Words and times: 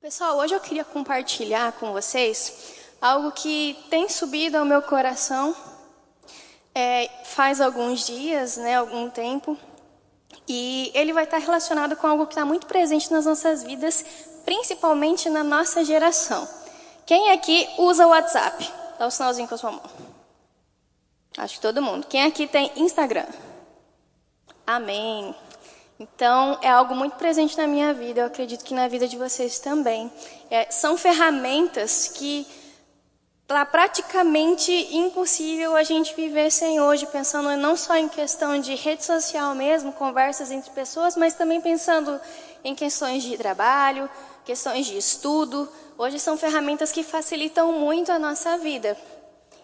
Pessoal, 0.00 0.38
hoje 0.38 0.54
eu 0.54 0.60
queria 0.60 0.82
compartilhar 0.82 1.72
com 1.72 1.92
vocês 1.92 2.74
algo 3.02 3.30
que 3.32 3.76
tem 3.90 4.08
subido 4.08 4.56
ao 4.56 4.64
meu 4.64 4.80
coração 4.80 5.54
é, 6.74 7.10
faz 7.24 7.60
alguns 7.60 8.06
dias, 8.06 8.56
né, 8.56 8.76
algum 8.76 9.10
tempo, 9.10 9.58
e 10.48 10.90
ele 10.94 11.12
vai 11.12 11.24
estar 11.24 11.36
relacionado 11.36 11.96
com 11.96 12.06
algo 12.06 12.26
que 12.26 12.32
está 12.32 12.46
muito 12.46 12.66
presente 12.66 13.12
nas 13.12 13.26
nossas 13.26 13.62
vidas, 13.62 14.02
principalmente 14.46 15.28
na 15.28 15.44
nossa 15.44 15.84
geração. 15.84 16.48
Quem 17.04 17.32
aqui 17.32 17.68
usa 17.76 18.06
o 18.06 18.08
WhatsApp? 18.08 18.72
Dá 18.98 19.04
o 19.04 19.08
um 19.08 19.10
sinalzinho 19.10 19.48
com 19.48 19.54
a 19.54 19.58
sua 19.58 19.72
mão. 19.72 19.90
Acho 21.36 21.56
que 21.56 21.60
todo 21.60 21.82
mundo. 21.82 22.06
Quem 22.06 22.22
aqui 22.22 22.46
tem 22.46 22.72
Instagram? 22.74 23.26
Amém. 24.66 25.34
Então, 26.00 26.58
é 26.62 26.68
algo 26.70 26.94
muito 26.94 27.16
presente 27.16 27.58
na 27.58 27.66
minha 27.66 27.92
vida, 27.92 28.22
eu 28.22 28.26
acredito 28.26 28.64
que 28.64 28.72
na 28.72 28.88
vida 28.88 29.06
de 29.06 29.18
vocês 29.18 29.58
também. 29.58 30.10
É, 30.50 30.70
são 30.70 30.96
ferramentas 30.96 32.08
que 32.08 32.46
Tá 33.50 33.66
praticamente 33.66 34.70
impossível 34.94 35.74
a 35.74 35.82
gente 35.82 36.14
viver 36.14 36.52
sem 36.52 36.80
hoje, 36.80 37.04
pensando 37.08 37.48
não 37.56 37.76
só 37.76 37.96
em 37.96 38.08
questão 38.08 38.60
de 38.60 38.76
rede 38.76 39.04
social 39.04 39.56
mesmo, 39.56 39.92
conversas 39.92 40.52
entre 40.52 40.70
pessoas, 40.70 41.16
mas 41.16 41.34
também 41.34 41.60
pensando 41.60 42.20
em 42.62 42.76
questões 42.76 43.24
de 43.24 43.36
trabalho, 43.36 44.08
questões 44.44 44.86
de 44.86 44.96
estudo. 44.96 45.68
Hoje 45.98 46.20
são 46.20 46.38
ferramentas 46.38 46.92
que 46.92 47.02
facilitam 47.02 47.72
muito 47.72 48.12
a 48.12 48.20
nossa 48.20 48.56
vida 48.56 48.96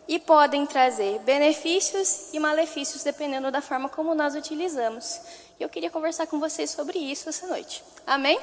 e 0.09 0.18
podem 0.18 0.66
trazer 0.66 1.21
benefícios 1.21 2.32
e 2.32 2.41
malefícios 2.41 3.05
dependendo 3.05 3.52
da 3.52 3.60
forma 3.60 3.88
como 3.88 4.16
nós 4.16 4.34
utilizamos. 4.34 5.21
E 5.59 5.62
eu 5.62 5.69
queria 5.69 5.91
conversar 5.91 6.27
com 6.27 6.38
vocês 6.38 6.70
sobre 6.70 6.98
isso 6.98 7.28
essa 7.28 7.46
noite. 7.46 7.83
Amém? 8.06 8.38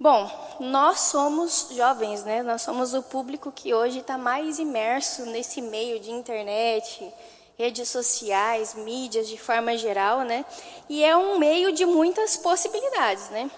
Bom, 0.00 0.30
nós 0.60 1.00
somos 1.00 1.68
jovens, 1.72 2.24
né? 2.24 2.42
Nós 2.42 2.62
somos 2.62 2.94
o 2.94 3.02
público 3.02 3.50
que 3.50 3.74
hoje 3.74 3.98
está 3.98 4.16
mais 4.16 4.58
imerso 4.58 5.26
nesse 5.26 5.60
meio 5.60 5.98
de 5.98 6.10
internet, 6.10 7.12
redes 7.58 7.88
sociais, 7.88 8.74
mídias 8.74 9.28
de 9.28 9.36
forma 9.36 9.76
geral, 9.76 10.20
né? 10.20 10.44
E 10.88 11.04
é 11.04 11.16
um 11.16 11.38
meio 11.38 11.72
de 11.72 11.84
muitas 11.84 12.36
possibilidades, 12.36 13.28
né? 13.30 13.50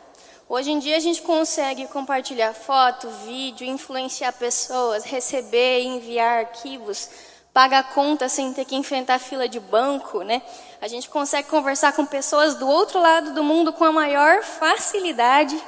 Hoje 0.49 0.73
em 0.73 0.79
dia 0.81 0.97
a 0.97 1.01
gente 1.01 1.23
consegue 1.23 1.87
compartilhar 1.87 2.55
foto, 2.55 3.09
vídeo, 3.25 3.65
influenciar 3.65 4.33
pessoas, 4.33 5.05
receber 5.05 5.83
e 5.83 5.87
enviar 5.87 6.47
arquivos, 6.47 7.09
pagar 7.53 7.93
conta 7.95 8.29
sem 8.29 8.53
ter 8.53 8.65
que 8.65 8.75
enfrentar 8.75 9.19
fila 9.19 9.49
de 9.49 9.61
banco, 9.61 10.23
né? 10.23 10.43
A 10.81 10.89
gente 10.89 11.09
consegue 11.09 11.49
conversar 11.49 11.93
com 11.93 12.07
pessoas 12.07 12.55
do 12.55 12.67
outro 12.67 13.01
lado 13.01 13.33
do 13.33 13.45
mundo 13.45 13.73
com 13.73 13.85
a 13.85 13.93
maior 13.93 14.43
facilidade 14.43 15.61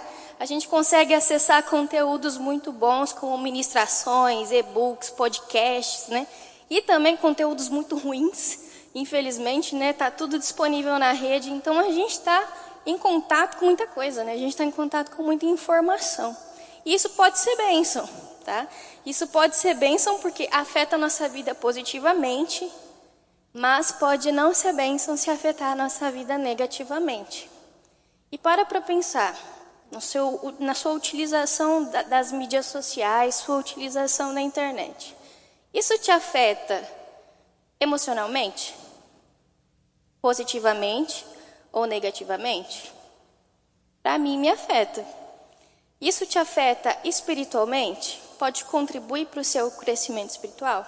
a 0.43 0.45
gente 0.45 0.67
consegue 0.67 1.15
acessar 1.15 1.63
conteúdos 1.63 2.37
muito 2.37 2.73
bons, 2.73 3.13
como 3.13 3.39
ministrações, 3.39 4.51
e-books, 4.51 5.11
podcasts, 5.11 6.09
né? 6.09 6.27
E 6.69 6.81
também 6.81 7.17
conteúdos 7.17 7.69
muito 7.69 7.97
ruins, 7.97 8.59
infelizmente, 8.93 9.77
né? 9.77 9.93
Tá 9.93 10.11
tudo 10.11 10.41
disponível 10.41 10.99
na 10.99 11.13
rede, 11.13 11.49
então 11.49 11.79
a 11.79 11.93
gente 11.93 12.11
está 12.11 12.45
em 12.85 12.99
contato 12.99 13.57
com 13.57 13.67
muita 13.67 13.87
coisa, 13.87 14.25
né? 14.25 14.33
A 14.33 14.37
gente 14.37 14.49
está 14.49 14.65
em 14.65 14.73
contato 14.73 15.15
com 15.15 15.23
muita 15.23 15.47
informação. 15.47 16.37
E 16.85 16.93
isso 16.93 17.11
pode 17.11 17.39
ser 17.39 17.55
bênção, 17.55 18.05
tá? 18.45 18.67
Isso 19.07 19.29
pode 19.29 19.55
ser 19.55 19.75
bênção 19.75 20.19
porque 20.19 20.49
afeta 20.51 20.97
a 20.97 20.99
nossa 20.99 21.29
vida 21.29 21.55
positivamente, 21.55 22.69
mas 23.53 23.93
pode 23.93 24.33
não 24.33 24.55
ser 24.55 24.73
bênção 24.73 25.17
se 25.17 25.31
afetar 25.31 25.77
nossa 25.77 26.11
vida 26.11 26.39
negativamente. 26.39 27.51
E 28.31 28.39
para 28.39 28.65
para 28.65 28.81
pensar, 28.81 29.37
seu, 30.01 30.55
na 30.59 30.75
sua 30.75 30.93
utilização 30.93 31.85
das 32.09 32.33
mídias 32.33 32.67
sociais, 32.67 33.35
sua 33.35 33.59
utilização 33.59 34.33
da 34.33 34.41
internet. 34.41 35.15
Isso 35.73 35.99
te 35.99 36.11
afeta 36.11 36.83
emocionalmente? 37.79 38.75
Positivamente 40.21 41.27
ou 41.71 41.85
negativamente? 41.85 42.93
Para 44.03 44.19
mim, 44.19 44.39
me 44.39 44.49
afeta. 44.49 45.05
Isso 46.01 46.25
te 46.27 46.39
afeta 46.39 46.97
espiritualmente? 47.05 48.21
Pode 48.39 48.65
contribuir 48.65 49.27
para 49.27 49.41
o 49.41 49.45
seu 49.45 49.71
crescimento 49.73 50.31
espiritual? 50.31 50.87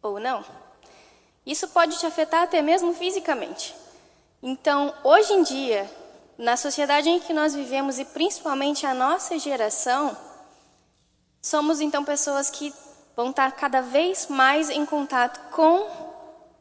Ou 0.00 0.18
não? 0.20 0.44
Isso 1.44 1.68
pode 1.68 1.98
te 1.98 2.06
afetar 2.06 2.42
até 2.42 2.62
mesmo 2.62 2.94
fisicamente. 2.94 3.74
Então, 4.42 4.94
hoje 5.02 5.32
em 5.32 5.42
dia, 5.42 5.90
na 6.38 6.56
sociedade 6.56 7.08
em 7.08 7.20
que 7.20 7.32
nós 7.32 7.54
vivemos 7.54 7.98
e 7.98 8.04
principalmente 8.04 8.86
a 8.86 8.94
nossa 8.94 9.38
geração, 9.38 10.16
somos 11.40 11.80
então 11.80 12.04
pessoas 12.04 12.50
que 12.50 12.72
vão 13.16 13.30
estar 13.30 13.52
cada 13.52 13.82
vez 13.82 14.28
mais 14.28 14.70
em 14.70 14.86
contato 14.86 15.50
com 15.50 15.86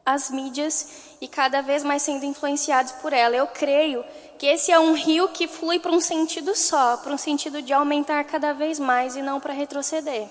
as 0.06 0.30
mídias 0.30 1.16
e 1.22 1.28
cada 1.28 1.62
vez 1.62 1.84
mais 1.84 2.02
sendo 2.02 2.26
influenciados 2.26 2.92
por 2.94 3.14
ela. 3.14 3.36
Eu 3.36 3.48
creio 3.48 4.04
que 4.38 4.48
esse 4.48 4.72
é 4.72 4.80
um 4.80 4.94
rio 4.94 5.30
que 5.30 5.48
flui 5.48 5.80
para 5.80 5.92
um 5.92 6.02
sentido 6.02 6.56
só, 6.56 6.98
para 6.98 7.14
um 7.14 7.18
sentido 7.18 7.62
de 7.62 7.72
aumentar 7.72 8.24
cada 8.24 8.54
vez 8.54 8.80
mais 8.80 9.16
e 9.16 9.22
não 9.22 9.40
para 9.40 9.54
retroceder. 9.54 10.28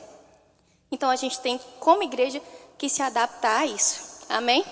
Então 0.91 1.09
a 1.09 1.17
gente 1.17 1.39
tem, 1.41 1.61
como 1.79 2.03
igreja, 2.03 2.43
que 2.77 2.89
se 2.89 3.03
adaptar 3.03 3.61
a 3.61 3.67
isso. 3.67 4.20
Amém? 4.31 4.65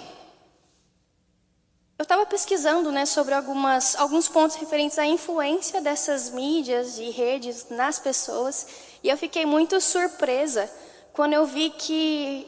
Eu 1.99 2.05
estava 2.05 2.25
pesquisando 2.25 2.93
né, 2.93 3.05
sobre 3.05 3.35
algumas, 3.35 3.97
alguns 3.97 4.29
pontos 4.29 4.57
referentes 4.57 5.01
à 5.01 5.05
influência 5.05 5.81
dessas 5.81 6.31
mídias 6.31 6.97
e 7.01 7.11
redes 7.11 7.67
nas 7.69 7.99
pessoas 7.99 8.69
e 9.03 9.09
eu 9.09 9.17
fiquei 9.17 9.45
muito 9.45 9.81
surpresa 9.81 10.71
quando 11.13 11.33
eu 11.33 11.45
vi 11.45 11.71
que 11.71 12.47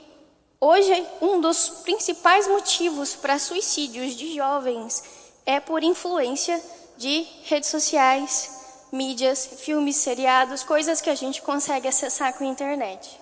hoje 0.61 1.05
um 1.21 1.41
dos 1.41 1.69
principais 1.83 2.47
motivos 2.47 3.17
para 3.17 3.41
suicídios 3.41 4.15
de 4.15 4.33
jovens 4.37 5.03
é 5.45 5.59
por 5.59 5.83
influência 5.83 6.63
de 6.97 7.27
redes 7.43 7.71
sociais, 7.71 8.87
mídias, 8.93 9.47
filmes, 9.47 9.97
seriados, 9.97 10.63
coisas 10.63 11.01
que 11.01 11.11
a 11.11 11.17
gente 11.17 11.43
consegue 11.43 11.89
acessar 11.89 12.33
com 12.35 12.45
a 12.45 12.47
internet. 12.47 13.21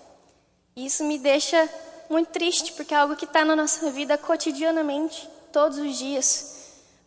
Isso 0.77 1.03
me 1.05 1.19
deixa 1.19 1.67
muito 2.09 2.31
triste 2.31 2.73
porque 2.73 2.95
é 2.95 2.97
algo 2.97 3.17
que 3.17 3.25
está 3.25 3.45
na 3.45 3.55
nossa 3.55 3.91
vida 3.91 4.17
cotidianamente 4.17 5.29
todos 5.53 5.79
os 5.79 5.97
dias. 5.97 6.57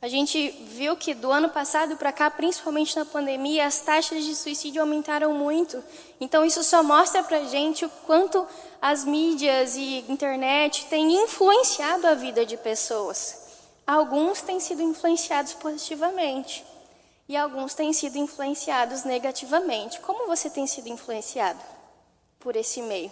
A 0.01 0.07
gente 0.07 0.49
viu 0.71 0.95
que 0.97 1.13
do 1.13 1.31
ano 1.31 1.49
passado 1.49 1.95
para 1.95 2.11
cá, 2.11 2.29
principalmente 2.31 2.97
na 2.97 3.05
pandemia, 3.05 3.67
as 3.67 3.81
taxas 3.81 4.23
de 4.23 4.35
suicídio 4.35 4.81
aumentaram 4.81 5.31
muito. 5.33 5.83
Então 6.19 6.43
isso 6.43 6.63
só 6.63 6.81
mostra 6.81 7.21
para 7.23 7.43
gente 7.43 7.85
o 7.85 7.89
quanto 8.07 8.47
as 8.81 9.05
mídias 9.05 9.75
e 9.75 10.03
internet 10.09 10.87
têm 10.87 11.23
influenciado 11.23 12.07
a 12.07 12.15
vida 12.15 12.43
de 12.43 12.57
pessoas. 12.57 13.41
Alguns 13.85 14.41
têm 14.41 14.59
sido 14.59 14.81
influenciados 14.81 15.53
positivamente 15.53 16.65
e 17.29 17.37
alguns 17.37 17.75
têm 17.75 17.93
sido 17.93 18.17
influenciados 18.17 19.03
negativamente. 19.03 19.99
Como 19.99 20.25
você 20.25 20.49
tem 20.49 20.65
sido 20.65 20.89
influenciado 20.89 21.59
por 22.39 22.55
esse 22.55 22.81
meio? 22.81 23.11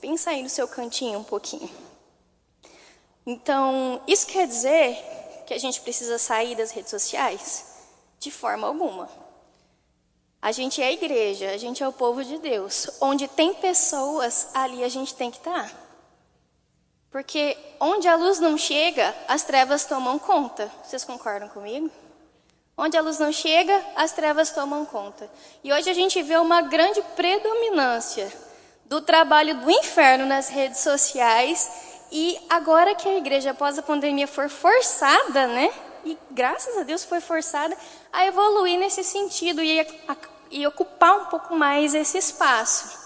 Pensa 0.00 0.30
aí 0.30 0.42
no 0.42 0.48
seu 0.48 0.68
cantinho 0.68 1.18
um 1.18 1.24
pouquinho. 1.24 1.70
Então, 3.26 4.00
isso 4.06 4.26
quer 4.26 4.46
dizer 4.46 4.96
que 5.46 5.52
a 5.52 5.58
gente 5.58 5.80
precisa 5.80 6.18
sair 6.18 6.54
das 6.54 6.70
redes 6.70 6.90
sociais? 6.90 7.64
De 8.18 8.30
forma 8.30 8.66
alguma. 8.66 9.08
A 10.40 10.52
gente 10.52 10.80
é 10.80 10.86
a 10.86 10.92
igreja, 10.92 11.50
a 11.50 11.56
gente 11.56 11.82
é 11.82 11.88
o 11.88 11.92
povo 11.92 12.24
de 12.24 12.38
Deus. 12.38 12.88
Onde 13.00 13.26
tem 13.26 13.52
pessoas, 13.54 14.48
ali 14.54 14.84
a 14.84 14.88
gente 14.88 15.14
tem 15.14 15.30
que 15.30 15.38
estar. 15.38 15.70
Porque 17.10 17.56
onde 17.80 18.06
a 18.06 18.16
luz 18.16 18.38
não 18.38 18.56
chega, 18.56 19.14
as 19.26 19.42
trevas 19.42 19.84
tomam 19.84 20.18
conta. 20.18 20.70
Vocês 20.84 21.04
concordam 21.04 21.48
comigo? 21.48 21.90
Onde 22.76 22.96
a 22.96 23.00
luz 23.00 23.18
não 23.18 23.32
chega, 23.32 23.84
as 23.96 24.12
trevas 24.12 24.52
tomam 24.52 24.86
conta. 24.86 25.28
E 25.64 25.72
hoje 25.72 25.90
a 25.90 25.94
gente 25.94 26.22
vê 26.22 26.36
uma 26.36 26.62
grande 26.62 27.02
predominância 27.16 28.32
do 28.88 29.00
trabalho 29.00 29.60
do 29.60 29.70
inferno 29.70 30.24
nas 30.24 30.48
redes 30.48 30.80
sociais 30.80 31.68
e 32.10 32.38
agora 32.48 32.94
que 32.94 33.08
a 33.08 33.18
igreja 33.18 33.50
após 33.50 33.78
a 33.78 33.82
pandemia 33.82 34.26
for 34.26 34.48
forçada, 34.48 35.46
né? 35.46 35.70
E 36.04 36.16
graças 36.30 36.76
a 36.78 36.82
Deus 36.84 37.04
foi 37.04 37.20
forçada 37.20 37.76
a 38.12 38.26
evoluir 38.26 38.78
nesse 38.78 39.04
sentido 39.04 39.62
e, 39.62 39.80
a, 39.80 40.16
e 40.50 40.66
ocupar 40.66 41.18
um 41.18 41.24
pouco 41.26 41.54
mais 41.54 41.94
esse 41.94 42.16
espaço. 42.16 42.98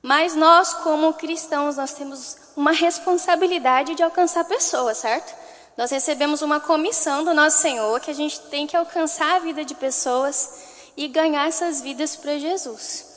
Mas 0.00 0.34
nós, 0.34 0.72
como 0.74 1.12
cristãos, 1.12 1.76
nós 1.76 1.92
temos 1.92 2.38
uma 2.56 2.72
responsabilidade 2.72 3.94
de 3.94 4.02
alcançar 4.02 4.44
pessoas, 4.44 4.98
certo? 4.98 5.34
Nós 5.76 5.90
recebemos 5.90 6.40
uma 6.40 6.58
comissão 6.58 7.22
do 7.22 7.34
nosso 7.34 7.58
Senhor 7.58 8.00
que 8.00 8.10
a 8.10 8.14
gente 8.14 8.40
tem 8.42 8.66
que 8.66 8.76
alcançar 8.76 9.36
a 9.36 9.38
vida 9.40 9.64
de 9.64 9.74
pessoas 9.74 10.64
e 10.96 11.06
ganhar 11.06 11.46
essas 11.46 11.80
vidas 11.82 12.16
para 12.16 12.38
Jesus. 12.38 13.07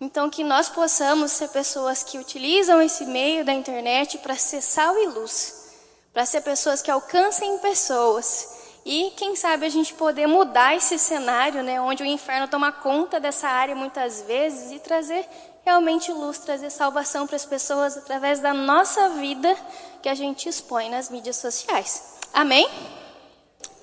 Então, 0.00 0.30
que 0.30 0.42
nós 0.42 0.68
possamos 0.70 1.30
ser 1.32 1.48
pessoas 1.48 2.02
que 2.02 2.18
utilizam 2.18 2.80
esse 2.80 3.04
meio 3.04 3.44
da 3.44 3.52
internet 3.52 4.16
para 4.18 4.34
ser 4.34 4.62
sal 4.62 4.96
e 4.96 5.06
luz, 5.06 5.74
para 6.12 6.24
ser 6.24 6.40
pessoas 6.40 6.80
que 6.80 6.90
alcancem 6.90 7.58
pessoas 7.58 8.58
E 8.84 9.12
quem 9.16 9.36
sabe 9.36 9.66
a 9.66 9.68
gente 9.68 9.92
poder 9.92 10.26
mudar 10.26 10.74
esse 10.74 10.98
cenário, 10.98 11.62
né, 11.62 11.80
onde 11.80 12.02
o 12.02 12.06
inferno 12.06 12.48
toma 12.48 12.72
conta 12.72 13.20
dessa 13.20 13.46
área 13.46 13.76
muitas 13.76 14.22
vezes 14.22 14.72
e 14.72 14.78
trazer 14.78 15.28
realmente 15.64 16.10
luz, 16.10 16.38
trazer 16.38 16.70
salvação 16.70 17.26
para 17.26 17.36
as 17.36 17.44
pessoas 17.44 17.96
através 17.98 18.40
da 18.40 18.54
nossa 18.54 19.10
vida 19.10 19.54
que 20.02 20.08
a 20.08 20.14
gente 20.14 20.48
expõe 20.48 20.88
nas 20.88 21.10
mídias 21.10 21.36
sociais. 21.36 22.18
Amém? 22.32 22.68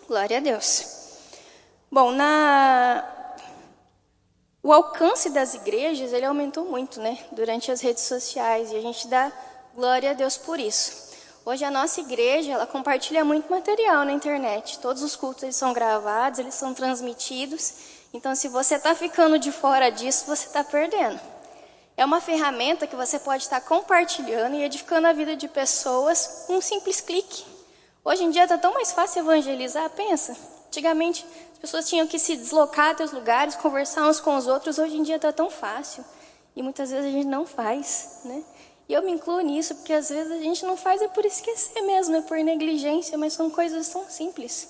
Glória 0.08 0.38
a 0.38 0.40
Deus. 0.40 0.98
Bom, 1.92 2.12
na 2.12 3.17
o 4.68 4.74
alcance 4.74 5.30
das 5.30 5.54
igrejas, 5.54 6.12
ele 6.12 6.26
aumentou 6.26 6.66
muito, 6.66 7.00
né, 7.00 7.18
durante 7.32 7.72
as 7.72 7.80
redes 7.80 8.04
sociais, 8.04 8.70
e 8.70 8.76
a 8.76 8.82
gente 8.82 9.08
dá 9.08 9.32
glória 9.74 10.12
a 10.12 10.14
Deus 10.14 10.36
por 10.36 10.60
isso. 10.60 11.08
Hoje 11.46 11.64
a 11.64 11.72
nossa 11.72 12.02
igreja, 12.02 12.52
ela 12.52 12.68
compartilha 12.68 13.24
muito 13.24 13.50
material 13.50 14.04
na 14.04 14.12
internet. 14.12 14.80
Todos 14.80 15.02
os 15.04 15.16
cultos 15.16 15.44
eles 15.44 15.56
são 15.56 15.72
gravados, 15.72 16.40
eles 16.40 16.54
são 16.54 16.74
transmitidos. 16.74 17.76
Então, 18.14 18.36
se 18.36 18.50
você 18.50 18.76
está 18.76 18.94
ficando 18.94 19.40
de 19.40 19.54
fora 19.54 19.90
disso, 19.90 20.26
você 20.28 20.48
está 20.48 20.66
perdendo. 20.66 21.18
É 21.96 22.04
uma 22.04 22.20
ferramenta 22.20 22.86
que 22.86 22.96
você 22.98 23.18
pode 23.20 23.44
estar 23.44 23.62
compartilhando 23.62 24.58
e 24.58 24.64
edificando 24.66 25.08
a 25.08 25.14
vida 25.14 25.38
de 25.38 25.48
pessoas 25.48 26.44
com 26.46 26.58
um 26.58 26.62
simples 26.62 27.00
clique. 27.00 27.46
Hoje 28.04 28.26
em 28.26 28.32
dia 28.32 28.44
está 28.44 28.58
tão 28.58 28.74
mais 28.74 28.92
fácil 28.92 29.22
evangelizar, 29.22 29.90
pensa. 29.92 30.36
Antigamente 30.68 31.26
as 31.58 31.62
pessoas 31.62 31.90
tinham 31.90 32.06
que 32.06 32.20
se 32.20 32.38
deslocar 32.38 32.92
até 32.92 33.04
os 33.04 33.12
lugares, 33.12 33.56
conversar 33.56 34.08
uns 34.08 34.20
com 34.20 34.38
os 34.38 34.46
outros. 34.46 34.78
Hoje 34.78 34.96
em 34.96 35.02
dia 35.02 35.16
está 35.16 35.34
tão 35.34 35.50
fácil. 35.50 36.06
E 36.56 36.62
muitas 36.62 36.92
vezes 36.92 37.08
a 37.08 37.12
gente 37.12 37.26
não 37.26 37.48
faz, 37.48 38.20
né? 38.26 38.44
E 38.88 38.94
eu 38.94 39.02
me 39.02 39.12
incluo 39.12 39.42
nisso, 39.42 39.74
porque 39.74 39.92
às 39.92 40.10
vezes 40.10 40.32
a 40.32 40.38
gente 40.38 40.64
não 40.64 40.78
faz 40.78 41.02
é 41.02 41.08
por 41.08 41.26
esquecer 41.26 41.82
mesmo, 41.82 42.16
é 42.16 42.22
por 42.22 42.38
negligência, 42.38 43.18
mas 43.18 43.34
são 43.34 43.50
coisas 43.50 43.90
tão 43.90 44.08
simples. 44.08 44.70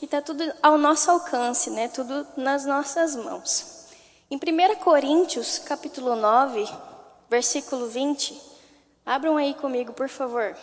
E 0.00 0.06
está 0.06 0.22
tudo 0.22 0.42
ao 0.62 0.78
nosso 0.78 1.10
alcance, 1.10 1.68
né? 1.68 1.88
Tudo 1.88 2.26
nas 2.34 2.64
nossas 2.64 3.14
mãos. 3.14 3.88
Em 4.30 4.36
1 4.36 4.76
Coríntios, 4.76 5.58
capítulo 5.58 6.16
9, 6.16 6.66
versículo 7.28 7.88
20, 7.88 8.40
abram 9.04 9.36
aí 9.36 9.52
comigo, 9.52 9.92
por 9.92 10.08
favor. 10.08 10.56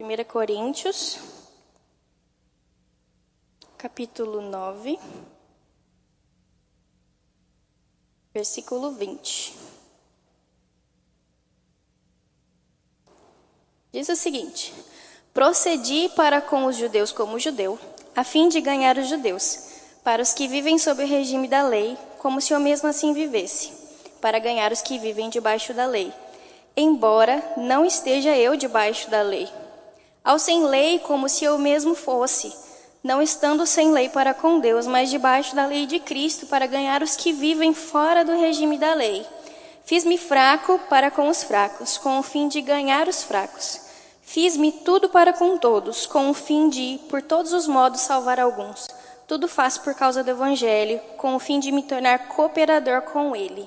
1 0.00 0.24
Coríntios, 0.24 1.18
capítulo 3.78 4.40
9, 4.40 4.98
versículo 8.34 8.90
20. 8.90 9.54
Diz 13.92 14.08
o 14.08 14.16
seguinte: 14.16 14.74
Procedi 15.32 16.08
para 16.16 16.40
com 16.40 16.66
os 16.66 16.76
judeus 16.76 17.12
como 17.12 17.38
judeu, 17.38 17.78
a 18.16 18.24
fim 18.24 18.48
de 18.48 18.60
ganhar 18.60 18.98
os 18.98 19.08
judeus, 19.08 19.68
para 20.02 20.22
os 20.22 20.34
que 20.34 20.48
vivem 20.48 20.76
sob 20.76 21.04
o 21.04 21.06
regime 21.06 21.46
da 21.46 21.62
lei, 21.62 21.96
como 22.18 22.40
se 22.40 22.52
eu 22.52 22.58
mesmo 22.58 22.88
assim 22.88 23.12
vivesse, 23.12 23.72
para 24.20 24.40
ganhar 24.40 24.72
os 24.72 24.82
que 24.82 24.98
vivem 24.98 25.30
debaixo 25.30 25.72
da 25.72 25.86
lei, 25.86 26.12
embora 26.76 27.54
não 27.56 27.84
esteja 27.84 28.36
eu 28.36 28.56
debaixo 28.56 29.08
da 29.08 29.22
lei. 29.22 29.48
Ao 30.24 30.36
sem 30.36 30.64
lei, 30.64 30.98
como 30.98 31.28
se 31.28 31.44
eu 31.44 31.56
mesmo 31.56 31.94
fosse, 31.94 32.52
não 33.02 33.22
estando 33.22 33.66
sem 33.66 33.92
lei 33.92 34.08
para 34.08 34.34
com 34.34 34.58
Deus, 34.58 34.86
mas 34.86 35.10
debaixo 35.10 35.54
da 35.54 35.66
lei 35.66 35.86
de 35.86 35.98
Cristo, 36.00 36.46
para 36.46 36.66
ganhar 36.66 37.02
os 37.02 37.16
que 37.16 37.32
vivem 37.32 37.72
fora 37.72 38.24
do 38.24 38.36
regime 38.36 38.78
da 38.78 38.94
lei 38.94 39.26
Fiz-me 39.88 40.18
fraco 40.18 40.78
para 40.80 41.10
com 41.10 41.30
os 41.30 41.42
fracos, 41.42 41.96
com 41.96 42.18
o 42.18 42.22
fim 42.22 42.46
de 42.46 42.60
ganhar 42.60 43.08
os 43.08 43.22
fracos. 43.22 43.80
Fiz-me 44.20 44.70
tudo 44.70 45.08
para 45.08 45.32
com 45.32 45.56
todos, 45.56 46.04
com 46.04 46.28
o 46.28 46.34
fim 46.34 46.68
de, 46.68 47.00
por 47.08 47.22
todos 47.22 47.54
os 47.54 47.66
modos, 47.66 48.02
salvar 48.02 48.38
alguns. 48.38 48.86
Tudo 49.26 49.48
faço 49.48 49.80
por 49.80 49.94
causa 49.94 50.22
do 50.22 50.30
Evangelho, 50.30 51.00
com 51.16 51.34
o 51.34 51.38
fim 51.38 51.58
de 51.58 51.72
me 51.72 51.82
tornar 51.82 52.28
cooperador 52.28 53.00
com 53.00 53.34
ele. 53.34 53.66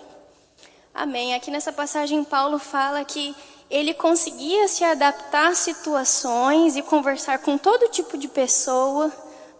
Amém. 0.93 1.33
Aqui 1.33 1.49
nessa 1.49 1.73
passagem, 1.73 2.23
Paulo 2.23 2.59
fala 2.59 3.03
que 3.03 3.35
ele 3.71 3.93
conseguia 3.93 4.67
se 4.67 4.83
adaptar 4.83 5.47
a 5.47 5.55
situações 5.55 6.75
e 6.75 6.81
conversar 6.81 7.39
com 7.39 7.57
todo 7.57 7.89
tipo 7.89 8.17
de 8.17 8.27
pessoa 8.27 9.09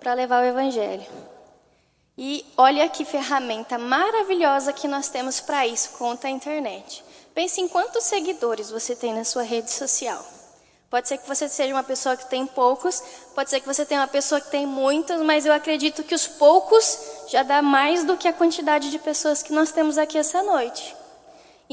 para 0.01 0.13
levar 0.13 0.43
o 0.43 0.45
Evangelho. 0.45 1.05
E 2.17 2.45
olha 2.57 2.89
que 2.89 3.05
ferramenta 3.05 3.77
maravilhosa 3.77 4.73
que 4.73 4.87
nós 4.87 5.07
temos 5.07 5.39
para 5.39 5.65
isso, 5.65 5.91
conta 5.91 6.27
a 6.27 6.31
internet. 6.31 7.03
Pense 7.33 7.61
em 7.61 7.69
quantos 7.69 8.03
seguidores 8.03 8.69
você 8.69 8.97
tem 8.97 9.13
na 9.13 9.23
sua 9.23 9.43
rede 9.43 9.71
social. 9.71 10.23
Pode 10.89 11.07
ser 11.07 11.17
que 11.17 11.27
você 11.27 11.47
seja 11.47 11.73
uma 11.73 11.81
pessoa 11.81 12.17
que 12.17 12.29
tem 12.29 12.45
poucos, 12.45 13.01
pode 13.33 13.49
ser 13.49 13.61
que 13.61 13.65
você 13.65 13.85
tenha 13.85 14.01
uma 14.01 14.09
pessoa 14.09 14.41
que 14.41 14.51
tem 14.51 14.65
muitos, 14.65 15.21
mas 15.21 15.45
eu 15.45 15.53
acredito 15.53 16.03
que 16.03 16.13
os 16.13 16.27
poucos 16.27 16.99
já 17.29 17.43
dá 17.43 17.61
mais 17.61 18.03
do 18.03 18.17
que 18.17 18.27
a 18.27 18.33
quantidade 18.33 18.91
de 18.91 18.99
pessoas 18.99 19.41
que 19.41 19.53
nós 19.53 19.71
temos 19.71 19.97
aqui 19.97 20.17
essa 20.17 20.43
noite. 20.43 21.00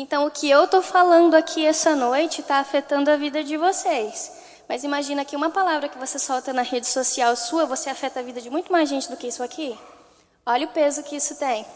Então, 0.01 0.29
o 0.29 0.31
que 0.31 0.49
eu 0.49 0.63
estou 0.63 0.81
falando 0.81 1.35
aqui 1.35 1.67
essa 1.67 1.97
noite 1.97 2.41
está 2.41 2.61
afetando 2.61 3.11
a 3.11 3.17
vida 3.17 3.43
de 3.43 3.57
vocês. 3.57 4.31
Mas 4.69 4.85
imagina 4.85 5.25
que 5.25 5.35
uma 5.35 5.51
palavra 5.51 5.89
que 5.89 5.99
você 5.99 6.21
solta 6.21 6.53
na 6.53 6.63
rede 6.63 6.87
social 6.87 7.35
sua, 7.35 7.67
você 7.67 7.91
afeta 7.91 8.21
a 8.21 8.23
vida 8.23 8.41
de 8.41 8.49
muito 8.49 8.71
mais 8.71 8.89
gente 8.89 9.11
do 9.11 9.17
que 9.17 9.27
isso 9.27 9.43
aqui. 9.43 9.77
Olha 10.47 10.67
o 10.67 10.71
peso 10.71 11.03
que 11.03 11.17
isso 11.17 11.37
tem. 11.37 11.67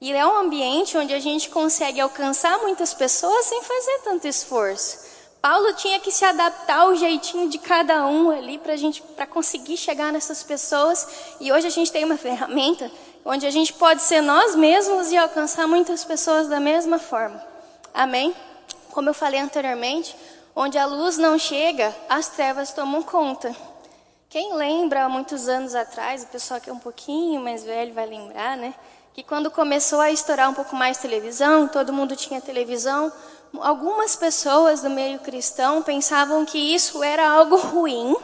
E 0.00 0.12
é 0.12 0.26
um 0.26 0.36
ambiente 0.36 0.98
onde 0.98 1.14
a 1.14 1.20
gente 1.20 1.48
consegue 1.48 2.00
alcançar 2.00 2.58
muitas 2.58 2.92
pessoas 2.92 3.46
sem 3.46 3.62
fazer 3.62 4.00
tanto 4.02 4.26
esforço. 4.26 4.98
Paulo 5.40 5.72
tinha 5.74 6.00
que 6.00 6.10
se 6.10 6.24
adaptar 6.24 6.80
ao 6.80 6.96
jeitinho 6.96 7.48
de 7.48 7.58
cada 7.60 8.04
um 8.04 8.32
ali 8.32 8.58
para 8.58 8.74
gente, 8.74 9.00
para 9.00 9.28
conseguir 9.28 9.76
chegar 9.76 10.12
nessas 10.12 10.42
pessoas. 10.42 11.06
E 11.38 11.52
hoje 11.52 11.68
a 11.68 11.70
gente 11.70 11.92
tem 11.92 12.04
uma 12.04 12.18
ferramenta 12.18 12.90
onde 13.24 13.46
a 13.46 13.50
gente 13.52 13.72
pode 13.74 14.02
ser 14.02 14.22
nós 14.22 14.56
mesmos 14.56 15.12
e 15.12 15.16
alcançar 15.16 15.68
muitas 15.68 16.04
pessoas 16.04 16.48
da 16.48 16.58
mesma 16.58 16.98
forma. 16.98 17.49
Amém? 17.92 18.34
Como 18.90 19.08
eu 19.08 19.14
falei 19.14 19.40
anteriormente, 19.40 20.16
onde 20.54 20.78
a 20.78 20.86
luz 20.86 21.16
não 21.18 21.38
chega, 21.38 21.94
as 22.08 22.28
trevas 22.28 22.72
tomam 22.72 23.02
conta. 23.02 23.54
Quem 24.28 24.54
lembra 24.54 25.04
há 25.04 25.08
muitos 25.08 25.48
anos 25.48 25.74
atrás, 25.74 26.22
o 26.22 26.26
pessoal 26.28 26.60
que 26.60 26.70
é 26.70 26.72
um 26.72 26.78
pouquinho 26.78 27.40
mais 27.40 27.64
velho 27.64 27.92
vai 27.92 28.06
lembrar, 28.06 28.56
né? 28.56 28.74
Que 29.12 29.22
quando 29.24 29.50
começou 29.50 30.00
a 30.00 30.10
estourar 30.10 30.48
um 30.48 30.54
pouco 30.54 30.76
mais 30.76 30.98
televisão, 30.98 31.66
todo 31.66 31.92
mundo 31.92 32.14
tinha 32.14 32.40
televisão, 32.40 33.12
algumas 33.58 34.14
pessoas 34.14 34.82
do 34.82 34.90
meio 34.90 35.18
cristão 35.18 35.82
pensavam 35.82 36.44
que 36.44 36.58
isso 36.58 37.02
era 37.02 37.28
algo 37.28 37.56
ruim 37.56 38.14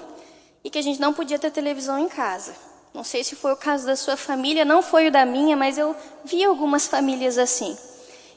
e 0.63 0.71
que 0.71 0.79
a 0.79 0.83
gente 0.83 1.01
não 1.01 1.13
podia 1.13 1.39
ter 1.39 1.51
televisão 1.51 1.99
em 1.99 2.09
casa. 2.09 2.55
Não 2.95 3.03
sei 3.03 3.25
se 3.25 3.35
foi 3.35 3.53
o 3.53 3.57
caso 3.57 3.85
da 3.85 3.97
sua 3.97 4.17
família, 4.17 4.65
não 4.65 4.83
foi 4.83 5.09
o 5.09 5.13
da 5.13 5.27
minha, 5.27 5.57
mas 5.57 5.77
eu 5.77 5.95
vi 6.25 6.45
algumas 6.45 6.87
famílias 6.87 7.37
assim. 7.37 7.77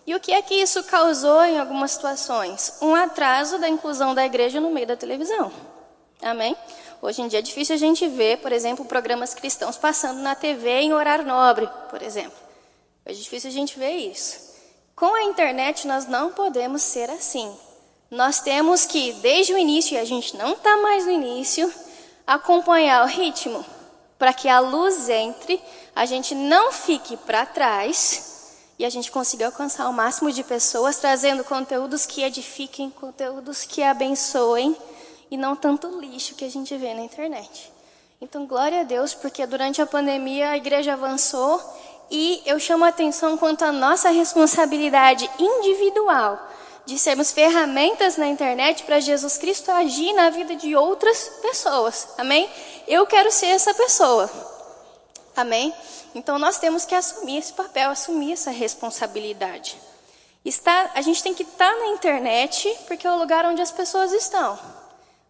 E 0.10 0.16
o 0.16 0.20
que 0.20 0.34
é 0.34 0.42
que 0.42 0.56
isso 0.56 0.84
causou 0.86 1.44
em 1.44 1.60
algumas 1.60 1.92
situações? 1.92 2.80
Um 2.82 2.96
atraso 2.96 3.60
da 3.60 3.70
inclusão 3.70 4.16
da 4.16 4.25
igreja 4.25 4.60
no 4.60 4.72
meio 4.72 4.88
da 4.88 4.98
televisão. 4.98 5.51
Amém? 6.20 6.58
Hoje 7.00 7.22
em 7.22 7.28
dia 7.28 7.38
é 7.38 7.44
difícil 7.44 7.75
a 7.75 7.78
gente 7.78 8.08
ver, 8.08 8.39
por 8.39 8.51
exemplo, 8.51 8.84
programas 8.86 9.36
cristãos 9.36 9.78
passando 9.78 10.20
na 10.22 10.34
TV 10.34 10.68
em 10.80 10.94
horário 10.94 11.28
nobre, 11.28 11.70
por 11.92 12.01
exemplo. 12.01 12.34
É 13.06 13.13
difícil 13.13 13.51
a 13.51 13.54
gente 13.54 13.78
ver 13.78 13.98
isso. 13.98 14.39
Com 14.96 15.13
a 15.13 15.22
internet 15.25 15.86
nós 15.86 16.08
não 16.08 16.32
podemos 16.32 16.82
ser 16.82 17.08
assim. 17.12 17.56
Nós 18.10 18.39
temos 18.39 18.88
que, 18.88 19.13
desde 19.13 19.54
o 19.54 19.60
início, 19.60 19.94
e 19.94 20.00
a 20.00 20.06
gente 20.06 20.36
não 20.36 20.54
está 20.54 20.75
mais 20.78 21.06
no 21.06 21.12
início, 21.12 21.72
acompanhar 22.25 23.06
o 23.06 23.08
ritmo, 23.08 23.63
para 24.18 24.34
que 24.34 24.50
a 24.50 24.60
luz 24.60 25.08
entre, 25.08 25.62
a 25.96 26.08
gente 26.08 26.34
não 26.34 26.72
fique 26.72 27.16
para 27.16 27.46
trás 27.46 28.38
e 28.79 28.86
a 28.86 28.89
gente 28.89 29.12
consiga 29.12 29.48
alcançar 29.48 29.89
o 29.89 29.93
máximo 29.93 30.31
de 30.31 30.41
pessoas, 30.41 30.98
trazendo 30.98 31.43
conteúdos 31.43 32.05
que 32.05 32.24
edifiquem, 32.24 32.89
conteúdos 32.89 33.65
que 33.65 33.83
abençoem 33.83 34.74
e 35.29 35.36
não 35.36 35.53
tanto 35.53 36.00
lixo 36.00 36.33
que 36.33 36.45
a 36.45 36.50
gente 36.50 36.75
vê 36.77 36.93
na 36.93 37.01
internet. 37.01 37.74
Então, 38.21 38.45
glória 38.45 38.79
a 38.79 38.83
Deus, 38.83 39.13
porque 39.13 39.45
durante 39.45 39.81
a 39.81 39.86
pandemia 39.86 40.51
a 40.51 40.57
igreja 40.57 40.93
avançou 40.93 41.62
e 42.09 42.41
eu 42.45 42.57
chamo 42.57 42.86
a 42.86 42.88
atenção 42.88 43.38
quanto 43.38 43.63
à 43.63 43.71
nossa 43.71 44.09
responsabilidade 44.09 45.29
individual 45.38 46.39
de 46.86 46.98
sermos 46.98 47.31
ferramentas 47.31 48.17
na 48.17 48.27
internet 48.27 48.83
para 48.83 49.00
Jesus 49.00 49.38
Cristo 49.38 49.69
agir 49.71 50.13
na 50.13 50.29
vida 50.29 50.55
de 50.55 50.75
outras 50.75 51.29
pessoas. 51.41 52.07
Amém? 52.17 52.50
Eu 52.88 53.05
quero 53.05 53.29
ser 53.29 53.48
essa 53.48 53.74
pessoa. 53.74 54.29
Amém? 55.36 55.74
Então 56.16 56.39
nós 56.39 56.58
temos 56.58 56.86
que 56.86 56.96
assumir 56.96 57.38
esse 57.38 57.54
papel, 57.54 57.89
assumir 57.89 58.34
essa 58.34 58.51
responsabilidade. 58.51 59.78
Está, 60.44 60.92
a 60.96 61.01
gente 61.01 61.22
tem 61.22 61.34
que 61.34 61.44
estar 61.44 61.75
na 61.78 61.88
internet 61.88 62.75
porque 62.88 63.06
é 63.06 63.12
o 63.12 63.18
lugar 63.18 63.46
onde 63.46 63.62
as 63.62 63.72
pessoas 63.72 64.12
estão. 64.12 64.58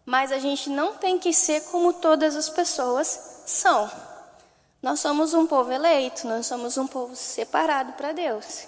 Mas 0.06 0.32
a 0.32 0.38
gente 0.38 0.70
não 0.70 0.94
tem 0.94 1.18
que 1.18 1.32
ser 1.32 1.62
como 1.64 1.92
todas 1.92 2.36
as 2.36 2.48
pessoas 2.48 3.42
são. 3.46 3.90
Nós 4.82 5.00
somos 5.00 5.34
um 5.34 5.46
povo 5.46 5.70
eleito, 5.70 6.26
nós 6.26 6.46
somos 6.46 6.78
um 6.78 6.86
povo 6.86 7.14
separado 7.14 7.92
para 7.92 8.12
Deus. 8.12 8.66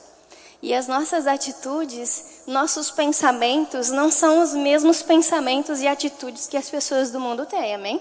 E 0.61 0.75
as 0.75 0.87
nossas 0.87 1.27
atitudes, 1.27 2.43
nossos 2.47 2.91
pensamentos 2.91 3.91
não 3.91 4.11
são 4.11 4.41
os 4.41 4.53
mesmos 4.53 5.03
pensamentos 5.03 5.81
e 5.81 5.89
atitudes 5.89 6.47
que 6.47 6.57
as 6.57 6.69
pessoas 6.69 7.11
do 7.11 7.19
mundo 7.19 7.47
têm, 7.47 7.75
amém? 7.75 8.01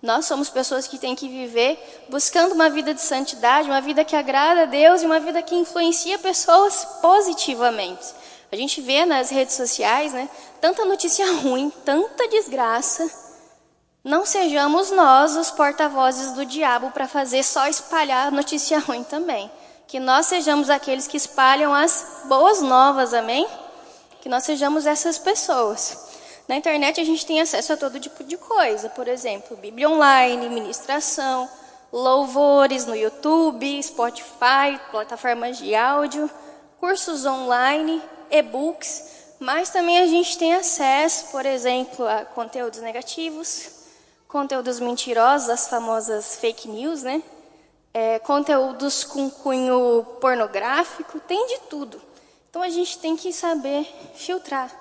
Nós 0.00 0.26
somos 0.26 0.48
pessoas 0.48 0.86
que 0.86 0.98
têm 0.98 1.16
que 1.16 1.28
viver 1.28 2.06
buscando 2.08 2.52
uma 2.52 2.70
vida 2.70 2.94
de 2.94 3.00
santidade, 3.00 3.68
uma 3.68 3.80
vida 3.80 4.04
que 4.04 4.14
agrada 4.14 4.62
a 4.62 4.66
Deus 4.66 5.02
e 5.02 5.06
uma 5.06 5.18
vida 5.18 5.42
que 5.42 5.56
influencia 5.56 6.18
pessoas 6.18 6.84
positivamente. 7.02 8.14
A 8.50 8.56
gente 8.56 8.80
vê 8.80 9.04
nas 9.04 9.28
redes 9.28 9.56
sociais, 9.56 10.12
né, 10.12 10.28
tanta 10.60 10.84
notícia 10.84 11.30
ruim, 11.42 11.70
tanta 11.84 12.28
desgraça. 12.28 13.10
Não 14.04 14.24
sejamos 14.24 14.90
nós 14.92 15.36
os 15.36 15.50
porta-vozes 15.50 16.32
do 16.32 16.46
diabo 16.46 16.92
para 16.92 17.08
fazer 17.08 17.42
só 17.42 17.66
espalhar 17.66 18.30
notícia 18.30 18.78
ruim 18.78 19.02
também. 19.02 19.50
Que 19.88 19.98
nós 19.98 20.26
sejamos 20.26 20.70
aqueles 20.70 21.06
que 21.08 21.16
espalham 21.16 21.74
as 21.74 22.22
boas 22.24 22.62
novas, 22.62 23.12
amém? 23.12 23.46
Que 24.20 24.28
nós 24.28 24.44
sejamos 24.44 24.86
essas 24.86 25.18
pessoas. 25.18 26.07
Na 26.48 26.56
internet 26.56 26.98
a 26.98 27.04
gente 27.04 27.26
tem 27.26 27.42
acesso 27.42 27.74
a 27.74 27.76
todo 27.76 28.00
tipo 28.00 28.24
de 28.24 28.38
coisa, 28.38 28.88
por 28.88 29.06
exemplo, 29.06 29.54
Bíblia 29.54 29.90
online, 29.90 30.48
ministração, 30.48 31.46
louvores 31.92 32.86
no 32.86 32.96
YouTube, 32.96 33.82
Spotify, 33.82 34.80
plataformas 34.90 35.58
de 35.58 35.74
áudio, 35.74 36.30
cursos 36.80 37.26
online, 37.26 38.02
e-books, 38.30 39.34
mas 39.38 39.68
também 39.68 39.98
a 39.98 40.06
gente 40.06 40.38
tem 40.38 40.54
acesso, 40.54 41.26
por 41.30 41.44
exemplo, 41.44 42.08
a 42.08 42.24
conteúdos 42.24 42.80
negativos, 42.80 43.68
conteúdos 44.26 44.80
mentirosos, 44.80 45.50
as 45.50 45.68
famosas 45.68 46.36
fake 46.36 46.66
news, 46.66 47.02
né? 47.02 47.22
É, 47.92 48.18
conteúdos 48.20 49.04
com 49.04 49.28
cunho 49.28 50.02
pornográfico, 50.18 51.20
tem 51.20 51.46
de 51.46 51.58
tudo. 51.68 52.00
Então 52.48 52.62
a 52.62 52.70
gente 52.70 52.98
tem 52.98 53.16
que 53.16 53.34
saber 53.34 53.86
filtrar 54.14 54.74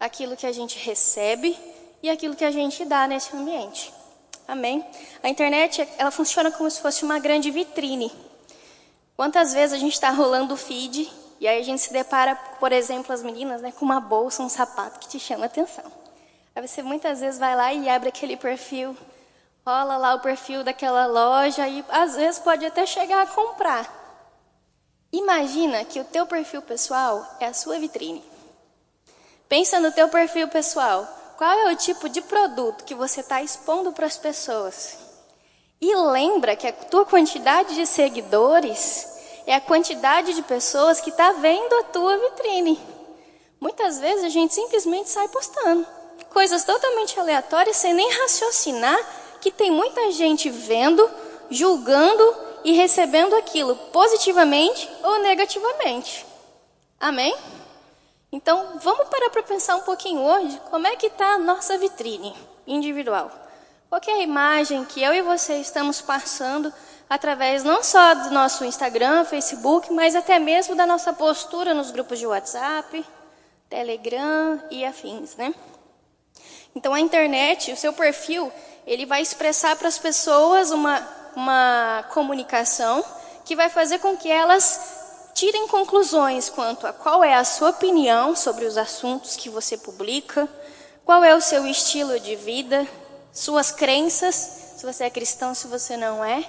aquilo 0.00 0.36
que 0.36 0.46
a 0.46 0.52
gente 0.52 0.78
recebe 0.78 1.56
e 2.02 2.08
aquilo 2.08 2.34
que 2.34 2.44
a 2.44 2.50
gente 2.50 2.84
dá 2.86 3.06
nesse 3.06 3.36
ambiente. 3.36 3.92
Amém? 4.48 4.84
A 5.22 5.28
internet, 5.28 5.86
ela 5.98 6.10
funciona 6.10 6.50
como 6.50 6.68
se 6.70 6.80
fosse 6.80 7.04
uma 7.04 7.18
grande 7.18 7.50
vitrine. 7.50 8.10
Quantas 9.14 9.52
vezes 9.52 9.74
a 9.74 9.78
gente 9.78 9.92
está 9.92 10.10
rolando 10.10 10.54
o 10.54 10.56
feed 10.56 11.08
e 11.38 11.46
aí 11.46 11.60
a 11.60 11.64
gente 11.64 11.82
se 11.82 11.92
depara, 11.92 12.34
por 12.58 12.72
exemplo, 12.72 13.12
as 13.12 13.22
meninas, 13.22 13.60
né, 13.60 13.70
com 13.70 13.84
uma 13.84 14.00
bolsa, 14.00 14.42
um 14.42 14.48
sapato 14.48 14.98
que 14.98 15.08
te 15.08 15.20
chama 15.20 15.44
a 15.44 15.46
atenção. 15.46 15.84
Aí 16.54 16.66
você 16.66 16.82
muitas 16.82 17.20
vezes 17.20 17.38
vai 17.38 17.54
lá 17.54 17.72
e 17.72 17.88
abre 17.88 18.08
aquele 18.08 18.36
perfil, 18.36 18.96
rola 19.64 19.96
lá 19.96 20.14
o 20.14 20.20
perfil 20.20 20.64
daquela 20.64 21.06
loja 21.06 21.68
e 21.68 21.84
às 21.90 22.16
vezes 22.16 22.40
pode 22.40 22.64
até 22.64 22.86
chegar 22.86 23.22
a 23.22 23.26
comprar. 23.26 23.98
Imagina 25.12 25.84
que 25.84 26.00
o 26.00 26.04
teu 26.04 26.26
perfil 26.26 26.62
pessoal 26.62 27.26
é 27.38 27.46
a 27.46 27.54
sua 27.54 27.78
vitrine. 27.78 28.29
Pensa 29.50 29.80
no 29.80 29.90
teu 29.90 30.08
perfil 30.08 30.46
pessoal. 30.46 31.08
Qual 31.36 31.50
é 31.50 31.72
o 31.72 31.76
tipo 31.76 32.08
de 32.08 32.20
produto 32.20 32.84
que 32.84 32.94
você 32.94 33.18
está 33.18 33.42
expondo 33.42 33.90
para 33.90 34.06
as 34.06 34.16
pessoas? 34.16 34.96
E 35.80 35.92
lembra 35.96 36.54
que 36.54 36.68
a 36.68 36.72
tua 36.72 37.04
quantidade 37.04 37.74
de 37.74 37.84
seguidores 37.84 39.08
é 39.48 39.54
a 39.56 39.60
quantidade 39.60 40.34
de 40.34 40.42
pessoas 40.42 41.00
que 41.00 41.10
está 41.10 41.32
vendo 41.32 41.74
a 41.80 41.82
tua 41.82 42.16
vitrine. 42.16 42.78
Muitas 43.60 43.98
vezes 43.98 44.22
a 44.24 44.28
gente 44.28 44.54
simplesmente 44.54 45.10
sai 45.10 45.26
postando 45.26 45.84
coisas 46.28 46.62
totalmente 46.62 47.18
aleatórias 47.18 47.76
sem 47.76 47.92
nem 47.92 48.08
raciocinar 48.08 48.98
que 49.40 49.50
tem 49.50 49.68
muita 49.68 50.12
gente 50.12 50.48
vendo, 50.48 51.10
julgando 51.50 52.36
e 52.62 52.72
recebendo 52.72 53.34
aquilo 53.34 53.74
positivamente 53.90 54.88
ou 55.02 55.18
negativamente. 55.18 56.24
Amém? 57.00 57.34
Então, 58.32 58.78
vamos 58.78 59.08
parar 59.08 59.28
para 59.30 59.42
pensar 59.42 59.74
um 59.76 59.82
pouquinho 59.82 60.20
hoje 60.20 60.60
como 60.70 60.86
é 60.86 60.94
que 60.94 61.06
está 61.06 61.34
a 61.34 61.38
nossa 61.38 61.76
vitrine 61.78 62.34
individual. 62.66 63.30
Qual 63.88 64.00
é 64.06 64.12
a 64.12 64.22
imagem 64.22 64.84
que 64.84 65.02
eu 65.02 65.12
e 65.12 65.20
você 65.20 65.56
estamos 65.56 66.00
passando 66.00 66.72
através 67.08 67.64
não 67.64 67.82
só 67.82 68.14
do 68.14 68.30
nosso 68.30 68.64
Instagram, 68.64 69.24
Facebook, 69.24 69.92
mas 69.92 70.14
até 70.14 70.38
mesmo 70.38 70.76
da 70.76 70.86
nossa 70.86 71.12
postura 71.12 71.74
nos 71.74 71.90
grupos 71.90 72.20
de 72.20 72.26
WhatsApp, 72.26 73.04
Telegram 73.68 74.62
e 74.70 74.84
afins, 74.84 75.34
né? 75.34 75.52
Então, 76.72 76.94
a 76.94 77.00
internet, 77.00 77.72
o 77.72 77.76
seu 77.76 77.92
perfil, 77.92 78.52
ele 78.86 79.06
vai 79.06 79.22
expressar 79.22 79.74
para 79.74 79.88
as 79.88 79.98
pessoas 79.98 80.70
uma, 80.70 81.04
uma 81.34 82.04
comunicação 82.10 83.04
que 83.44 83.56
vai 83.56 83.68
fazer 83.68 83.98
com 83.98 84.16
que 84.16 84.30
elas 84.30 84.99
tirem 85.40 85.66
conclusões 85.68 86.50
quanto 86.50 86.86
a 86.86 86.92
qual 86.92 87.24
é 87.24 87.32
a 87.32 87.44
sua 87.44 87.70
opinião 87.70 88.36
sobre 88.36 88.66
os 88.66 88.76
assuntos 88.76 89.36
que 89.36 89.48
você 89.48 89.74
publica, 89.74 90.46
qual 91.02 91.24
é 91.24 91.34
o 91.34 91.40
seu 91.40 91.66
estilo 91.66 92.20
de 92.20 92.36
vida, 92.36 92.86
suas 93.32 93.72
crenças, 93.72 94.34
se 94.76 94.84
você 94.84 95.04
é 95.04 95.08
cristão, 95.08 95.54
se 95.54 95.66
você 95.66 95.96
não 95.96 96.22
é. 96.22 96.44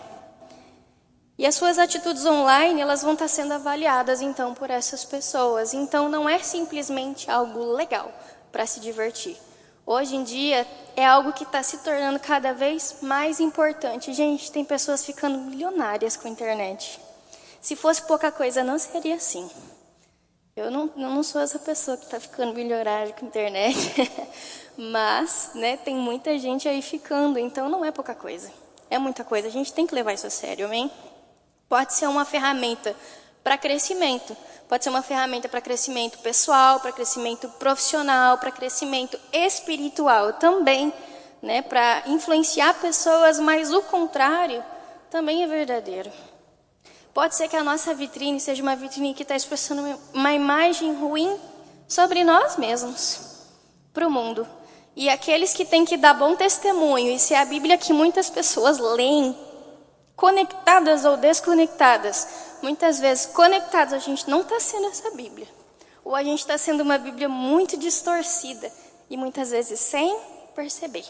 E 1.38 1.46
as 1.46 1.56
suas 1.56 1.80
atitudes 1.80 2.26
online, 2.26 2.82
elas 2.82 3.02
vão 3.02 3.14
estar 3.14 3.30
sendo 3.30 3.54
avaliadas 3.54 4.22
então 4.22 4.54
por 4.54 4.70
essas 4.70 5.06
pessoas. 5.06 5.74
Então 5.74 6.10
não 6.10 6.28
é 6.28 6.40
simplesmente 6.40 7.32
algo 7.32 7.64
legal 7.72 8.12
para 8.52 8.66
se 8.66 8.82
divertir. 8.82 9.38
Hoje 9.86 10.18
em 10.18 10.24
dia 10.26 10.68
é 10.98 11.06
algo 11.06 11.32
que 11.32 11.44
está 11.44 11.64
se 11.64 11.78
tornando 11.78 12.20
cada 12.20 12.54
vez 12.54 12.98
mais 13.02 13.40
importante. 13.40 14.12
Gente, 14.12 14.52
tem 14.52 14.66
pessoas 14.66 15.06
ficando 15.06 15.38
milionárias 15.38 16.18
com 16.18 16.28
a 16.28 16.32
internet. 16.32 17.00
Se 17.62 17.76
fosse 17.76 18.02
pouca 18.02 18.32
coisa, 18.32 18.64
não 18.64 18.80
seria 18.80 19.16
assim. 19.16 19.50
Eu 20.56 20.72
não, 20.72 20.92
não 20.96 21.24
sou 21.24 21.40
essa 21.40 21.60
pessoa 21.60 21.96
que 21.96 22.06
está 22.06 22.20
ficando 22.20 22.54
milionária 22.54 23.14
com 23.14 23.24
a 23.24 23.28
internet, 23.28 23.78
mas 24.76 25.52
né, 25.54 25.78
tem 25.78 25.96
muita 25.96 26.38
gente 26.40 26.68
aí 26.68 26.82
ficando, 26.82 27.40
então 27.40 27.70
não 27.70 27.86
é 27.86 27.92
pouca 27.92 28.16
coisa. 28.16 28.52
É 28.90 28.98
muita 28.98 29.24
coisa, 29.24 29.48
a 29.48 29.52
gente 29.52 29.72
tem 29.72 29.88
que 29.88 29.96
levar 29.96 30.14
isso 30.14 30.28
a 30.28 30.30
sério, 30.30 30.66
amém? 30.66 30.92
Pode 31.70 31.94
ser 31.94 32.08
uma 32.08 32.26
ferramenta 32.26 32.94
para 33.44 33.58
crescimento, 33.58 34.36
pode 34.68 34.84
ser 34.84 34.90
uma 34.90 35.02
ferramenta 35.02 35.48
para 35.48 35.62
crescimento 35.62 36.18
pessoal, 36.18 36.80
para 36.80 36.92
crescimento 36.92 37.48
profissional, 37.52 38.38
para 38.38 38.52
crescimento 38.52 39.18
espiritual 39.32 40.34
também, 40.34 40.92
né, 41.42 41.62
para 41.62 42.04
influenciar 42.08 42.74
pessoas, 42.82 43.40
mas 43.40 43.72
o 43.72 43.82
contrário 43.84 44.64
também 45.10 45.44
é 45.44 45.48
verdadeiro. 45.48 46.12
Pode 47.14 47.36
ser 47.36 47.50
que 47.50 47.58
a 47.58 47.64
nossa 47.64 47.94
vitrine 47.94 48.40
seja 48.40 48.64
uma 48.64 48.76
vitrine 48.76 49.14
que 49.14 49.24
está 49.24 49.36
expressando 49.36 50.00
uma 50.14 50.34
imagem 50.34 50.94
ruim 50.94 51.38
sobre 51.88 52.24
nós 52.24 52.56
mesmos, 52.56 53.20
para 53.94 54.08
o 54.08 54.12
mundo. 54.12 54.48
E 54.96 55.10
aqueles 55.10 55.54
que 55.54 55.66
têm 55.66 55.84
que 55.84 55.98
dar 55.98 56.14
bom 56.14 56.36
testemunho, 56.36 57.12
e 57.12 57.20
se 57.20 57.34
é 57.34 57.40
a 57.40 57.46
Bíblia 57.46 57.78
que 57.78 57.92
muitas 57.92 58.30
pessoas 58.30 58.78
leem, 58.78 59.38
conectadas 60.16 61.04
ou 61.04 61.18
desconectadas, 61.18 62.28
muitas 62.62 63.00
vezes 63.00 63.26
conectadas, 63.26 63.94
a 63.94 64.00
gente 64.00 64.30
não 64.30 64.42
está 64.42 64.60
sendo 64.60 64.88
essa 64.88 65.12
Bíblia. 65.12 65.48
Ou 66.06 66.16
a 66.16 66.24
gente 66.24 66.40
está 66.40 66.58
sendo 66.58 66.82
uma 66.82 66.98
Bíblia 66.98 67.28
muito 67.28 67.78
distorcida, 67.78 68.72
e 69.10 69.18
muitas 69.18 69.52
vezes 69.52 69.80
sem 69.80 70.18
perceber. 70.56 71.06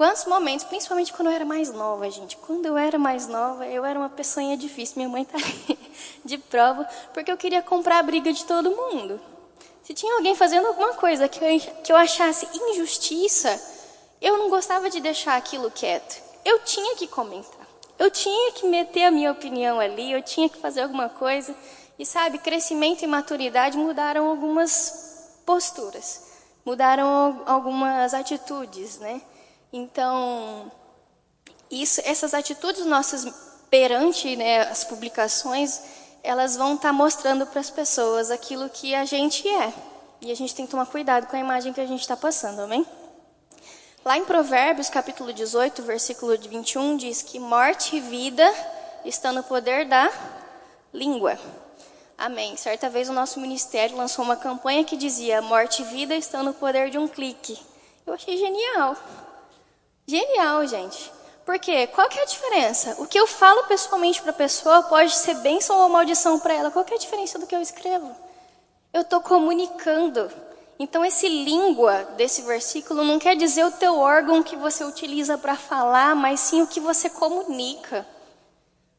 Quantos 0.00 0.24
momentos, 0.24 0.64
principalmente 0.64 1.12
quando 1.12 1.28
eu 1.28 1.34
era 1.34 1.44
mais 1.44 1.70
nova, 1.70 2.10
gente. 2.10 2.34
Quando 2.38 2.64
eu 2.64 2.78
era 2.78 2.98
mais 2.98 3.26
nova, 3.26 3.66
eu 3.66 3.84
era 3.84 3.98
uma 3.98 4.08
pessoinha 4.08 4.56
difícil. 4.56 4.94
Minha 4.96 5.10
mãe 5.10 5.26
tá 5.26 5.36
de 6.24 6.38
prova, 6.38 6.88
porque 7.12 7.30
eu 7.30 7.36
queria 7.36 7.60
comprar 7.60 7.98
a 7.98 8.02
briga 8.02 8.32
de 8.32 8.46
todo 8.46 8.70
mundo. 8.70 9.20
Se 9.82 9.92
tinha 9.92 10.14
alguém 10.14 10.34
fazendo 10.34 10.68
alguma 10.68 10.94
coisa 10.94 11.28
que 11.28 11.44
eu, 11.44 11.60
que 11.84 11.92
eu 11.92 11.96
achasse 11.98 12.48
injustiça, 12.54 13.60
eu 14.22 14.38
não 14.38 14.48
gostava 14.48 14.88
de 14.88 15.00
deixar 15.00 15.36
aquilo 15.36 15.70
quieto. 15.70 16.18
Eu 16.46 16.60
tinha 16.60 16.96
que 16.96 17.06
comentar. 17.06 17.68
Eu 17.98 18.10
tinha 18.10 18.52
que 18.52 18.66
meter 18.66 19.04
a 19.04 19.10
minha 19.10 19.30
opinião 19.30 19.78
ali, 19.78 20.12
eu 20.12 20.22
tinha 20.22 20.48
que 20.48 20.56
fazer 20.56 20.80
alguma 20.80 21.10
coisa. 21.10 21.54
E 21.98 22.06
sabe, 22.06 22.38
crescimento 22.38 23.02
e 23.02 23.06
maturidade 23.06 23.76
mudaram 23.76 24.30
algumas 24.30 25.42
posturas, 25.44 26.22
mudaram 26.64 27.42
algumas 27.44 28.14
atitudes, 28.14 28.98
né? 28.98 29.20
Então, 29.72 30.70
isso, 31.70 32.00
essas 32.04 32.34
atitudes 32.34 32.84
nossas 32.84 33.26
perante 33.70 34.34
né, 34.34 34.62
as 34.62 34.82
publicações, 34.82 35.80
elas 36.22 36.56
vão 36.56 36.74
estar 36.74 36.88
tá 36.88 36.92
mostrando 36.92 37.46
para 37.46 37.60
as 37.60 37.70
pessoas 37.70 38.30
aquilo 38.30 38.68
que 38.68 38.94
a 38.94 39.04
gente 39.04 39.48
é. 39.48 39.72
E 40.20 40.30
a 40.30 40.36
gente 40.36 40.54
tem 40.54 40.66
que 40.66 40.70
tomar 40.70 40.86
cuidado 40.86 41.26
com 41.28 41.36
a 41.36 41.38
imagem 41.38 41.72
que 41.72 41.80
a 41.80 41.86
gente 41.86 42.00
está 42.00 42.16
passando, 42.16 42.60
amém? 42.60 42.84
Lá 44.04 44.18
em 44.18 44.24
Provérbios, 44.24 44.90
capítulo 44.90 45.32
18, 45.32 45.82
versículo 45.82 46.36
21, 46.36 46.96
diz 46.96 47.22
que 47.22 47.38
morte 47.38 47.96
e 47.96 48.00
vida 48.00 48.50
estão 49.04 49.32
no 49.32 49.42
poder 49.42 49.86
da 49.86 50.10
língua. 50.92 51.38
Amém. 52.18 52.56
Certa 52.56 52.90
vez 52.90 53.08
o 53.08 53.12
nosso 53.12 53.40
ministério 53.40 53.96
lançou 53.96 54.24
uma 54.24 54.36
campanha 54.36 54.84
que 54.84 54.96
dizia: 54.96 55.40
Morte 55.40 55.82
e 55.82 55.84
vida 55.86 56.14
estão 56.14 56.42
no 56.42 56.52
poder 56.52 56.90
de 56.90 56.98
um 56.98 57.08
clique. 57.08 57.58
Eu 58.06 58.12
achei 58.12 58.36
genial. 58.36 58.96
Genial, 60.06 60.66
gente. 60.66 61.12
Porque 61.44 61.86
qual 61.88 62.08
que 62.08 62.18
é 62.18 62.22
a 62.22 62.26
diferença? 62.26 62.94
O 62.98 63.06
que 63.06 63.18
eu 63.18 63.26
falo 63.26 63.64
pessoalmente 63.64 64.22
para 64.22 64.30
a 64.30 64.34
pessoa 64.34 64.84
pode 64.84 65.14
ser 65.14 65.34
bênção 65.36 65.80
ou 65.80 65.88
maldição 65.88 66.38
para 66.38 66.54
ela. 66.54 66.70
Qual 66.70 66.84
que 66.84 66.92
é 66.92 66.96
a 66.96 67.00
diferença 67.00 67.38
do 67.38 67.46
que 67.46 67.54
eu 67.54 67.60
escrevo? 67.60 68.14
Eu 68.92 69.02
estou 69.02 69.20
comunicando. 69.20 70.30
Então, 70.78 71.04
esse 71.04 71.28
língua 71.28 72.04
desse 72.16 72.42
versículo 72.42 73.04
não 73.04 73.18
quer 73.18 73.36
dizer 73.36 73.64
o 73.64 73.72
teu 73.72 73.98
órgão 73.98 74.42
que 74.42 74.56
você 74.56 74.84
utiliza 74.84 75.36
para 75.36 75.56
falar, 75.56 76.14
mas 76.14 76.40
sim 76.40 76.62
o 76.62 76.66
que 76.66 76.80
você 76.80 77.10
comunica. 77.10 78.06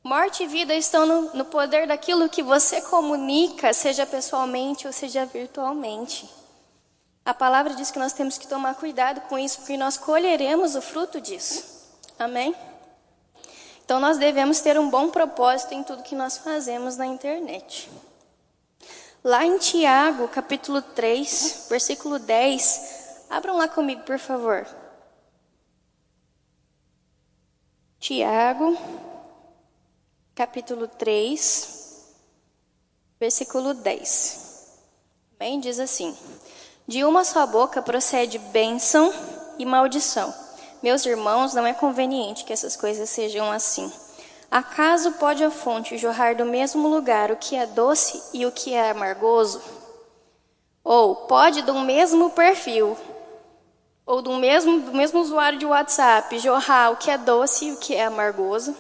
Morte 0.04 0.44
e 0.44 0.48
vida 0.48 0.74
estão 0.76 1.06
no, 1.06 1.34
no 1.34 1.46
poder 1.46 1.88
daquilo 1.88 2.30
que 2.30 2.44
você 2.44 2.82
comunica, 2.82 3.72
seja 3.72 4.06
pessoalmente 4.06 4.88
ou 4.88 4.94
seja 4.94 5.26
virtualmente. 5.26 6.30
A 7.24 7.34
palavra 7.34 7.76
diz 7.76 7.92
que 7.92 8.00
nós 8.00 8.14
temos 8.14 8.38
que 8.38 8.48
tomar 8.48 8.76
cuidado 8.76 9.22
com 9.22 9.38
isso, 9.38 9.60
porque 9.60 9.78
nós 9.78 9.98
colheremos 9.98 10.76
o 10.76 10.82
fruto 10.82 11.22
disso. 11.22 11.64
Amém? 12.18 12.56
Então 13.86 14.00
nós 14.00 14.18
devemos 14.18 14.60
ter 14.60 14.80
um 14.80 14.90
bom 14.90 15.10
propósito 15.10 15.74
em 15.74 15.84
tudo 15.84 16.04
que 16.04 16.16
nós 16.16 16.38
fazemos 16.38 16.98
na 16.98 17.06
internet. 17.06 17.92
Lá 19.24 19.46
em 19.46 19.58
Tiago, 19.60 20.28
capítulo 20.30 20.82
3, 20.82 21.68
versículo 21.70 22.18
10, 22.18 23.26
abram 23.30 23.56
lá 23.58 23.68
comigo, 23.68 24.02
por 24.02 24.18
favor. 24.18 24.66
Tiago, 28.00 28.76
capítulo 30.34 30.88
3, 30.88 32.14
versículo 33.20 33.76
10. 33.76 34.80
Bem, 35.38 35.60
diz 35.60 35.80
assim: 35.80 36.18
De 36.92 37.06
uma 37.06 37.24
só 37.24 37.48
boca 37.48 37.82
procede 37.82 38.38
bênção 38.38 39.14
e 39.58 39.66
maldição. 39.66 40.34
Meus 40.84 41.06
irmãos, 41.06 41.54
não 41.54 41.66
é 41.66 41.74
conveniente 41.74 42.44
que 42.44 42.52
essas 42.52 42.76
coisas 42.76 43.10
sejam 43.10 43.50
assim. 43.50 43.90
Acaso 44.52 45.14
pode 45.14 45.42
a 45.42 45.50
fonte 45.50 45.98
jorrar 45.98 46.36
do 46.36 46.44
mesmo 46.44 46.90
lugar 46.90 47.32
o 47.32 47.38
que 47.38 47.56
é 47.56 47.66
doce 47.66 48.22
e 48.34 48.46
o 48.46 48.52
que 48.52 48.74
é 48.74 48.92
amargoso? 48.92 49.62
Ou 50.84 51.16
pode 51.16 51.62
do 51.62 51.76
mesmo 51.76 52.32
perfil, 52.32 52.98
ou 54.06 54.22
do 54.22 54.34
mesmo, 54.34 54.82
do 54.82 54.92
mesmo 54.92 55.22
usuário 55.22 55.58
de 55.58 55.66
WhatsApp, 55.66 56.40
jorrar 56.40 56.92
o 56.92 56.98
que 56.98 57.10
é 57.10 57.18
doce 57.18 57.68
e 57.68 57.72
o 57.72 57.78
que 57.78 57.96
é 57.96 58.04
amargoso? 58.04 58.76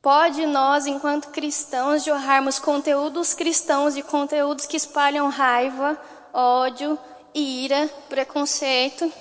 Pode 0.00 0.46
nós, 0.46 0.86
enquanto 0.86 1.28
cristãos, 1.28 2.04
jorrarmos 2.04 2.58
conteúdos 2.58 3.34
cristãos 3.34 3.98
e 3.98 4.02
conteúdos 4.02 4.64
que 4.64 4.78
espalham 4.78 5.28
raiva, 5.28 6.00
ódio, 6.32 6.98
ira, 7.34 7.88
preconceito? 8.08 9.12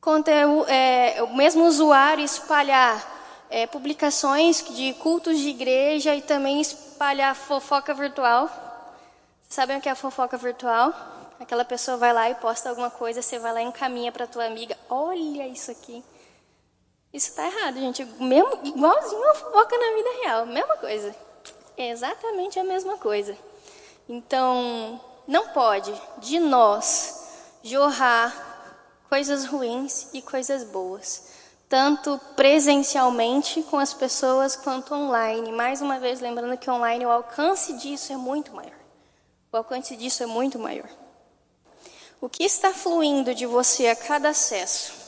Conteúdo, 0.00 0.68
é, 0.70 1.22
o 1.22 1.34
mesmo 1.34 1.64
usuário 1.66 2.24
espalhar 2.24 3.16
é, 3.50 3.66
publicações 3.66 4.64
de 4.74 4.94
cultos 4.94 5.38
de 5.38 5.48
igreja 5.48 6.14
e 6.14 6.22
também 6.22 6.60
espalhar 6.60 7.34
fofoca 7.34 7.92
virtual. 7.92 8.48
Sabem 9.48 9.78
o 9.78 9.80
que 9.80 9.88
é 9.88 9.94
fofoca 9.94 10.36
virtual? 10.36 10.92
Aquela 11.38 11.64
pessoa 11.64 11.96
vai 11.96 12.12
lá 12.12 12.30
e 12.30 12.34
posta 12.36 12.68
alguma 12.68 12.90
coisa, 12.90 13.20
você 13.20 13.38
vai 13.38 13.52
lá 13.52 13.62
e 13.62 13.66
encaminha 13.66 14.10
para 14.10 14.26
tua 14.26 14.46
amiga. 14.46 14.76
Olha 14.88 15.46
isso 15.46 15.70
aqui. 15.70 16.02
Isso 17.12 17.30
está 17.30 17.46
errado, 17.46 17.78
gente. 17.78 18.04
Mesmo, 18.20 18.60
igualzinho 18.64 19.20
uma 19.22 19.34
fofoca 19.34 19.76
na 19.78 19.94
vida 19.94 20.08
real, 20.22 20.46
mesma 20.46 20.76
coisa. 20.76 21.14
É 21.76 21.90
exatamente 21.90 22.58
a 22.58 22.64
mesma 22.64 22.96
coisa. 22.96 23.36
Então, 24.08 25.00
não 25.26 25.48
pode 25.48 25.92
de 26.18 26.38
nós 26.38 27.26
jorrar 27.62 28.34
coisas 29.08 29.44
ruins 29.44 30.08
e 30.12 30.22
coisas 30.22 30.64
boas, 30.64 31.28
tanto 31.68 32.20
presencialmente 32.36 33.62
com 33.64 33.78
as 33.78 33.92
pessoas 33.92 34.54
quanto 34.54 34.94
online. 34.94 35.52
Mais 35.52 35.80
uma 35.80 35.98
vez, 35.98 36.20
lembrando 36.20 36.56
que 36.56 36.70
online 36.70 37.04
o 37.04 37.10
alcance 37.10 37.72
disso 37.74 38.12
é 38.12 38.16
muito 38.16 38.54
maior. 38.54 38.76
O 39.52 39.56
alcance 39.56 39.96
disso 39.96 40.22
é 40.22 40.26
muito 40.26 40.58
maior. 40.58 40.88
O 42.20 42.28
que 42.28 42.44
está 42.44 42.72
fluindo 42.72 43.34
de 43.34 43.46
você 43.46 43.88
a 43.88 43.96
cada 43.96 44.30
acesso? 44.30 45.05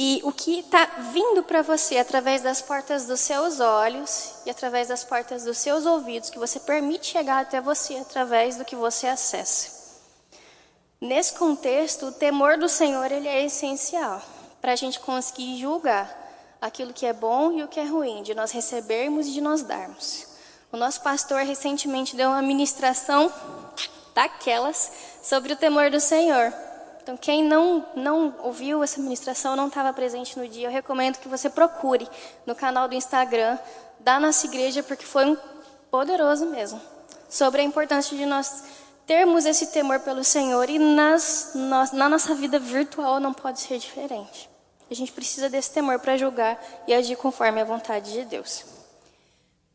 E 0.00 0.20
o 0.22 0.30
que 0.30 0.60
está 0.60 0.86
vindo 1.12 1.42
para 1.42 1.60
você 1.60 1.98
através 1.98 2.40
das 2.40 2.62
portas 2.62 3.04
dos 3.04 3.18
seus 3.18 3.58
olhos 3.58 4.34
e 4.46 4.50
através 4.50 4.86
das 4.86 5.02
portas 5.02 5.42
dos 5.42 5.58
seus 5.58 5.84
ouvidos, 5.86 6.30
que 6.30 6.38
você 6.38 6.60
permite 6.60 7.08
chegar 7.08 7.40
até 7.40 7.60
você 7.60 7.96
através 7.96 8.54
do 8.54 8.64
que 8.64 8.76
você 8.76 9.08
acessa. 9.08 9.76
Nesse 11.00 11.34
contexto, 11.34 12.06
o 12.06 12.12
temor 12.12 12.56
do 12.56 12.68
Senhor 12.68 13.10
ele 13.10 13.26
é 13.26 13.44
essencial 13.44 14.22
para 14.60 14.72
a 14.72 14.76
gente 14.76 15.00
conseguir 15.00 15.58
julgar 15.58 16.16
aquilo 16.60 16.92
que 16.92 17.04
é 17.04 17.12
bom 17.12 17.50
e 17.50 17.64
o 17.64 17.68
que 17.68 17.80
é 17.80 17.84
ruim, 17.84 18.22
de 18.22 18.36
nós 18.36 18.52
recebermos 18.52 19.26
e 19.26 19.32
de 19.32 19.40
nós 19.40 19.62
darmos. 19.62 20.28
O 20.70 20.76
nosso 20.76 21.00
pastor 21.02 21.42
recentemente 21.42 22.14
deu 22.14 22.28
uma 22.28 22.42
ministração 22.42 23.32
daquelas 24.14 24.92
sobre 25.22 25.52
o 25.52 25.56
temor 25.56 25.90
do 25.90 25.98
Senhor. 25.98 26.52
Então, 27.08 27.16
quem 27.16 27.42
não, 27.42 27.82
não 27.96 28.34
ouviu 28.40 28.84
essa 28.84 29.00
ministração, 29.00 29.56
não 29.56 29.68
estava 29.68 29.94
presente 29.94 30.38
no 30.38 30.46
dia, 30.46 30.68
eu 30.68 30.70
recomendo 30.70 31.16
que 31.16 31.26
você 31.26 31.48
procure 31.48 32.06
no 32.44 32.54
canal 32.54 32.86
do 32.86 32.94
Instagram 32.94 33.58
da 33.98 34.20
nossa 34.20 34.44
igreja, 34.44 34.82
porque 34.82 35.06
foi 35.06 35.24
um 35.24 35.36
poderoso 35.90 36.44
mesmo. 36.44 36.78
Sobre 37.26 37.62
a 37.62 37.64
importância 37.64 38.14
de 38.14 38.26
nós 38.26 38.62
termos 39.06 39.46
esse 39.46 39.68
temor 39.68 40.00
pelo 40.00 40.22
Senhor 40.22 40.68
e 40.68 40.78
nas, 40.78 41.52
nós, 41.54 41.92
na 41.92 42.10
nossa 42.10 42.34
vida 42.34 42.58
virtual 42.58 43.18
não 43.18 43.32
pode 43.32 43.60
ser 43.60 43.78
diferente. 43.78 44.50
A 44.90 44.94
gente 44.94 45.10
precisa 45.10 45.48
desse 45.48 45.70
temor 45.70 45.98
para 46.00 46.14
julgar 46.18 46.62
e 46.86 46.92
agir 46.92 47.16
conforme 47.16 47.58
a 47.58 47.64
vontade 47.64 48.12
de 48.12 48.26
Deus. 48.26 48.66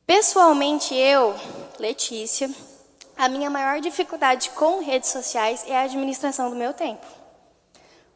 Pessoalmente, 0.05 0.93
eu, 0.93 1.35
Letícia, 1.79 2.47
a 3.17 3.27
minha 3.27 3.49
maior 3.49 3.81
dificuldade 3.81 4.51
com 4.51 4.83
redes 4.83 5.09
sociais 5.09 5.65
é 5.67 5.75
a 5.75 5.81
administração 5.81 6.51
do 6.51 6.55
meu 6.55 6.73
tempo. 6.73 7.22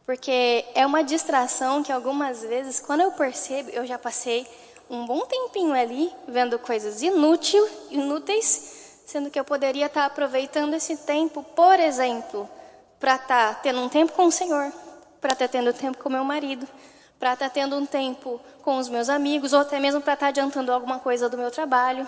Porque 0.08 0.64
é 0.74 0.86
uma 0.86 1.04
distração 1.04 1.84
que 1.84 1.92
algumas 1.92 2.42
vezes, 2.42 2.80
quando 2.80 3.02
eu 3.02 3.12
percebo, 3.12 3.72
eu 3.72 3.86
já 3.86 4.00
passei 4.00 4.48
um 4.90 5.06
bom 5.06 5.26
tempinho 5.26 5.74
ali 5.74 6.10
vendo 6.26 6.58
coisas 6.58 7.02
inútil, 7.02 7.68
inúteis, 7.92 9.02
sendo 9.06 9.30
que 9.30 9.38
eu 9.38 9.44
poderia 9.44 9.88
estar 9.88 10.06
aproveitando 10.06 10.74
esse 10.76 10.96
tempo, 10.96 11.44
por 11.44 11.78
exemplo, 11.78 12.50
para 12.98 13.16
estar 13.16 13.62
tendo 13.62 13.82
um 13.82 13.90
tempo 13.90 14.14
com 14.14 14.28
o 14.28 14.32
Senhor, 14.32 14.72
para 15.20 15.34
estar 15.34 15.50
tendo 15.50 15.74
tempo 15.74 15.98
com 15.98 16.10
meu 16.10 16.24
marido, 16.24 16.66
para 17.20 17.34
estar 17.34 17.50
tendo 17.50 17.76
um 17.76 17.86
tempo 17.86 18.40
com 18.62 18.78
os 18.78 18.88
meus 18.88 19.10
amigos, 19.10 19.52
ou 19.52 19.60
até 19.60 19.78
mesmo 19.78 20.00
para 20.00 20.14
estar 20.14 20.28
adiantando 20.28 20.72
alguma 20.72 21.00
coisa 21.00 21.28
do 21.28 21.38
meu 21.38 21.52
trabalho. 21.52 22.08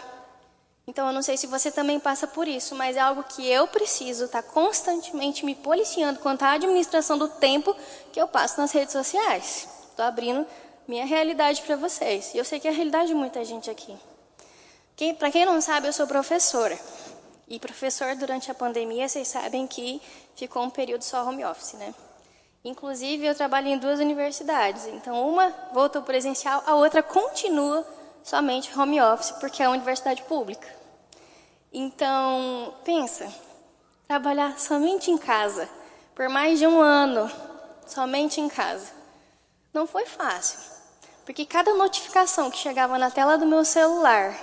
Então, 0.89 1.05
eu 1.05 1.13
não 1.13 1.21
sei 1.21 1.37
se 1.37 1.45
você 1.45 1.69
também 1.69 1.99
passa 1.99 2.25
por 2.25 2.47
isso, 2.47 2.73
mas 2.73 2.97
é 2.97 2.99
algo 2.99 3.21
que 3.21 3.47
eu 3.47 3.67
preciso 3.67 4.25
estar 4.25 4.41
tá 4.41 4.49
constantemente 4.49 5.45
me 5.45 5.53
policiando 5.53 6.19
quanto 6.19 6.41
à 6.41 6.53
administração 6.53 7.15
do 7.15 7.27
tempo 7.27 7.75
que 8.11 8.19
eu 8.19 8.27
passo 8.27 8.59
nas 8.59 8.71
redes 8.71 8.93
sociais. 8.93 9.69
Estou 9.87 10.03
abrindo 10.03 10.47
minha 10.87 11.05
realidade 11.05 11.61
para 11.61 11.75
vocês. 11.75 12.33
E 12.33 12.39
eu 12.39 12.43
sei 12.43 12.59
que 12.59 12.67
é 12.67 12.71
a 12.71 12.73
realidade 12.73 13.09
de 13.09 13.13
muita 13.13 13.45
gente 13.45 13.69
aqui. 13.69 13.95
Quem, 14.95 15.13
para 15.13 15.29
quem 15.29 15.45
não 15.45 15.61
sabe, 15.61 15.87
eu 15.87 15.93
sou 15.93 16.07
professora. 16.07 16.77
E 17.47 17.59
professor, 17.59 18.15
durante 18.15 18.49
a 18.49 18.55
pandemia, 18.55 19.07
vocês 19.07 19.27
sabem 19.27 19.67
que 19.67 20.01
ficou 20.35 20.63
um 20.63 20.71
período 20.71 21.03
só 21.03 21.23
home 21.23 21.45
office, 21.45 21.73
né? 21.73 21.93
Inclusive, 22.65 23.27
eu 23.27 23.35
trabalho 23.35 23.67
em 23.67 23.77
duas 23.77 23.99
universidades. 23.99 24.87
Então, 24.87 25.29
uma 25.29 25.53
voltou 25.71 26.01
presencial, 26.01 26.63
a 26.65 26.73
outra 26.73 27.03
continua 27.03 27.85
somente 28.23 28.75
home 28.77 28.99
office, 28.99 29.29
porque 29.33 29.61
é 29.61 29.67
uma 29.67 29.75
universidade 29.75 30.23
pública. 30.23 30.78
Então, 31.71 32.73
pensa, 32.83 33.31
trabalhar 34.07 34.57
somente 34.57 35.11
em 35.11 35.17
casa, 35.17 35.69
por 36.15 36.27
mais 36.27 36.57
de 36.57 36.65
um 36.65 36.81
ano, 36.81 37.31
somente 37.85 38.41
em 38.41 38.49
casa. 38.49 38.91
Não 39.71 39.85
foi 39.85 40.07
fácil, 40.07 40.59
porque 41.25 41.45
cada 41.45 41.73
notificação 41.75 42.49
que 42.49 42.57
chegava 42.57 42.97
na 42.97 43.11
tela 43.11 43.37
do 43.37 43.45
meu 43.45 43.63
celular, 43.63 44.35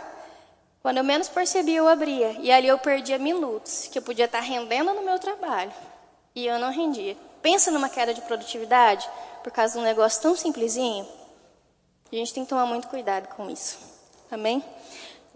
quando 0.81 0.99
eu 0.99 1.05
menos 1.05 1.29
percebia, 1.29 1.79
eu 1.79 1.89
abria, 1.89 2.31
e 2.41 2.53
ali 2.53 2.69
eu 2.69 2.79
perdia 2.79 3.19
minutos, 3.19 3.89
que 3.89 3.99
eu 3.99 4.03
podia 4.03 4.27
estar 4.27 4.39
rendendo 4.39 4.95
no 4.95 5.03
meu 5.03 5.19
trabalho, 5.19 5.73
e 6.33 6.47
eu 6.47 6.61
não 6.61 6.71
rendia. 6.71 7.17
Pensa 7.43 7.73
numa 7.73 7.89
queda 7.89 8.15
de 8.15 8.21
produtividade, 8.21 9.09
por 9.43 9.51
causa 9.51 9.73
de 9.73 9.81
um 9.81 9.83
negócio 9.83 10.23
tão 10.23 10.37
simplesinho. 10.37 11.05
A 12.12 12.15
gente 12.15 12.33
tem 12.33 12.45
que 12.45 12.51
tomar 12.51 12.67
muito 12.67 12.87
cuidado 12.87 13.27
com 13.35 13.51
isso. 13.51 13.79
Amém? 14.31 14.62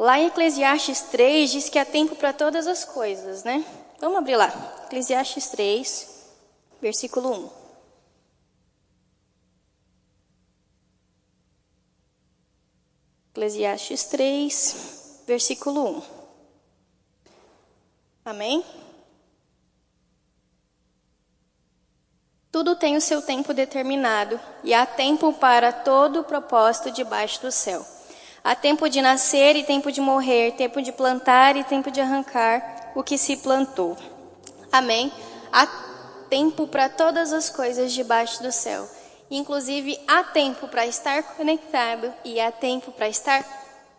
Lá 0.01 0.19
em 0.19 0.29
Eclesiastes 0.29 1.03
3 1.03 1.51
diz 1.51 1.69
que 1.69 1.79
há 1.79 1.85
tempo 1.85 2.17
para 2.17 2.33
todas 2.33 2.67
as 2.67 2.87
coisas, 2.87 3.45
né? 3.45 3.63
Vamos 4.01 4.17
abrir 4.17 4.35
lá. 4.35 4.49
Eclesiastes 4.87 5.49
3, 5.49 6.09
versículo 6.81 7.31
1. 7.31 7.51
Eclesiastes 13.33 14.05
3, 14.05 15.23
versículo 15.27 15.99
1. 15.99 16.03
Amém? 18.25 18.65
Tudo 22.51 22.75
tem 22.75 22.97
o 22.97 23.03
seu 23.03 23.21
tempo 23.21 23.53
determinado, 23.53 24.41
e 24.65 24.73
há 24.73 24.87
tempo 24.87 25.31
para 25.35 25.71
todo 25.75 26.21
o 26.21 26.25
propósito 26.25 26.91
debaixo 26.91 27.43
do 27.43 27.53
céu. 27.53 28.00
Há 28.43 28.55
tempo 28.55 28.89
de 28.89 29.03
nascer 29.03 29.55
e 29.57 29.65
tempo 29.65 29.93
de 29.93 30.01
morrer, 30.01 30.53
tempo 30.53 30.81
de 30.81 30.93
plantar 30.93 31.57
e 31.57 31.65
tempo 31.65 31.91
de 31.91 32.01
arrancar 32.01 32.93
o 32.95 33.03
que 33.03 33.19
se 33.19 33.37
plantou. 33.37 33.97
Amém? 34.73 35.13
Há 35.53 35.67
tempo 36.29 36.67
para 36.67 36.89
todas 36.89 37.33
as 37.33 37.51
coisas 37.51 37.93
debaixo 37.93 38.43
do 38.43 38.51
céu. 38.51 38.89
Inclusive, 39.31 39.99
há 40.09 40.25
tempo 40.25 40.69
para 40.69 40.87
estar 40.87 41.23
conectado 41.37 42.13
e 42.25 42.41
há 42.41 42.51
tempo 42.51 42.91
para 42.93 43.09
estar 43.09 43.45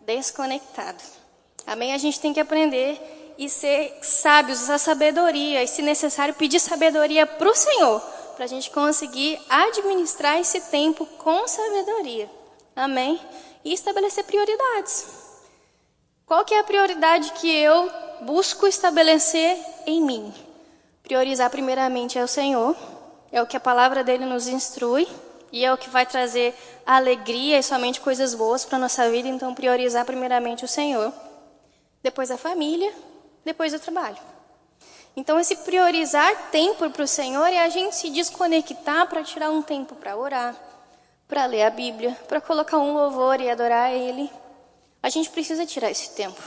desconectado. 0.00 1.02
Amém? 1.66 1.94
A 1.94 1.98
gente 1.98 2.20
tem 2.20 2.32
que 2.32 2.40
aprender 2.40 3.34
e 3.38 3.48
ser 3.48 3.98
sábios, 4.02 4.60
usar 4.60 4.78
sabedoria, 4.78 5.62
e 5.62 5.68
se 5.68 5.82
necessário, 5.82 6.34
pedir 6.34 6.60
sabedoria 6.60 7.26
para 7.26 7.48
o 7.48 7.54
Senhor, 7.54 8.00
para 8.34 8.44
a 8.44 8.48
gente 8.48 8.70
conseguir 8.70 9.40
administrar 9.48 10.38
esse 10.38 10.60
tempo 10.62 11.06
com 11.18 11.46
sabedoria. 11.48 12.28
Amém? 12.74 13.20
E 13.64 13.72
estabelecer 13.72 14.24
prioridades. 14.24 15.06
Qual 16.26 16.44
que 16.44 16.54
é 16.54 16.58
a 16.58 16.64
prioridade 16.64 17.32
que 17.32 17.50
eu 17.50 17.90
busco 18.22 18.66
estabelecer 18.66 19.58
em 19.86 20.02
mim? 20.02 20.32
Priorizar 21.02 21.50
primeiramente 21.50 22.18
é 22.18 22.24
o 22.24 22.28
Senhor, 22.28 22.76
é 23.30 23.42
o 23.42 23.46
que 23.46 23.56
a 23.56 23.60
palavra 23.60 24.02
dele 24.02 24.24
nos 24.24 24.46
instrui 24.46 25.06
e 25.52 25.64
é 25.64 25.72
o 25.72 25.76
que 25.76 25.90
vai 25.90 26.06
trazer 26.06 26.54
alegria 26.86 27.58
e 27.58 27.62
somente 27.62 28.00
coisas 28.00 28.34
boas 28.34 28.64
para 28.64 28.78
nossa 28.78 29.10
vida. 29.10 29.28
Então, 29.28 29.54
priorizar 29.54 30.04
primeiramente 30.04 30.64
o 30.64 30.68
Senhor, 30.68 31.12
depois 32.02 32.30
a 32.30 32.38
família, 32.38 32.92
depois 33.44 33.74
o 33.74 33.78
trabalho. 33.78 34.16
Então, 35.14 35.38
esse 35.38 35.56
priorizar 35.56 36.50
tempo 36.50 36.88
para 36.88 37.02
o 37.02 37.08
Senhor 37.08 37.46
é 37.46 37.60
a 37.60 37.68
gente 37.68 37.94
se 37.94 38.08
desconectar 38.08 39.06
para 39.06 39.22
tirar 39.22 39.50
um 39.50 39.60
tempo 39.60 39.94
para 39.94 40.16
orar, 40.16 40.56
para 41.32 41.46
ler 41.46 41.62
a 41.62 41.70
Bíblia, 41.70 42.14
para 42.28 42.42
colocar 42.42 42.76
um 42.76 42.92
louvor 42.92 43.40
e 43.40 43.48
adorar 43.48 43.90
Ele. 43.90 44.30
A 45.02 45.08
gente 45.08 45.30
precisa 45.30 45.64
tirar 45.64 45.90
esse 45.90 46.10
tempo. 46.10 46.38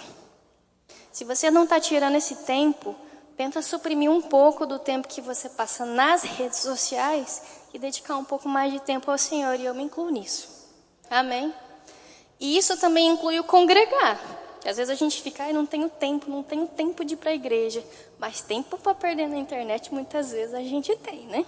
Se 1.12 1.24
você 1.24 1.50
não 1.50 1.64
está 1.64 1.80
tirando 1.80 2.18
esse 2.18 2.36
tempo, 2.46 2.96
tenta 3.36 3.64
suprimir 3.64 4.12
um 4.12 4.22
pouco 4.22 4.64
do 4.64 4.78
tempo 4.78 5.08
que 5.08 5.22
você 5.22 5.50
passa 5.50 5.88
nas 5.88 6.22
redes 6.22 6.60
sociais 6.60 7.42
e 7.74 7.80
dedicar 7.80 8.16
um 8.16 8.24
pouco 8.24 8.48
mais 8.48 8.72
de 8.72 8.80
tempo 8.80 9.10
ao 9.10 9.18
Senhor, 9.18 9.60
e 9.60 9.66
eu 9.66 9.74
me 9.74 9.82
incluo 9.82 10.12
nisso. 10.12 10.48
Amém? 11.10 11.52
E 12.40 12.56
isso 12.56 12.78
também 12.78 13.08
inclui 13.08 13.40
o 13.40 13.44
congregar. 13.44 14.22
Às 14.64 14.78
vezes 14.78 14.92
a 14.92 14.96
gente 14.96 15.20
fica, 15.20 15.46
ah, 15.46 15.52
não 15.52 15.66
tenho 15.66 15.90
tempo, 15.90 16.30
não 16.30 16.44
tenho 16.44 16.68
tempo 16.68 17.04
de 17.04 17.16
ir 17.16 17.18
para 17.18 17.32
a 17.32 17.36
igreja. 17.36 17.84
Mas 18.20 18.40
tempo 18.42 18.78
para 18.78 18.94
perder 18.94 19.28
na 19.28 19.38
internet 19.38 19.92
muitas 19.92 20.32
vezes 20.32 20.54
a 20.54 20.62
gente 20.62 20.96
tem, 20.98 21.26
né? 21.26 21.44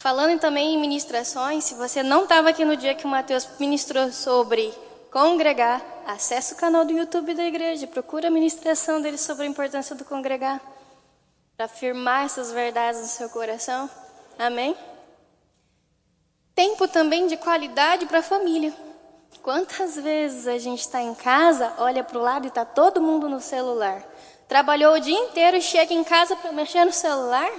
Falando 0.00 0.40
também 0.40 0.72
em 0.72 0.78
ministrações, 0.78 1.64
se 1.64 1.74
você 1.74 2.02
não 2.02 2.22
estava 2.22 2.48
aqui 2.48 2.64
no 2.64 2.74
dia 2.74 2.94
que 2.94 3.04
o 3.04 3.08
Mateus 3.08 3.46
ministrou 3.58 4.10
sobre 4.10 4.72
congregar, 5.12 5.84
acesse 6.06 6.54
o 6.54 6.56
canal 6.56 6.86
do 6.86 6.92
YouTube 6.92 7.34
da 7.34 7.44
igreja, 7.44 7.86
procura 7.86 8.28
a 8.28 8.30
ministração 8.30 9.02
dele 9.02 9.18
sobre 9.18 9.44
a 9.44 9.46
importância 9.46 9.94
do 9.94 10.02
congregar, 10.02 10.58
para 11.54 11.66
afirmar 11.66 12.24
essas 12.24 12.50
verdades 12.50 13.02
no 13.02 13.08
seu 13.08 13.28
coração. 13.28 13.90
Amém? 14.38 14.74
Tempo 16.54 16.88
também 16.88 17.26
de 17.26 17.36
qualidade 17.36 18.06
para 18.06 18.20
a 18.20 18.22
família. 18.22 18.72
Quantas 19.42 19.96
vezes 19.96 20.46
a 20.46 20.56
gente 20.56 20.80
está 20.80 21.02
em 21.02 21.14
casa, 21.14 21.74
olha 21.76 22.02
para 22.02 22.18
o 22.18 22.22
lado 22.22 22.46
e 22.46 22.48
está 22.48 22.64
todo 22.64 23.02
mundo 23.02 23.28
no 23.28 23.38
celular? 23.38 24.02
Trabalhou 24.48 24.94
o 24.94 25.00
dia 25.00 25.18
inteiro 25.18 25.58
e 25.58 25.62
chega 25.62 25.92
em 25.92 26.02
casa 26.02 26.34
para 26.36 26.52
mexer 26.52 26.86
no 26.86 26.92
celular? 26.92 27.50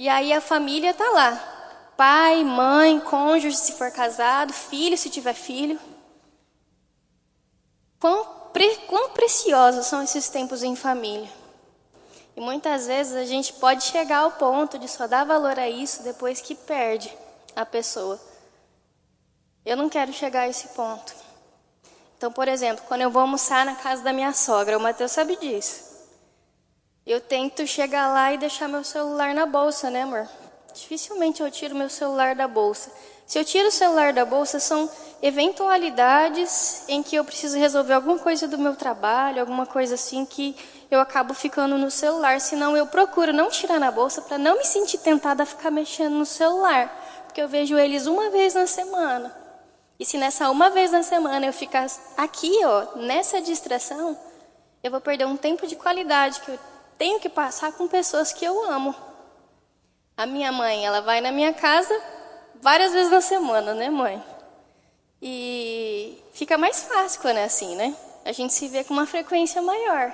E 0.00 0.08
aí 0.08 0.32
a 0.32 0.40
família 0.40 0.92
está 0.92 1.10
lá. 1.10 1.92
Pai, 1.94 2.42
mãe, 2.42 2.98
cônjuge 3.00 3.58
se 3.58 3.72
for 3.72 3.90
casado, 3.92 4.50
filho 4.50 4.96
se 4.96 5.10
tiver 5.10 5.34
filho. 5.34 5.78
Quão, 7.98 8.24
pre, 8.50 8.76
quão 8.88 9.10
preciosos 9.10 9.84
são 9.84 10.02
esses 10.02 10.30
tempos 10.30 10.62
em 10.62 10.74
família? 10.74 11.28
E 12.34 12.40
muitas 12.40 12.86
vezes 12.86 13.14
a 13.14 13.26
gente 13.26 13.52
pode 13.52 13.84
chegar 13.84 14.20
ao 14.20 14.32
ponto 14.32 14.78
de 14.78 14.88
só 14.88 15.06
dar 15.06 15.24
valor 15.24 15.58
a 15.58 15.68
isso 15.68 16.02
depois 16.02 16.40
que 16.40 16.54
perde 16.54 17.14
a 17.54 17.66
pessoa. 17.66 18.18
Eu 19.66 19.76
não 19.76 19.90
quero 19.90 20.14
chegar 20.14 20.44
a 20.44 20.48
esse 20.48 20.68
ponto. 20.68 21.14
Então, 22.16 22.32
por 22.32 22.48
exemplo, 22.48 22.86
quando 22.88 23.02
eu 23.02 23.10
vou 23.10 23.20
almoçar 23.20 23.66
na 23.66 23.74
casa 23.74 24.02
da 24.02 24.14
minha 24.14 24.32
sogra, 24.32 24.78
o 24.78 24.80
Matheus 24.80 25.12
sabe 25.12 25.36
disso. 25.36 25.89
Eu 27.06 27.20
tento 27.20 27.66
chegar 27.66 28.08
lá 28.08 28.32
e 28.32 28.38
deixar 28.38 28.68
meu 28.68 28.84
celular 28.84 29.34
na 29.34 29.46
bolsa, 29.46 29.90
né, 29.90 30.02
amor? 30.02 30.28
Dificilmente 30.74 31.42
eu 31.42 31.50
tiro 31.50 31.74
meu 31.74 31.90
celular 31.90 32.34
da 32.34 32.46
bolsa. 32.46 32.92
Se 33.26 33.38
eu 33.38 33.44
tiro 33.44 33.68
o 33.68 33.72
celular 33.72 34.12
da 34.12 34.24
bolsa, 34.24 34.60
são 34.60 34.88
eventualidades 35.22 36.84
em 36.88 37.02
que 37.02 37.16
eu 37.16 37.24
preciso 37.24 37.58
resolver 37.58 37.94
alguma 37.94 38.18
coisa 38.18 38.46
do 38.46 38.58
meu 38.58 38.74
trabalho, 38.76 39.40
alguma 39.40 39.66
coisa 39.66 39.94
assim 39.94 40.24
que 40.24 40.56
eu 40.90 41.00
acabo 41.00 41.34
ficando 41.34 41.76
no 41.78 41.90
celular. 41.90 42.40
Senão 42.40 42.76
eu 42.76 42.86
procuro 42.86 43.32
não 43.32 43.50
tirar 43.50 43.80
na 43.80 43.90
bolsa 43.90 44.22
para 44.22 44.38
não 44.38 44.58
me 44.58 44.64
sentir 44.64 44.98
tentada 44.98 45.42
a 45.42 45.46
ficar 45.46 45.70
mexendo 45.70 46.14
no 46.14 46.26
celular 46.26 47.00
porque 47.30 47.40
eu 47.40 47.48
vejo 47.48 47.78
eles 47.78 48.06
uma 48.06 48.28
vez 48.28 48.54
na 48.54 48.66
semana. 48.66 49.34
E 49.98 50.04
se 50.04 50.18
nessa 50.18 50.50
uma 50.50 50.68
vez 50.68 50.90
na 50.90 51.04
semana 51.04 51.46
eu 51.46 51.52
ficar 51.52 51.86
aqui, 52.16 52.60
ó, 52.64 52.96
nessa 52.96 53.40
distração, 53.40 54.18
eu 54.82 54.90
vou 54.90 55.00
perder 55.00 55.26
um 55.26 55.36
tempo 55.36 55.64
de 55.66 55.76
qualidade 55.76 56.40
que 56.40 56.50
eu 56.50 56.58
tenho 57.00 57.18
que 57.18 57.30
passar 57.30 57.72
com 57.72 57.88
pessoas 57.88 58.30
que 58.30 58.44
eu 58.44 58.62
amo. 58.70 58.94
A 60.16 60.26
minha 60.26 60.52
mãe, 60.52 60.84
ela 60.84 61.00
vai 61.00 61.22
na 61.22 61.32
minha 61.32 61.54
casa 61.54 61.98
várias 62.60 62.92
vezes 62.92 63.10
na 63.10 63.22
semana, 63.22 63.72
né, 63.72 63.88
mãe? 63.88 64.22
E 65.22 66.22
fica 66.34 66.58
mais 66.58 66.82
fácil 66.82 67.22
quando 67.22 67.38
é 67.38 67.44
assim, 67.44 67.74
né? 67.74 67.96
A 68.22 68.32
gente 68.32 68.52
se 68.52 68.68
vê 68.68 68.84
com 68.84 68.92
uma 68.92 69.06
frequência 69.06 69.62
maior. 69.62 70.12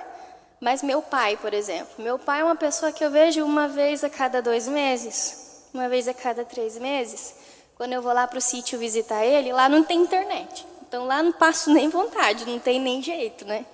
Mas 0.61 0.81
meu 0.81 1.01
pai, 1.01 1.35
por 1.35 1.53
exemplo, 1.53 1.93
meu 1.99 2.17
pai 2.17 2.39
é 2.39 2.43
uma 2.45 2.55
pessoa 2.55 2.93
que 2.93 3.03
eu 3.03 3.11
vejo 3.11 3.43
uma 3.43 3.67
vez 3.67 4.03
a 4.05 4.09
cada 4.09 4.41
dois 4.41 4.65
meses 4.65 5.45
uma 5.73 5.87
vez 5.89 6.07
a 6.07 6.13
cada 6.13 6.43
três 6.43 6.77
meses, 6.77 7.35
quando 7.75 7.93
eu 7.93 8.01
vou 8.01 8.13
lá 8.13 8.27
para 8.27 8.39
o 8.39 8.41
sítio 8.41 8.79
visitar 8.79 9.23
ele, 9.23 9.51
lá 9.51 9.69
não 9.69 9.83
tem 9.83 10.01
internet. 10.01 10.65
Então 10.87 11.05
lá 11.05 11.21
não 11.21 11.31
passo 11.31 11.71
nem 11.73 11.89
vontade, 11.89 12.45
não 12.45 12.59
tem 12.59 12.79
nem 12.79 13.01
jeito, 13.01 13.45
né? 13.45 13.65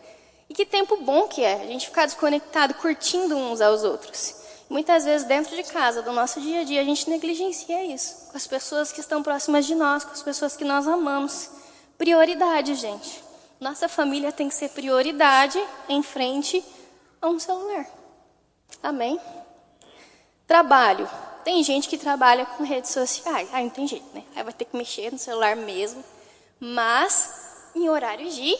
E 0.53 0.55
que 0.55 0.67
tempo 0.67 0.97
bom 0.97 1.27
que 1.27 1.43
é 1.43 1.63
a 1.63 1.65
gente 1.65 1.87
ficar 1.87 2.05
desconectado, 2.05 2.75
curtindo 2.75 3.35
uns 3.35 3.59
aos 3.59 3.83
outros. 3.83 4.35
Muitas 4.69 5.03
vezes 5.03 5.25
dentro 5.25 5.55
de 5.55 5.63
casa, 5.63 6.03
do 6.03 6.11
nosso 6.11 6.39
dia 6.39 6.61
a 6.61 6.63
dia, 6.63 6.79
a 6.79 6.83
gente 6.83 7.09
negligencia 7.09 7.83
isso. 7.83 8.29
Com 8.29 8.37
as 8.37 8.45
pessoas 8.45 8.91
que 8.91 8.99
estão 8.99 9.23
próximas 9.23 9.65
de 9.65 9.73
nós, 9.73 10.03
com 10.03 10.11
as 10.11 10.21
pessoas 10.21 10.55
que 10.55 10.63
nós 10.63 10.87
amamos. 10.87 11.49
Prioridade, 11.97 12.75
gente. 12.75 13.23
Nossa 13.59 13.89
família 13.89 14.31
tem 14.31 14.47
que 14.47 14.53
ser 14.53 14.69
prioridade 14.69 15.59
em 15.89 16.03
frente 16.03 16.63
a 17.19 17.29
um 17.29 17.39
celular. 17.39 17.87
Amém? 18.83 19.19
Trabalho. 20.45 21.09
Tem 21.43 21.63
gente 21.63 21.89
que 21.89 21.97
trabalha 21.97 22.45
com 22.45 22.63
redes 22.63 22.91
sociais. 22.91 23.49
Ah, 23.51 23.59
não 23.59 23.71
tem 23.71 23.87
jeito, 23.87 24.05
né? 24.13 24.23
Aí 24.35 24.43
vai 24.43 24.53
ter 24.53 24.65
que 24.65 24.77
mexer 24.77 25.11
no 25.11 25.17
celular 25.17 25.55
mesmo. 25.55 26.03
Mas 26.59 27.71
em 27.73 27.89
horários 27.89 28.35
de 28.35 28.55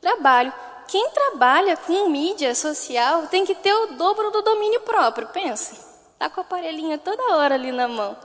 trabalho. 0.00 0.50
Quem 0.88 1.10
trabalha 1.10 1.76
com 1.76 2.08
mídia 2.08 2.54
social 2.54 3.26
tem 3.28 3.44
que 3.44 3.54
ter 3.54 3.72
o 3.72 3.94
dobro 3.94 4.30
do 4.30 4.42
domínio 4.42 4.80
próprio, 4.80 5.28
pensa. 5.28 5.76
Tá 6.18 6.28
com 6.28 6.40
o 6.40 6.44
aparelhinho 6.44 6.98
toda 6.98 7.36
hora 7.36 7.54
ali 7.54 7.72
na 7.72 7.88
mão. 7.88 8.16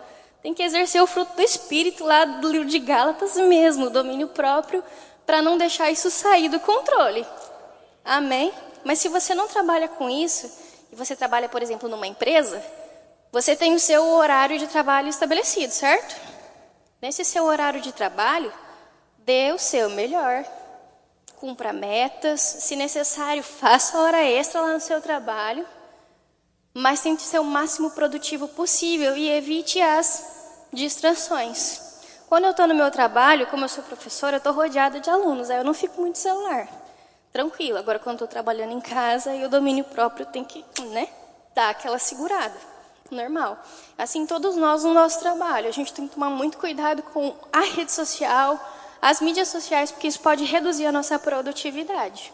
Tem 0.41 0.53
que 0.53 0.63
exercer 0.63 1.01
o 1.01 1.07
fruto 1.07 1.35
do 1.35 1.41
espírito 1.41 2.03
lá 2.03 2.23
do 2.25 2.49
livro 2.49 2.67
de 2.67 2.79
Gálatas 2.79 3.35
mesmo, 3.35 3.87
o 3.87 3.89
domínio 3.89 4.29
próprio, 4.29 4.83
para 5.25 5.41
não 5.41 5.57
deixar 5.57 5.91
isso 5.91 6.09
sair 6.09 6.49
do 6.49 6.59
controle. 6.59 7.25
Amém? 8.05 8.53
Mas 8.83 8.99
se 8.99 9.09
você 9.09 9.35
não 9.35 9.47
trabalha 9.47 9.87
com 9.87 10.09
isso, 10.09 10.49
e 10.91 10.95
você 10.95 11.15
trabalha, 11.15 11.49
por 11.49 11.61
exemplo, 11.61 11.89
numa 11.89 12.07
empresa, 12.07 12.63
você 13.31 13.55
tem 13.55 13.75
o 13.75 13.79
seu 13.79 14.03
horário 14.07 14.57
de 14.57 14.67
trabalho 14.67 15.09
estabelecido, 15.09 15.71
certo? 15.71 16.15
Nesse 17.01 17.23
seu 17.23 17.43
horário 17.45 17.79
de 17.81 17.91
trabalho, 17.91 18.51
dê 19.19 19.51
o 19.51 19.59
seu 19.59 19.89
melhor. 19.89 20.43
Cumpra 21.39 21.71
metas, 21.71 22.41
se 22.41 22.75
necessário, 22.75 23.41
faça 23.43 23.97
hora 23.99 24.23
extra 24.23 24.61
lá 24.61 24.73
no 24.73 24.79
seu 24.79 25.01
trabalho, 25.01 25.65
mas 26.73 27.01
tente 27.01 27.21
ser 27.21 27.39
o 27.39 27.43
máximo 27.43 27.91
produtivo 27.91 28.47
possível 28.47 29.15
e 29.15 29.29
evite 29.29 29.81
as 29.81 30.67
distrações. 30.71 31.87
Quando 32.27 32.45
eu 32.45 32.51
estou 32.51 32.67
no 32.67 32.75
meu 32.75 32.91
trabalho, 32.91 33.47
como 33.47 33.65
eu 33.65 33.69
sou 33.69 33.83
professora, 33.83 34.35
eu 34.35 34.39
estou 34.39 34.53
rodeada 34.53 34.99
de 34.99 35.09
alunos, 35.09 35.49
aí 35.49 35.57
eu 35.57 35.63
não 35.63 35.73
fico 35.73 35.99
muito 35.99 36.19
celular. 36.19 36.67
Tranquilo. 37.31 37.77
Agora, 37.77 37.99
quando 37.99 38.15
estou 38.15 38.27
trabalhando 38.27 38.73
em 38.73 38.81
casa, 38.81 39.33
e 39.33 39.43
o 39.45 39.49
domínio 39.49 39.83
próprio 39.85 40.25
tem 40.25 40.43
que 40.43 40.63
né, 40.91 41.07
dar 41.55 41.69
aquela 41.69 41.97
segurada 41.97 42.55
normal. 43.11 43.57
Assim, 43.97 44.25
todos 44.25 44.55
nós 44.55 44.83
no 44.83 44.93
nosso 44.93 45.19
trabalho, 45.19 45.67
a 45.67 45.71
gente 45.71 45.93
tem 45.93 46.07
que 46.07 46.13
tomar 46.13 46.29
muito 46.29 46.57
cuidado 46.57 47.01
com 47.01 47.33
a 47.51 47.61
rede 47.61 47.91
social, 47.91 48.59
as 49.01 49.21
mídias 49.21 49.47
sociais, 49.47 49.91
porque 49.91 50.07
isso 50.07 50.19
pode 50.19 50.43
reduzir 50.43 50.85
a 50.85 50.91
nossa 50.91 51.17
produtividade. 51.17 52.33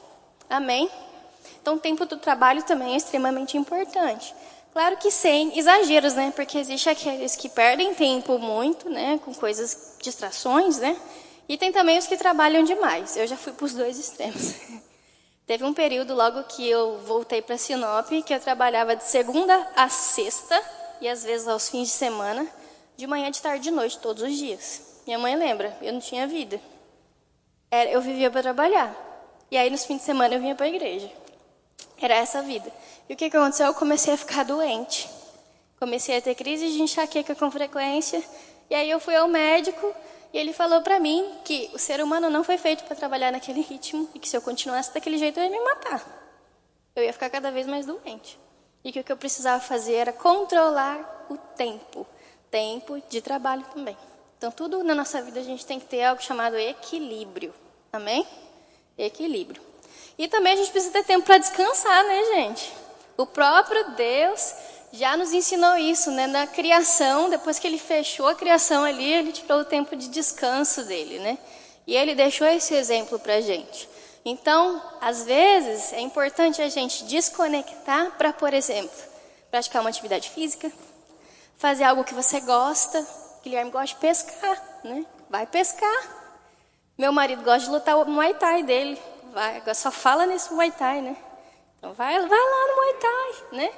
Amém? 0.50 0.90
Então, 1.62 1.76
o 1.76 1.80
tempo 1.80 2.06
do 2.06 2.18
trabalho 2.18 2.64
também 2.64 2.94
é 2.94 2.98
extremamente 2.98 3.58
importante. 3.58 4.34
Claro 4.74 4.98
que 4.98 5.10
sem 5.10 5.58
exageros, 5.58 6.14
né? 6.16 6.34
Porque 6.36 6.58
existe 6.58 6.90
aqueles 6.90 7.36
que 7.36 7.48
perdem 7.48 7.94
tempo 7.94 8.38
muito, 8.38 8.90
né? 8.90 9.20
Com 9.24 9.34
coisas, 9.34 9.96
distrações, 10.02 10.78
né? 10.80 10.98
E 11.48 11.58
tem 11.58 11.72
também 11.72 11.98
os 11.98 12.08
que 12.08 12.18
trabalham 12.18 12.64
demais. 12.64 13.16
Eu 13.16 13.26
já 13.26 13.38
fui 13.38 13.54
para 13.54 13.66
os 13.66 13.74
dois 13.74 13.98
extremos. 13.98 14.56
Teve 15.48 15.64
um 15.64 15.74
período 15.74 16.14
logo 16.16 16.44
que 16.44 16.68
eu 16.68 16.98
voltei 17.06 17.42
para 17.42 17.58
Sinop, 17.58 18.10
que 18.26 18.34
eu 18.34 18.40
trabalhava 18.40 18.96
de 18.96 19.04
segunda 19.04 19.56
a 19.76 19.88
sexta 19.88 20.62
e 21.00 21.08
às 21.08 21.24
vezes 21.24 21.48
aos 21.48 21.70
fins 21.70 21.90
de 21.90 21.94
semana, 21.94 22.48
de 22.98 23.06
manhã, 23.06 23.30
de 23.30 23.42
tarde, 23.42 23.64
de 23.64 23.72
noite, 23.72 24.00
todos 24.00 24.24
os 24.24 24.36
dias. 24.36 24.95
Minha 25.06 25.20
mãe 25.20 25.36
lembra, 25.36 25.78
eu 25.82 25.94
não 25.94 26.00
tinha 26.00 26.26
vida. 26.26 26.60
eu 27.92 28.02
vivia 28.02 28.32
para 28.32 28.42
trabalhar. 28.42 28.96
E 29.52 29.58
aí 29.58 29.70
nos 29.70 29.86
fins 29.86 29.98
de 29.98 30.04
semana 30.04 30.34
eu 30.34 30.40
vinha 30.40 30.56
para 30.56 30.66
a 30.66 30.70
igreja. 30.70 31.12
Era 32.02 32.16
essa 32.16 32.40
a 32.40 32.42
vida. 32.42 32.72
E 33.08 33.14
o 33.14 33.16
que, 33.16 33.30
que 33.30 33.38
aconteceu? 33.38 33.68
Eu 33.68 33.74
comecei 33.74 34.14
a 34.14 34.18
ficar 34.18 34.44
doente. 34.44 35.08
Comecei 35.80 36.18
a 36.18 36.22
ter 36.22 36.34
crise 36.36 36.72
de 36.72 36.82
enxaqueca 36.82 37.36
com 37.36 37.52
frequência. 37.52 38.24
E 38.70 38.76
aí 38.76 38.90
eu 38.90 39.00
fui 39.00 39.16
ao 39.16 39.28
médico 39.28 39.94
e 40.34 40.38
ele 40.38 40.52
falou 40.52 40.82
para 40.82 41.00
mim 41.00 41.34
que 41.46 41.70
o 41.74 41.80
ser 41.80 42.02
humano 42.02 42.30
não 42.30 42.44
foi 42.44 42.58
feito 42.58 42.84
para 42.84 42.96
trabalhar 42.96 43.32
naquele 43.32 43.62
ritmo 43.62 44.10
e 44.14 44.20
que 44.20 44.28
se 44.28 44.36
eu 44.36 44.42
continuasse 44.42 44.94
daquele 44.94 45.18
jeito 45.18 45.40
eu 45.40 45.44
ia 45.44 45.50
me 45.52 45.60
matar. 45.60 46.04
Eu 46.96 47.04
ia 47.04 47.14
ficar 47.14 47.30
cada 47.30 47.52
vez 47.52 47.68
mais 47.68 47.86
doente. 47.86 48.40
E 48.84 48.92
que 48.92 49.00
o 49.00 49.04
que 49.04 49.12
eu 49.12 49.18
precisava 49.18 49.62
fazer 49.62 49.94
era 49.94 50.14
controlar 50.14 51.28
o 51.30 51.38
tempo. 51.38 52.08
Tempo 52.50 53.02
de 53.10 53.22
trabalho 53.22 53.64
também. 53.74 53.98
Então, 54.38 54.52
tudo 54.52 54.84
na 54.84 54.94
nossa 54.94 55.22
vida 55.22 55.40
a 55.40 55.44
gente 55.44 55.66
tem 55.66 55.80
que 55.80 55.86
ter 55.86 56.04
algo 56.04 56.22
chamado 56.22 56.58
equilíbrio. 56.58 57.54
Amém? 57.92 58.28
Equilíbrio. 58.98 59.62
E 60.18 60.28
também 60.28 60.54
a 60.54 60.56
gente 60.58 60.72
precisa 60.72 60.94
ter 60.94 61.04
tempo 61.04 61.26
para 61.26 61.38
descansar, 61.38 62.04
né, 62.06 62.24
gente? 62.36 62.74
O 63.18 63.26
próprio 63.26 63.92
Deus 63.92 64.54
já 64.92 65.18
nos 65.18 65.34
ensinou 65.34 65.78
isso, 65.78 66.12
né? 66.12 66.28
Na 66.28 66.48
criação, 66.48 67.30
depois 67.30 67.60
que 67.60 67.68
ele 67.68 67.78
fechou 67.78 68.28
a 68.28 68.36
criação 68.36 68.84
ali, 68.84 69.12
ele 69.12 69.32
tirou 69.32 69.60
o 69.60 69.66
tempo 69.66 69.96
de 69.96 70.08
descanso 70.08 70.84
dele, 70.84 71.20
né? 71.20 71.38
E 71.88 71.96
ele 71.96 72.16
deixou 72.16 72.48
esse 72.48 72.74
exemplo 72.74 73.20
para 73.20 73.36
a 73.36 73.42
gente. 73.42 73.88
Então, 74.24 74.82
às 75.00 75.24
vezes, 75.24 75.94
é 75.94 76.00
importante 76.00 76.62
a 76.62 76.68
gente 76.68 77.04
desconectar 77.06 78.12
para, 78.18 78.34
por 78.34 78.54
exemplo, 78.54 78.98
praticar 79.52 79.82
uma 79.82 79.90
atividade 79.90 80.30
física, 80.30 80.72
fazer 81.58 81.84
algo 81.84 82.04
que 82.04 82.14
você 82.14 82.40
gosta. 82.40 83.06
Guilherme 83.46 83.70
gosta 83.70 83.94
de 83.94 83.96
pescar, 83.98 84.64
né? 84.84 85.06
Vai 85.30 85.46
pescar. 85.46 86.26
Meu 86.98 87.14
marido 87.14 87.44
gosta 87.44 87.60
de 87.60 87.70
lutar 87.70 87.96
o 87.96 88.10
Muay 88.10 88.34
Thai 88.34 88.64
dele. 88.64 89.00
Vai, 89.32 89.62
só 89.76 89.92
fala 89.92 90.26
nesse 90.26 90.52
Muay 90.52 90.72
Thai, 90.72 91.02
né? 91.04 91.16
Então 91.78 91.94
vai, 91.94 92.18
vai 92.20 92.40
lá 92.40 92.68
no 92.68 92.76
Muay 92.76 92.94
Thai, 92.96 93.44
né? 93.52 93.74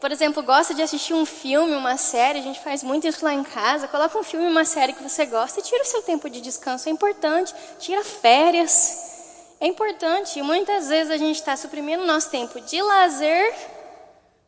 por 0.00 0.12
exemplo, 0.12 0.42
gosta 0.42 0.74
de 0.74 0.82
assistir 0.82 1.14
um 1.14 1.24
filme, 1.24 1.74
uma 1.74 1.96
série, 1.96 2.40
a 2.40 2.42
gente 2.42 2.60
faz 2.60 2.82
muito 2.82 3.06
isso 3.06 3.24
lá 3.24 3.32
em 3.32 3.44
casa. 3.44 3.88
Coloca 3.88 4.18
um 4.18 4.22
filme, 4.22 4.46
uma 4.46 4.64
série 4.64 4.92
que 4.92 5.02
você 5.02 5.24
gosta 5.24 5.60
e 5.60 5.62
tira 5.62 5.82
o 5.82 5.86
seu 5.86 6.02
tempo 6.02 6.28
de 6.28 6.40
descanso. 6.40 6.88
É 6.88 6.92
importante. 6.92 7.54
Tira 7.78 8.04
férias. 8.04 9.54
É 9.60 9.66
importante. 9.66 10.40
E 10.40 10.42
muitas 10.42 10.88
vezes 10.88 11.10
a 11.10 11.16
gente 11.16 11.36
está 11.36 11.56
suprimindo 11.56 12.02
o 12.02 12.06
nosso 12.06 12.30
tempo 12.30 12.60
de 12.60 12.82
lazer 12.82 13.54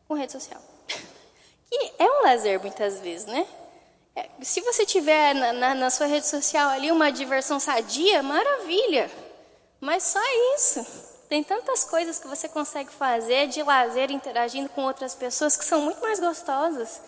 com 0.07 0.13
rede 0.13 0.33
social. 0.33 0.61
Que 1.71 1.93
é 1.99 2.05
um 2.05 2.23
lazer 2.23 2.59
muitas 2.59 2.99
vezes, 2.99 3.27
né? 3.27 3.45
É, 4.15 4.29
se 4.41 4.61
você 4.61 4.85
tiver 4.85 5.33
na, 5.33 5.53
na, 5.53 5.75
na 5.75 5.89
sua 5.89 6.07
rede 6.07 6.27
social 6.27 6.69
ali 6.69 6.91
uma 6.91 7.11
diversão 7.11 7.59
sadia, 7.59 8.21
maravilha. 8.23 9.09
Mas 9.79 10.03
só 10.03 10.19
isso. 10.55 10.85
Tem 11.29 11.43
tantas 11.43 11.83
coisas 11.83 12.19
que 12.19 12.27
você 12.27 12.49
consegue 12.49 12.89
fazer 12.89 13.47
de 13.47 13.61
lazer 13.61 14.09
interagindo 14.09 14.67
com 14.69 14.83
outras 14.83 15.13
pessoas 15.13 15.55
que 15.55 15.63
são 15.63 15.81
muito 15.81 16.01
mais 16.01 16.19
gostosas, 16.19 16.99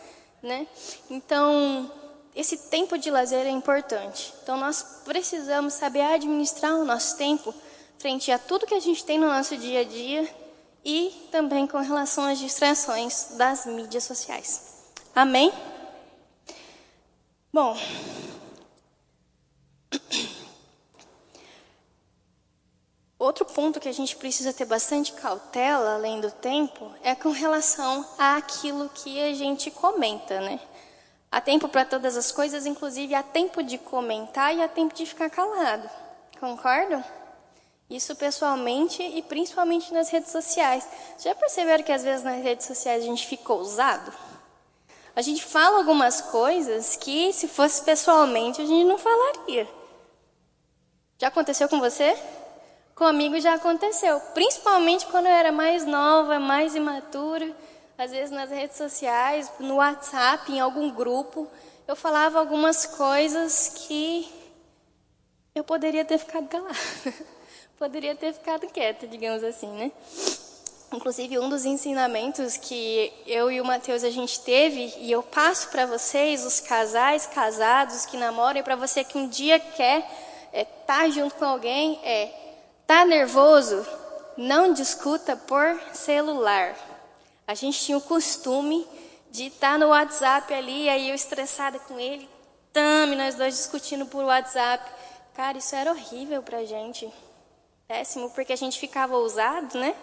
né? 0.43 0.67
Então, 1.09 1.91
esse 2.35 2.69
tempo 2.69 2.97
de 2.99 3.09
lazer 3.09 3.45
é 3.45 3.49
importante. 3.49 4.33
Então, 4.43 4.57
nós 4.57 5.01
precisamos 5.03 5.73
saber 5.73 6.01
administrar 6.01 6.75
o 6.75 6.85
nosso 6.85 7.17
tempo 7.17 7.53
frente 7.97 8.31
a 8.31 8.37
tudo 8.37 8.67
que 8.67 8.75
a 8.75 8.79
gente 8.79 9.03
tem 9.03 9.17
no 9.17 9.27
nosso 9.27 9.57
dia 9.57 9.81
a 9.81 9.83
dia 9.83 10.29
e 10.85 11.27
também 11.31 11.65
com 11.67 11.79
relação 11.79 12.23
às 12.25 12.39
distrações 12.39 13.31
das 13.31 13.65
mídias 13.65 14.03
sociais. 14.03 14.61
Amém? 15.15 15.51
Bom, 17.53 17.77
Outro 23.21 23.45
ponto 23.45 23.79
que 23.79 23.87
a 23.87 23.93
gente 23.93 24.15
precisa 24.15 24.51
ter 24.51 24.65
bastante 24.65 25.13
cautela, 25.13 25.93
além 25.93 26.19
do 26.19 26.31
tempo, 26.31 26.91
é 27.03 27.13
com 27.13 27.29
relação 27.29 28.03
àquilo 28.17 28.89
que 28.89 29.21
a 29.21 29.31
gente 29.35 29.69
comenta, 29.69 30.41
né? 30.41 30.59
Há 31.31 31.39
tempo 31.39 31.69
para 31.69 31.85
todas 31.85 32.17
as 32.17 32.31
coisas, 32.31 32.65
inclusive 32.65 33.13
há 33.13 33.21
tempo 33.21 33.61
de 33.61 33.77
comentar 33.77 34.55
e 34.55 34.63
há 34.63 34.67
tempo 34.67 34.95
de 34.95 35.05
ficar 35.05 35.29
calado. 35.29 35.87
Concordam? 36.39 37.03
Isso 37.87 38.15
pessoalmente 38.15 39.03
e 39.03 39.21
principalmente 39.21 39.93
nas 39.93 40.09
redes 40.09 40.31
sociais. 40.31 40.87
Já 41.19 41.35
perceberam 41.35 41.83
que 41.83 41.91
às 41.91 42.03
vezes 42.03 42.23
nas 42.23 42.41
redes 42.41 42.65
sociais 42.65 43.03
a 43.03 43.05
gente 43.05 43.27
fica 43.27 43.53
ousado? 43.53 44.11
A 45.15 45.21
gente 45.21 45.43
fala 45.43 45.78
algumas 45.78 46.21
coisas 46.21 46.95
que, 46.95 47.34
se 47.34 47.47
fosse 47.47 47.84
pessoalmente, 47.84 48.62
a 48.62 48.65
gente 48.65 48.86
não 48.86 48.97
falaria. 48.97 49.67
Já 51.17 51.28
aconteceu 51.28 51.67
com 51.67 51.80
você? 51.80 52.17
Comigo 52.95 53.39
já 53.39 53.56
aconteceu, 53.56 54.19
principalmente 54.34 55.06
quando 55.08 55.26
eu 55.26 55.32
era 55.32 55.52
mais 55.52 55.86
nova, 55.86 56.39
mais 56.39 56.76
imatura, 56.76 57.52
às 57.97 58.12
vezes 58.12 58.32
nas 58.32 58.50
redes 58.50 58.78
sociais, 58.78 59.52
no 59.60 59.76
WhatsApp, 59.76 60.52
em 60.52 60.60
algum 60.60 60.91
grupo, 60.91 61.47
eu 61.88 61.95
falava 61.95 62.39
algumas 62.39 62.86
coisas 62.86 63.69
que 63.76 64.32
eu 65.54 65.63
poderia 65.63 66.06
ter 66.06 66.17
ficado 66.17 66.47
calada. 66.47 66.76
poderia 67.78 68.15
ter 68.15 68.34
ficado 68.34 68.67
quieta, 68.67 69.08
digamos 69.08 69.43
assim, 69.43 69.67
né? 69.67 69.91
Inclusive, 70.93 71.39
um 71.39 71.47
dos 71.47 71.65
ensinamentos 71.65 72.58
que 72.58 73.13
eu 73.25 73.49
e 73.49 73.62
o 73.62 73.65
Mateus 73.65 74.04
a 74.04 74.10
gente 74.10 74.41
teve, 74.41 74.93
e 74.97 75.12
eu 75.12 75.23
passo 75.23 75.69
para 75.69 75.86
vocês, 75.86 76.45
os 76.45 76.60
casais 76.60 77.25
casados 77.25 78.06
que 78.06 78.17
namoram, 78.17 78.62
para 78.62 78.75
você 78.75 79.04
que 79.04 79.17
um 79.17 79.27
dia 79.27 79.60
quer 79.60 79.99
estar 80.54 80.54
é, 80.54 80.65
tá 80.65 81.10
junto 81.10 81.36
com 81.36 81.45
alguém, 81.45 81.99
é 82.04 82.41
Tá 82.91 83.06
nervoso? 83.06 83.88
Não 84.36 84.73
discuta 84.73 85.38
por 85.38 85.80
celular. 85.93 86.75
A 87.47 87.54
gente 87.54 87.80
tinha 87.80 87.97
o 87.97 88.01
costume 88.01 88.86
de 89.30 89.45
estar 89.45 89.71
tá 89.71 89.77
no 89.77 89.88
WhatsApp 89.88 90.54
ali, 90.54 90.89
aí 90.89 91.08
eu 91.08 91.15
estressada 91.15 91.80
com 91.80 91.97
ele, 91.97 92.27
tame, 92.73 93.15
nós 93.15 93.36
dois 93.36 93.56
discutindo 93.56 94.06
por 94.08 94.25
WhatsApp. 94.25 94.84
Cara, 95.34 95.58
isso 95.58 95.73
era 95.73 95.89
horrível 95.89 96.43
pra 96.43 96.65
gente. 96.65 97.10
Péssimo, 97.88 98.30
porque 98.32 98.51
a 98.51 98.58
gente 98.58 98.77
ficava 98.77 99.15
ousado, 99.15 99.80
né? 99.80 99.95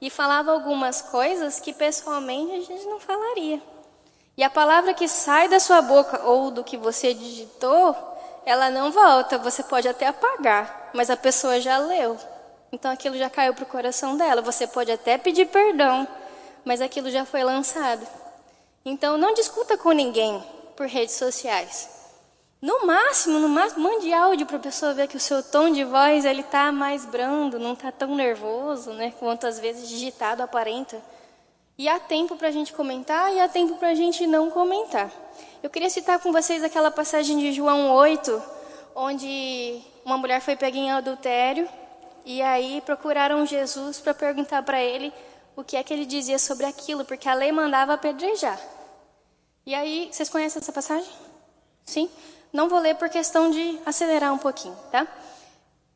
E 0.00 0.10
falava 0.10 0.52
algumas 0.52 1.00
coisas 1.00 1.58
que 1.58 1.72
pessoalmente 1.72 2.52
a 2.52 2.60
gente 2.60 2.84
não 2.86 3.00
falaria. 3.00 3.60
E 4.36 4.44
a 4.44 4.50
palavra 4.50 4.92
que 4.92 5.08
sai 5.08 5.48
da 5.48 5.58
sua 5.58 5.80
boca 5.80 6.22
ou 6.24 6.50
do 6.50 6.62
que 6.62 6.76
você 6.76 7.14
digitou, 7.14 7.96
ela 8.44 8.68
não 8.70 8.92
volta. 8.92 9.38
Você 9.38 9.62
pode 9.62 9.88
até 9.88 10.06
apagar, 10.06 10.90
mas 10.92 11.08
a 11.08 11.16
pessoa 11.16 11.60
já 11.60 11.78
leu. 11.78 12.18
Então 12.70 12.90
aquilo 12.90 13.16
já 13.16 13.30
caiu 13.30 13.54
para 13.54 13.64
o 13.64 13.68
coração 13.68 14.16
dela. 14.16 14.42
Você 14.42 14.66
pode 14.66 14.92
até 14.92 15.16
pedir 15.16 15.46
perdão, 15.46 16.06
mas 16.64 16.82
aquilo 16.82 17.10
já 17.10 17.24
foi 17.24 17.42
lançado. 17.42 18.06
Então 18.84 19.16
não 19.16 19.32
discuta 19.32 19.78
com 19.78 19.92
ninguém 19.92 20.44
por 20.76 20.86
redes 20.86 21.14
sociais. 21.14 21.95
No 22.60 22.86
máximo, 22.86 23.38
no 23.38 23.48
máximo, 23.48 23.82
mande 23.82 24.12
áudio 24.12 24.46
para 24.46 24.56
a 24.56 24.60
pessoa 24.60 24.94
ver 24.94 25.08
que 25.08 25.16
o 25.16 25.20
seu 25.20 25.42
tom 25.42 25.70
de 25.70 25.84
voz 25.84 26.24
ele 26.24 26.40
está 26.40 26.72
mais 26.72 27.04
brando, 27.04 27.58
não 27.58 27.74
está 27.74 27.92
tão 27.92 28.14
nervoso, 28.14 28.92
né? 28.92 29.12
Quanto 29.18 29.46
às 29.46 29.58
vezes 29.58 29.88
digitado 29.88 30.42
aparenta. 30.42 31.00
E 31.78 31.88
há 31.88 32.00
tempo 32.00 32.36
para 32.36 32.48
a 32.48 32.50
gente 32.50 32.72
comentar 32.72 33.32
e 33.34 33.38
há 33.38 33.48
tempo 33.48 33.76
para 33.76 33.88
a 33.88 33.94
gente 33.94 34.26
não 34.26 34.50
comentar. 34.50 35.12
Eu 35.62 35.68
queria 35.68 35.90
citar 35.90 36.18
com 36.18 36.32
vocês 36.32 36.64
aquela 36.64 36.90
passagem 36.90 37.38
de 37.38 37.52
João 37.52 37.92
8, 37.92 38.42
onde 38.94 39.82
uma 40.02 40.16
mulher 40.16 40.40
foi 40.40 40.56
pega 40.56 40.78
em 40.78 40.90
adultério 40.90 41.68
e 42.24 42.40
aí 42.40 42.80
procuraram 42.80 43.44
Jesus 43.44 44.00
para 44.00 44.14
perguntar 44.14 44.62
para 44.62 44.82
ele 44.82 45.12
o 45.54 45.62
que 45.62 45.76
é 45.76 45.82
que 45.82 45.92
ele 45.92 46.06
dizia 46.06 46.38
sobre 46.38 46.64
aquilo, 46.64 47.04
porque 47.04 47.28
a 47.28 47.34
lei 47.34 47.52
mandava 47.52 47.92
apedrejar. 47.92 48.58
E 49.64 49.74
aí, 49.74 50.08
vocês 50.10 50.28
conhecem 50.28 50.60
essa 50.60 50.72
passagem? 50.72 51.10
Sim? 51.84 52.10
Não 52.56 52.70
vou 52.70 52.78
ler 52.78 52.94
por 52.94 53.10
questão 53.10 53.50
de 53.50 53.78
acelerar 53.84 54.32
um 54.32 54.38
pouquinho, 54.38 54.74
tá? 54.90 55.06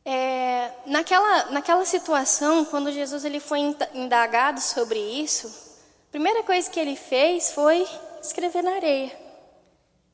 É, 0.05 0.69
naquela, 0.85 1.45
naquela 1.45 1.83
situação, 1.85 2.63
quando 2.65 2.91
Jesus 2.91 3.25
ele 3.25 3.39
foi 3.39 3.57
indagado 3.95 4.61
sobre 4.61 4.99
isso, 4.99 5.47
a 5.47 6.11
primeira 6.11 6.43
coisa 6.43 6.69
que 6.69 6.79
ele 6.79 6.95
fez 6.95 7.51
foi 7.51 7.87
escrever 8.21 8.61
na 8.61 8.75
areia. 8.75 9.11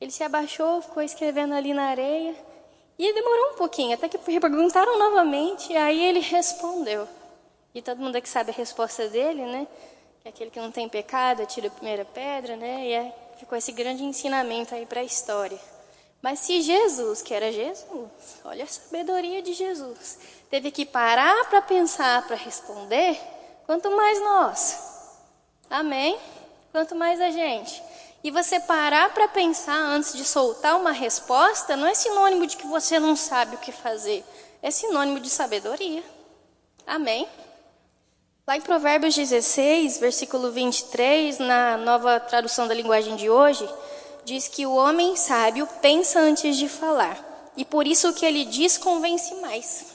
Ele 0.00 0.10
se 0.10 0.24
abaixou, 0.24 0.80
ficou 0.80 1.02
escrevendo 1.02 1.52
ali 1.52 1.74
na 1.74 1.90
areia. 1.90 2.34
E 2.98 3.12
demorou 3.12 3.52
um 3.52 3.56
pouquinho, 3.56 3.92
até 3.92 4.08
que 4.08 4.16
perguntaram 4.16 4.98
novamente, 4.98 5.70
e 5.70 5.76
aí 5.76 6.02
ele 6.02 6.20
respondeu. 6.20 7.06
E 7.74 7.82
todo 7.82 8.00
mundo 8.00 8.16
aqui 8.16 8.28
sabe 8.28 8.52
a 8.52 8.54
resposta 8.54 9.06
dele, 9.08 9.44
né? 9.44 9.66
Que 10.22 10.28
é 10.28 10.30
aquele 10.30 10.50
que 10.50 10.58
não 10.58 10.72
tem 10.72 10.88
pecado, 10.88 11.42
atira 11.42 11.68
a 11.68 11.70
primeira 11.70 12.06
pedra, 12.06 12.56
né? 12.56 12.86
E 12.86 12.92
é, 12.94 13.14
ficou 13.36 13.58
esse 13.58 13.70
grande 13.70 14.02
ensinamento 14.02 14.74
aí 14.74 14.86
para 14.86 15.00
a 15.00 15.04
história. 15.04 15.60
Mas 16.20 16.40
se 16.40 16.60
Jesus, 16.62 17.22
que 17.22 17.32
era 17.32 17.52
Jesus, 17.52 18.08
olha 18.44 18.64
a 18.64 18.66
sabedoria 18.66 19.40
de 19.40 19.52
Jesus, 19.52 20.18
teve 20.50 20.70
que 20.70 20.84
parar 20.84 21.48
para 21.48 21.62
pensar, 21.62 22.26
para 22.26 22.36
responder, 22.36 23.18
quanto 23.66 23.90
mais 23.90 24.20
nós. 24.20 24.78
Amém? 25.70 26.18
Quanto 26.72 26.96
mais 26.96 27.20
a 27.20 27.30
gente. 27.30 27.82
E 28.22 28.32
você 28.32 28.58
parar 28.58 29.14
para 29.14 29.28
pensar 29.28 29.76
antes 29.76 30.12
de 30.12 30.24
soltar 30.24 30.76
uma 30.76 30.90
resposta 30.90 31.76
não 31.76 31.86
é 31.86 31.94
sinônimo 31.94 32.46
de 32.46 32.56
que 32.56 32.66
você 32.66 32.98
não 32.98 33.14
sabe 33.14 33.54
o 33.54 33.60
que 33.60 33.70
fazer, 33.70 34.24
é 34.60 34.70
sinônimo 34.72 35.20
de 35.20 35.30
sabedoria. 35.30 36.02
Amém? 36.84 37.28
Lá 38.44 38.56
em 38.56 38.60
Provérbios 38.60 39.14
16, 39.14 39.98
versículo 39.98 40.50
23, 40.50 41.38
na 41.38 41.76
nova 41.76 42.18
tradução 42.18 42.66
da 42.66 42.74
linguagem 42.74 43.14
de 43.14 43.28
hoje, 43.28 43.68
diz 44.28 44.46
que 44.46 44.66
o 44.66 44.74
homem 44.74 45.16
sábio 45.16 45.66
pensa 45.80 46.20
antes 46.20 46.56
de 46.56 46.68
falar, 46.68 47.18
e 47.56 47.64
por 47.64 47.86
isso 47.86 48.10
o 48.10 48.12
que 48.12 48.26
ele 48.26 48.44
diz 48.44 48.76
convence 48.76 49.34
mais. 49.36 49.86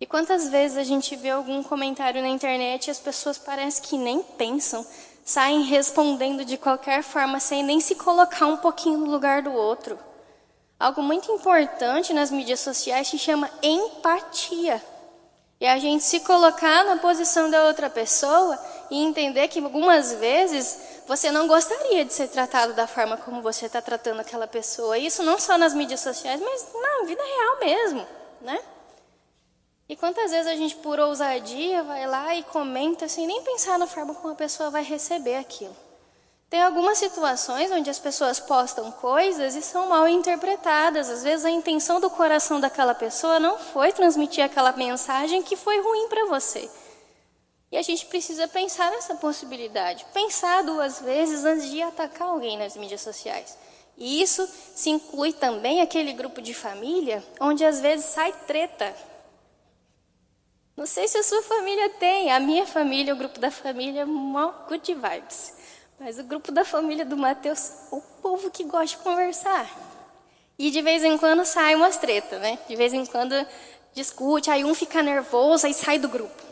E 0.00 0.06
quantas 0.06 0.48
vezes 0.48 0.78
a 0.78 0.82
gente 0.82 1.14
vê 1.14 1.30
algum 1.30 1.62
comentário 1.62 2.22
na 2.22 2.28
internet 2.28 2.86
e 2.86 2.90
as 2.90 2.98
pessoas 2.98 3.36
parecem 3.36 3.84
que 3.84 3.98
nem 3.98 4.22
pensam, 4.22 4.84
saem 5.22 5.62
respondendo 5.64 6.44
de 6.46 6.56
qualquer 6.56 7.02
forma 7.02 7.38
sem 7.38 7.62
nem 7.62 7.78
se 7.78 7.94
colocar 7.94 8.46
um 8.46 8.56
pouquinho 8.56 8.98
no 8.98 9.10
lugar 9.10 9.42
do 9.42 9.52
outro. 9.52 9.98
Algo 10.80 11.02
muito 11.02 11.30
importante 11.30 12.12
nas 12.14 12.30
mídias 12.30 12.60
sociais 12.60 13.06
se 13.06 13.18
chama 13.18 13.50
empatia. 13.62 14.82
É 15.60 15.70
a 15.70 15.78
gente 15.78 16.02
se 16.02 16.20
colocar 16.20 16.84
na 16.84 16.96
posição 16.96 17.48
da 17.48 17.66
outra 17.66 17.88
pessoa 17.88 18.58
e 18.92 19.02
entender 19.02 19.48
que 19.48 19.58
algumas 19.58 20.12
vezes 20.12 20.78
você 21.08 21.32
não 21.32 21.48
gostaria 21.48 22.04
de 22.04 22.12
ser 22.12 22.28
tratado 22.28 22.74
da 22.74 22.86
forma 22.86 23.16
como 23.16 23.40
você 23.40 23.64
está 23.64 23.80
tratando 23.80 24.20
aquela 24.20 24.46
pessoa. 24.46 24.98
Isso 24.98 25.22
não 25.22 25.38
só 25.38 25.56
nas 25.56 25.72
mídias 25.72 26.00
sociais, 26.00 26.38
mas 26.42 26.66
na 26.74 27.06
vida 27.06 27.22
real 27.22 27.58
mesmo, 27.60 28.06
né? 28.42 28.60
E 29.88 29.96
quantas 29.96 30.30
vezes 30.30 30.46
a 30.46 30.54
gente, 30.54 30.76
por 30.76 31.00
ousadia, 31.00 31.82
vai 31.82 32.06
lá 32.06 32.34
e 32.34 32.42
comenta 32.42 33.08
sem 33.08 33.26
nem 33.26 33.42
pensar 33.42 33.78
na 33.78 33.86
forma 33.86 34.14
como 34.14 34.34
a 34.34 34.36
pessoa 34.36 34.68
vai 34.68 34.84
receber 34.84 35.36
aquilo. 35.36 35.74
Tem 36.50 36.62
algumas 36.62 36.98
situações 36.98 37.72
onde 37.72 37.88
as 37.88 37.98
pessoas 37.98 38.38
postam 38.38 38.92
coisas 38.92 39.54
e 39.54 39.62
são 39.62 39.88
mal 39.88 40.06
interpretadas. 40.06 41.08
Às 41.08 41.22
vezes 41.22 41.46
a 41.46 41.50
intenção 41.50 41.98
do 41.98 42.10
coração 42.10 42.60
daquela 42.60 42.94
pessoa 42.94 43.40
não 43.40 43.56
foi 43.56 43.90
transmitir 43.90 44.44
aquela 44.44 44.72
mensagem 44.72 45.42
que 45.42 45.56
foi 45.56 45.80
ruim 45.80 46.08
para 46.08 46.26
você. 46.26 46.68
E 47.72 47.76
a 47.76 47.82
gente 47.82 48.06
precisa 48.06 48.46
pensar 48.46 48.90
nessa 48.92 49.16
possibilidade. 49.16 50.06
Pensar 50.12 50.62
duas 50.62 51.00
vezes 51.00 51.44
antes 51.44 51.68
de 51.70 51.82
atacar 51.82 52.28
alguém 52.28 52.56
nas 52.56 52.76
mídias 52.76 53.00
sociais. 53.00 53.58
E 53.96 54.22
isso 54.22 54.46
se 54.74 54.90
inclui 54.90 55.32
também 55.32 55.80
aquele 55.80 56.12
grupo 56.12 56.40
de 56.40 56.54
família 56.54 57.24
onde 57.40 57.64
às 57.64 57.80
vezes 57.80 58.06
sai 58.06 58.32
treta 58.46 58.94
não 60.76 60.86
sei 60.86 61.06
se 61.06 61.18
a 61.18 61.22
sua 61.22 61.42
família 61.42 61.90
tem. 61.90 62.32
A 62.32 62.40
minha 62.40 62.66
família, 62.66 63.12
o 63.12 63.16
grupo 63.16 63.38
da 63.38 63.50
família, 63.50 64.06
mó 64.06 64.52
good 64.68 64.94
vibes. 64.94 65.54
Mas 66.00 66.18
o 66.18 66.24
grupo 66.24 66.50
da 66.50 66.64
família 66.64 67.04
do 67.04 67.16
Mateus, 67.16 67.72
o 67.90 68.00
povo 68.22 68.50
que 68.50 68.64
gosta 68.64 68.96
de 68.96 69.02
conversar. 69.02 69.70
E 70.58 70.70
de 70.70 70.80
vez 70.80 71.04
em 71.04 71.18
quando 71.18 71.44
sai 71.44 71.74
umas 71.74 71.98
tretas, 71.98 72.40
né? 72.40 72.58
De 72.66 72.74
vez 72.74 72.92
em 72.92 73.04
quando 73.04 73.34
discute, 73.94 74.50
aí 74.50 74.64
um 74.64 74.74
fica 74.74 75.02
nervoso, 75.02 75.66
aí 75.66 75.74
sai 75.74 75.98
do 75.98 76.08
grupo. 76.08 76.51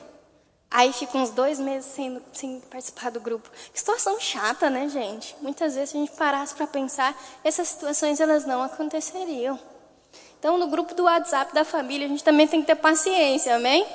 Aí 0.70 0.92
fica 0.92 1.18
uns 1.18 1.30
dois 1.30 1.59
meses 1.59 1.90
sem, 1.92 2.22
sem 2.33 2.61
participar 2.61 3.11
do 3.11 3.20
grupo. 3.20 3.50
Que 3.72 3.78
situação 3.78 4.20
chata, 4.20 4.70
né, 4.70 4.88
gente? 4.88 5.35
Muitas 5.40 5.74
vezes, 5.74 5.90
se 5.90 5.96
a 5.96 6.00
gente 6.00 6.12
parasse 6.12 6.54
para 6.54 6.66
pensar, 6.66 7.18
essas 7.42 7.68
situações 7.68 8.20
elas 8.20 8.46
não 8.46 8.62
aconteceriam. 8.62 9.59
Então, 10.38 10.56
no 10.56 10.68
grupo 10.68 10.94
do 10.94 11.04
WhatsApp 11.04 11.52
da 11.52 11.64
família, 11.64 12.06
a 12.06 12.09
gente 12.09 12.22
também 12.22 12.46
tem 12.46 12.61
que 12.61 12.66
ter 12.68 12.76
paciência, 12.76 13.56
amém? 13.56 13.87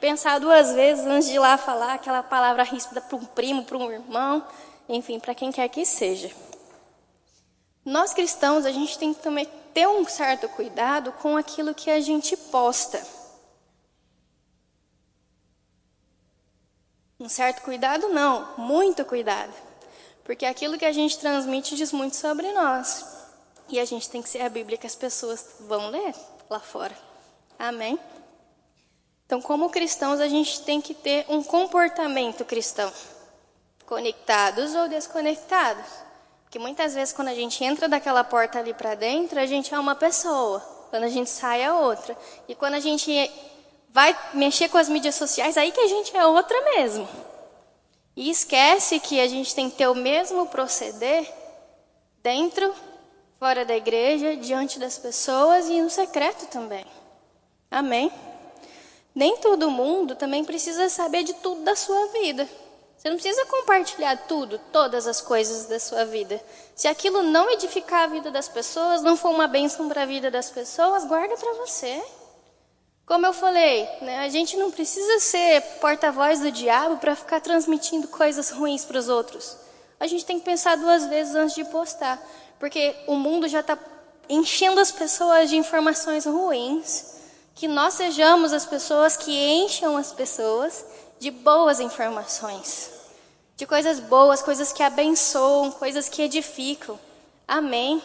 pensar 0.00 0.38
duas 0.40 0.72
vezes 0.72 1.04
antes 1.04 1.28
de 1.28 1.34
ir 1.34 1.38
lá 1.38 1.56
falar 1.56 1.94
aquela 1.94 2.22
palavra 2.22 2.62
ríspida 2.62 3.00
para 3.00 3.16
um 3.16 3.24
primo, 3.24 3.64
para 3.64 3.76
um 3.76 3.90
irmão, 3.90 4.44
enfim, 4.88 5.18
para 5.18 5.34
quem 5.34 5.52
quer 5.52 5.68
que 5.68 5.84
seja. 5.84 6.30
Nós 7.84 8.14
cristãos, 8.14 8.64
a 8.64 8.70
gente 8.70 8.98
tem 8.98 9.12
que 9.12 9.20
também 9.20 9.46
ter 9.74 9.86
um 9.86 10.04
certo 10.06 10.48
cuidado 10.48 11.12
com 11.12 11.36
aquilo 11.36 11.74
que 11.74 11.90
a 11.90 12.00
gente 12.00 12.36
posta. 12.36 13.04
Um 17.24 17.28
certo 17.30 17.62
cuidado, 17.62 18.10
não, 18.10 18.46
muito 18.58 19.02
cuidado. 19.02 19.50
Porque 20.24 20.44
aquilo 20.44 20.76
que 20.76 20.84
a 20.84 20.92
gente 20.92 21.18
transmite 21.18 21.74
diz 21.74 21.90
muito 21.90 22.16
sobre 22.16 22.52
nós. 22.52 23.02
E 23.66 23.80
a 23.80 23.84
gente 23.86 24.10
tem 24.10 24.20
que 24.20 24.28
ser 24.28 24.42
a 24.42 24.48
Bíblia 24.50 24.76
que 24.76 24.86
as 24.86 24.94
pessoas 24.94 25.56
vão 25.60 25.88
ler 25.88 26.14
lá 26.50 26.60
fora. 26.60 26.94
Amém? 27.58 27.98
Então, 29.24 29.40
como 29.40 29.70
cristãos, 29.70 30.20
a 30.20 30.28
gente 30.28 30.60
tem 30.64 30.82
que 30.82 30.92
ter 30.92 31.24
um 31.30 31.42
comportamento 31.42 32.44
cristão, 32.44 32.92
conectados 33.86 34.74
ou 34.74 34.86
desconectados. 34.86 35.86
Porque 36.42 36.58
muitas 36.58 36.92
vezes, 36.92 37.14
quando 37.14 37.28
a 37.28 37.34
gente 37.34 37.64
entra 37.64 37.88
daquela 37.88 38.22
porta 38.22 38.58
ali 38.58 38.74
para 38.74 38.94
dentro, 38.94 39.40
a 39.40 39.46
gente 39.46 39.74
é 39.74 39.78
uma 39.78 39.94
pessoa, 39.94 40.60
quando 40.90 41.04
a 41.04 41.08
gente 41.08 41.30
sai, 41.30 41.62
é 41.62 41.72
outra. 41.72 42.14
E 42.46 42.54
quando 42.54 42.74
a 42.74 42.80
gente 42.80 43.10
vai 43.94 44.18
mexer 44.34 44.68
com 44.68 44.76
as 44.76 44.88
mídias 44.88 45.14
sociais, 45.14 45.56
aí 45.56 45.70
que 45.70 45.80
a 45.80 45.86
gente 45.86 46.14
é 46.16 46.26
outra 46.26 46.60
mesmo. 46.62 47.08
E 48.16 48.28
esquece 48.28 48.98
que 48.98 49.20
a 49.20 49.28
gente 49.28 49.54
tem 49.54 49.70
que 49.70 49.76
ter 49.76 49.86
o 49.86 49.94
mesmo 49.94 50.46
proceder 50.46 51.32
dentro, 52.20 52.74
fora 53.38 53.64
da 53.64 53.76
igreja, 53.76 54.36
diante 54.36 54.80
das 54.80 54.98
pessoas 54.98 55.68
e 55.68 55.80
no 55.80 55.88
secreto 55.88 56.46
também. 56.46 56.84
Amém? 57.70 58.10
Nem 59.14 59.36
todo 59.36 59.70
mundo 59.70 60.16
também 60.16 60.44
precisa 60.44 60.88
saber 60.88 61.22
de 61.22 61.34
tudo 61.34 61.62
da 61.62 61.76
sua 61.76 62.08
vida. 62.08 62.48
Você 62.98 63.08
não 63.08 63.16
precisa 63.16 63.46
compartilhar 63.46 64.16
tudo, 64.26 64.58
todas 64.72 65.06
as 65.06 65.20
coisas 65.20 65.66
da 65.66 65.78
sua 65.78 66.04
vida. 66.04 66.42
Se 66.74 66.88
aquilo 66.88 67.22
não 67.22 67.48
edificar 67.50 68.04
a 68.04 68.06
vida 68.08 68.30
das 68.32 68.48
pessoas, 68.48 69.02
não 69.02 69.16
for 69.16 69.28
uma 69.28 69.46
bênção 69.46 69.88
para 69.88 70.02
a 70.02 70.06
vida 70.06 70.32
das 70.32 70.50
pessoas, 70.50 71.04
guarda 71.04 71.36
para 71.36 71.52
você. 71.54 72.02
Como 73.06 73.26
eu 73.26 73.34
falei, 73.34 73.86
né, 74.00 74.20
a 74.20 74.28
gente 74.28 74.56
não 74.56 74.70
precisa 74.70 75.20
ser 75.20 75.60
porta-voz 75.80 76.40
do 76.40 76.50
diabo 76.50 76.96
para 76.96 77.14
ficar 77.14 77.40
transmitindo 77.40 78.08
coisas 78.08 78.50
ruins 78.50 78.84
para 78.84 78.98
os 78.98 79.10
outros. 79.10 79.56
A 80.00 80.06
gente 80.06 80.24
tem 80.24 80.38
que 80.38 80.44
pensar 80.44 80.76
duas 80.76 81.06
vezes 81.06 81.34
antes 81.34 81.54
de 81.54 81.64
postar, 81.64 82.20
porque 82.58 82.94
o 83.06 83.14
mundo 83.14 83.46
já 83.46 83.60
está 83.60 83.78
enchendo 84.28 84.80
as 84.80 84.90
pessoas 84.90 85.50
de 85.50 85.56
informações 85.56 86.24
ruins 86.24 87.14
que 87.54 87.68
nós 87.68 87.94
sejamos 87.94 88.52
as 88.52 88.64
pessoas 88.64 89.16
que 89.16 89.30
encham 89.30 89.96
as 89.96 90.12
pessoas 90.12 90.84
de 91.18 91.30
boas 91.30 91.80
informações, 91.80 92.90
de 93.56 93.66
coisas 93.66 94.00
boas, 94.00 94.42
coisas 94.42 94.72
que 94.72 94.82
abençoam, 94.82 95.70
coisas 95.70 96.08
que 96.08 96.22
edificam. 96.22 96.98
Amém? 97.46 98.02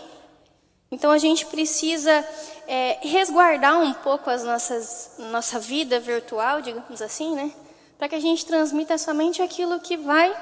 Então 0.91 1.11
a 1.11 1.17
gente 1.17 1.45
precisa 1.45 2.27
é, 2.67 2.97
resguardar 3.01 3.79
um 3.79 3.93
pouco 3.93 4.29
as 4.29 4.43
nossas 4.43 5.11
nossa 5.19 5.59
vida 5.59 5.99
virtual, 5.99 6.61
digamos 6.61 7.01
assim, 7.01 7.35
né? 7.35 7.51
Para 7.97 8.09
que 8.09 8.15
a 8.15 8.19
gente 8.19 8.45
transmita 8.45 8.97
somente 8.97 9.41
aquilo 9.41 9.79
que 9.79 9.95
vai 9.97 10.35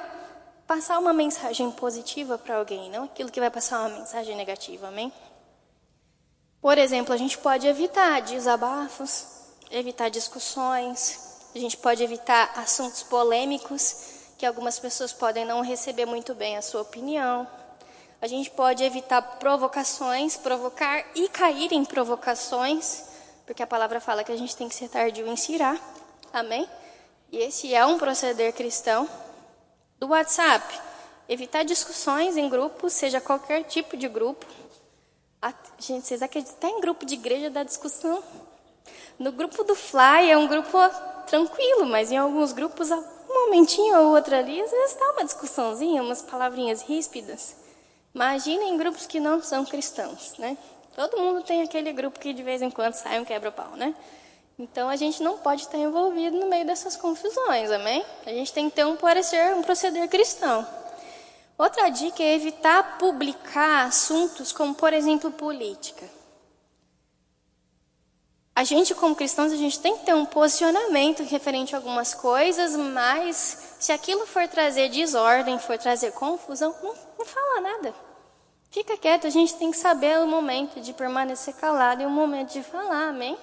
passar 0.66 1.00
uma 1.00 1.14
mensagem 1.14 1.70
positiva 1.72 2.38
para 2.38 2.58
alguém, 2.58 2.90
não 2.90 3.06
aquilo 3.06 3.32
que 3.32 3.40
vai 3.40 3.50
passar 3.50 3.80
uma 3.80 4.00
mensagem 4.00 4.36
negativa. 4.36 4.88
Amém? 4.88 5.12
Por 6.62 6.78
exemplo, 6.78 7.14
a 7.14 7.18
gente 7.18 7.38
pode 7.38 7.68
evitar 7.68 8.22
desabafos, 8.22 9.26
evitar 9.72 10.10
discussões, 10.10 11.50
a 11.56 11.60
gente 11.60 11.78
pode 11.78 12.04
evitar 12.04 12.52
assuntos 12.56 13.04
polêmicos 13.04 14.18
que 14.38 14.46
algumas 14.46 14.78
pessoas 14.78 15.12
podem 15.12 15.46
não 15.46 15.62
receber 15.62 16.06
muito 16.06 16.36
bem 16.36 16.58
a 16.58 16.62
sua 16.62 16.82
opinião. 16.82 17.48
A 18.20 18.26
gente 18.26 18.50
pode 18.50 18.84
evitar 18.84 19.22
provocações, 19.22 20.36
provocar 20.38 21.06
e 21.14 21.30
cair 21.30 21.72
em 21.72 21.86
provocações, 21.86 23.04
porque 23.46 23.62
a 23.62 23.68
palavra 23.68 24.02
fala 24.02 24.24
que 24.24 24.32
a 24.32 24.36
gente 24.36 24.56
tem 24.56 24.68
que 24.68 24.74
ser 24.74 24.90
tardio 24.90 25.28
em 25.28 25.36
cirar. 25.36 25.80
Amém? 26.34 26.68
E 27.32 27.38
esse 27.38 27.76
é 27.76 27.86
um 27.86 27.98
proceder 28.00 28.54
cristão. 28.54 29.08
Do 30.00 30.08
WhatsApp, 30.08 30.80
evitar 31.30 31.64
discussões 31.64 32.38
em 32.38 32.50
grupos, 32.50 32.94
seja 32.94 33.22
qualquer 33.22 33.64
tipo 33.66 33.96
de 33.96 34.08
grupo. 34.08 34.46
A, 35.40 35.54
gente, 35.78 36.08
vocês 36.08 36.24
acreditam 36.24 36.72
em 36.72 36.82
grupo 36.82 37.06
de 37.06 37.13
igreja 37.13 37.52
da 37.52 37.63
discussão? 37.63 38.24
No 39.20 39.32
grupo 39.32 39.63
do 39.63 39.76
Fly 39.76 40.32
é 40.32 40.38
um 40.38 40.48
grupo 40.48 40.78
tranquilo, 41.28 41.86
mas 41.86 42.12
em 42.12 42.18
alguns 42.18 42.52
grupos, 42.52 42.90
um 42.90 43.46
momentinho 43.46 43.96
ou 44.00 44.15
outro 44.15 44.36
ali, 44.36 44.60
às 44.60 44.72
vezes 44.72 44.96
dá 44.98 45.12
uma 45.12 45.26
discussãozinha, 45.26 46.02
umas 46.02 46.24
palavrinhas 46.24 46.82
ríspidas. 46.82 47.67
Imagina 48.18 48.63
em 48.63 48.76
grupos 48.78 49.06
que 49.06 49.20
não 49.20 49.44
são 49.44 49.63
cristãos, 49.63 50.34
né? 50.40 50.58
Todo 50.96 51.20
mundo 51.20 51.44
tem 51.44 51.62
aquele 51.62 51.94
grupo 51.94 52.18
que 52.18 52.34
de 52.34 52.42
vez 52.42 52.63
em 52.63 52.72
quando 52.72 52.96
sai 52.96 53.20
um 53.20 53.24
quebra-pau, 53.24 53.76
né? 53.76 53.94
Então 54.58 54.90
a 54.90 54.96
gente 54.96 55.22
não 55.22 55.38
pode 55.38 55.62
estar 55.62 55.78
envolvido 55.78 56.36
no 56.36 56.48
meio 56.48 56.65
dessas 56.65 56.96
confusões, 56.96 57.70
amém? 57.70 58.04
A 58.26 58.32
gente 58.32 58.52
tem 58.52 58.72
que 58.72 58.76
ter 58.76 58.88
um 58.88 58.96
parecer, 58.96 59.56
um 59.56 59.62
proceder 59.62 60.10
cristão. 60.10 60.68
Outra 61.60 61.90
dica 61.90 62.24
é 62.24 62.34
evitar 62.34 62.98
publicar 62.98 63.86
assuntos 63.86 64.52
como, 64.52 64.74
por 64.74 64.94
exemplo, 64.94 65.30
política. 65.30 66.10
A 68.56 68.63
gente, 68.63 68.96
como 68.96 69.15
cristãos, 69.15 69.52
a 69.52 69.58
gente 69.58 69.80
tem 69.80 69.96
que 69.96 70.06
ter 70.06 70.15
um 70.15 70.26
posicionamento 70.26 71.22
referente 71.22 71.76
a 71.76 71.78
algumas 71.78 72.15
coisas, 72.15 72.76
mas 72.76 73.76
se 73.80 73.92
aquilo 73.92 74.26
for 74.26 74.48
trazer 74.48 74.90
desordem, 74.90 75.60
for 75.60 75.78
trazer 75.78 76.13
confusão, 76.13 76.76
não, 76.82 76.96
não 77.20 77.26
fala 77.28 77.62
nada. 77.62 78.07
Fica 78.70 78.98
quieto, 78.98 79.28
a 79.28 79.30
gente 79.30 79.56
tem 79.56 79.72
que 79.72 79.78
saber 79.78 80.20
o 80.20 80.28
momento 80.28 80.80
de 80.82 80.94
permanecer 80.94 81.54
calado 81.56 82.02
e 82.02 82.06
o 82.06 82.10
momento 82.10 82.54
de 82.54 82.63
falar, 82.63 83.10
amém? 83.10 83.38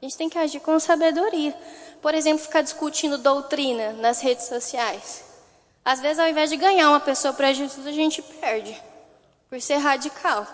A 0.00 0.04
gente 0.04 0.16
tem 0.16 0.28
que 0.28 0.38
agir 0.38 0.60
com 0.60 0.78
sabedoria. 0.78 1.54
Por 2.00 2.14
exemplo, 2.14 2.42
ficar 2.42 2.62
discutindo 2.62 3.18
doutrina 3.18 3.92
nas 3.94 4.20
redes 4.20 4.46
sociais. 4.46 5.24
Às 5.84 6.00
vezes, 6.00 6.18
ao 6.18 6.28
invés 6.28 6.50
de 6.50 6.56
ganhar 6.56 6.88
uma 6.90 7.00
pessoa 7.00 7.34
para 7.34 7.52
Jesus, 7.52 7.86
a 7.86 7.92
gente 7.92 8.22
perde. 8.22 8.80
Por 9.48 9.60
ser 9.60 9.76
radical 9.78 10.46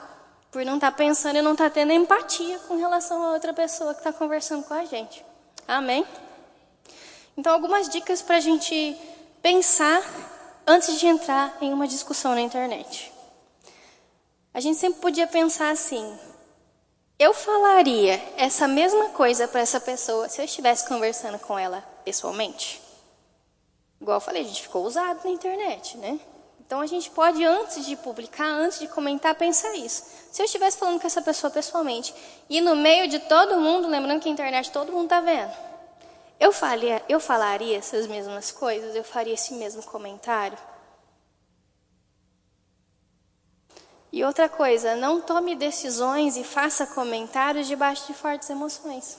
por 0.55 0.65
não 0.65 0.77
estar 0.77 0.93
tá 0.93 0.97
pensando 0.97 1.37
e 1.37 1.43
não 1.43 1.51
estar 1.51 1.65
tá 1.65 1.71
tendo 1.71 1.93
empatia 1.93 2.61
com 2.61 2.77
relação 2.77 3.21
a 3.21 3.33
outra 3.33 3.53
pessoa 3.53 3.93
que 3.93 3.99
está 3.99 4.13
conversando 4.13 4.63
com 4.63 4.73
a 4.73 4.85
gente. 4.85 5.25
Amém? 5.67 6.07
Então, 7.37 7.53
algumas 7.53 7.89
dicas 7.89 8.23
para 8.23 8.37
a 8.37 8.41
gente 8.41 8.97
pensar 9.43 10.01
antes 10.65 10.97
de 11.01 11.09
entrar 11.09 11.59
em 11.61 11.73
uma 11.73 11.89
discussão 11.89 12.37
na 12.37 12.41
internet. 12.41 13.13
A 14.55 14.61
gente 14.61 14.79
sempre 14.79 15.01
podia 15.01 15.27
pensar 15.27 15.71
assim: 15.71 16.17
eu 17.19 17.35
falaria 17.35 18.23
essa 18.37 18.69
mesma 18.69 19.09
coisa 19.09 19.49
para 19.49 19.61
essa 19.61 19.81
pessoa 19.81 20.29
se 20.29 20.41
eu 20.41 20.45
estivesse 20.45 20.87
conversando 20.87 21.41
com 21.41 21.59
ela 21.59 21.83
pessoalmente? 22.05 22.81
Igual 24.01 24.19
eu 24.19 24.21
falei, 24.21 24.43
a 24.43 24.45
gente 24.45 24.63
ficou 24.63 24.85
usado 24.85 25.25
na 25.25 25.31
internet, 25.31 25.99
né? 25.99 26.21
Então 26.65 26.81
a 26.81 26.87
gente 26.87 27.11
pode, 27.11 27.45
antes 27.45 27.85
de 27.85 27.97
publicar, 27.97 28.47
antes 28.47 28.79
de 28.79 28.87
comentar, 28.87 29.35
pensar 29.35 29.75
isso. 29.75 30.05
Se 30.31 30.41
eu 30.41 30.47
estivesse 30.47 30.79
falando 30.79 31.01
com 31.01 31.07
essa 31.07 31.21
pessoa 31.21 31.51
pessoalmente 31.51 32.15
e 32.49 32.61
no 32.61 32.77
meio 32.77 33.09
de 33.09 33.19
todo 33.19 33.59
mundo, 33.59 33.89
lembrando 33.89 34.21
que 34.21 34.29
a 34.29 34.33
internet 34.33 34.71
todo 34.71 34.93
mundo 34.93 35.05
está 35.05 35.21
vendo, 35.21 35.53
eu, 36.39 36.53
falia, 36.53 37.03
eu 37.09 37.19
falaria 37.19 37.77
essas 37.77 38.07
mesmas 38.07 38.53
coisas? 38.53 38.95
Eu 38.95 39.05
faria 39.05 39.35
esse 39.35 39.55
mesmo 39.55 39.83
comentário? 39.83 40.57
E 44.15 44.23
outra 44.23 44.49
coisa, 44.49 44.95
não 44.95 45.21
tome 45.21 45.57
decisões 45.57 46.37
e 46.37 46.45
faça 46.45 46.87
comentários 46.87 47.67
debaixo 47.67 48.07
de 48.07 48.15
fortes 48.15 48.49
emoções. 48.49 49.19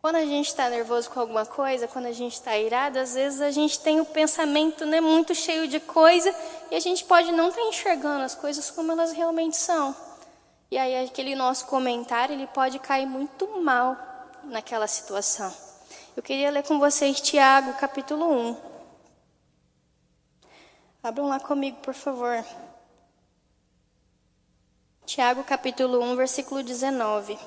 Quando 0.00 0.16
a 0.16 0.24
gente 0.24 0.48
está 0.48 0.68
nervoso 0.68 1.08
com 1.08 1.20
alguma 1.20 1.46
coisa, 1.46 1.86
quando 1.86 2.06
a 2.06 2.12
gente 2.12 2.32
está 2.32 2.58
irado, 2.58 2.98
às 2.98 3.14
vezes 3.14 3.40
a 3.40 3.52
gente 3.52 3.78
tem 3.78 4.00
o 4.00 4.04
pensamento 4.04 4.84
né, 4.84 5.00
muito 5.00 5.36
cheio 5.36 5.68
de 5.68 5.78
coisa 5.78 6.34
e 6.68 6.74
a 6.74 6.80
gente 6.80 7.04
pode 7.04 7.30
não 7.30 7.50
estar 7.50 7.60
tá 7.60 7.68
enxergando 7.68 8.24
as 8.24 8.34
coisas 8.34 8.72
como 8.72 8.90
elas 8.90 9.12
realmente 9.12 9.56
são. 9.56 9.94
E 10.68 10.76
aí 10.76 11.04
aquele 11.04 11.36
nosso 11.36 11.66
comentário 11.66 12.34
ele 12.34 12.48
pode 12.48 12.80
cair 12.80 13.06
muito 13.06 13.46
mal 13.60 13.96
naquela 14.42 14.88
situação. 14.88 15.54
Eu 16.16 16.24
queria 16.24 16.50
ler 16.50 16.64
com 16.64 16.80
vocês 16.80 17.20
Tiago, 17.20 17.74
capítulo 17.74 18.28
1. 18.28 18.56
Abram 21.04 21.28
lá 21.28 21.38
comigo, 21.38 21.76
por 21.76 21.94
favor. 21.94 22.44
Tiago, 25.14 25.44
capítulo 25.44 26.02
1, 26.02 26.16
versículo 26.16 26.62
19. 26.62 27.38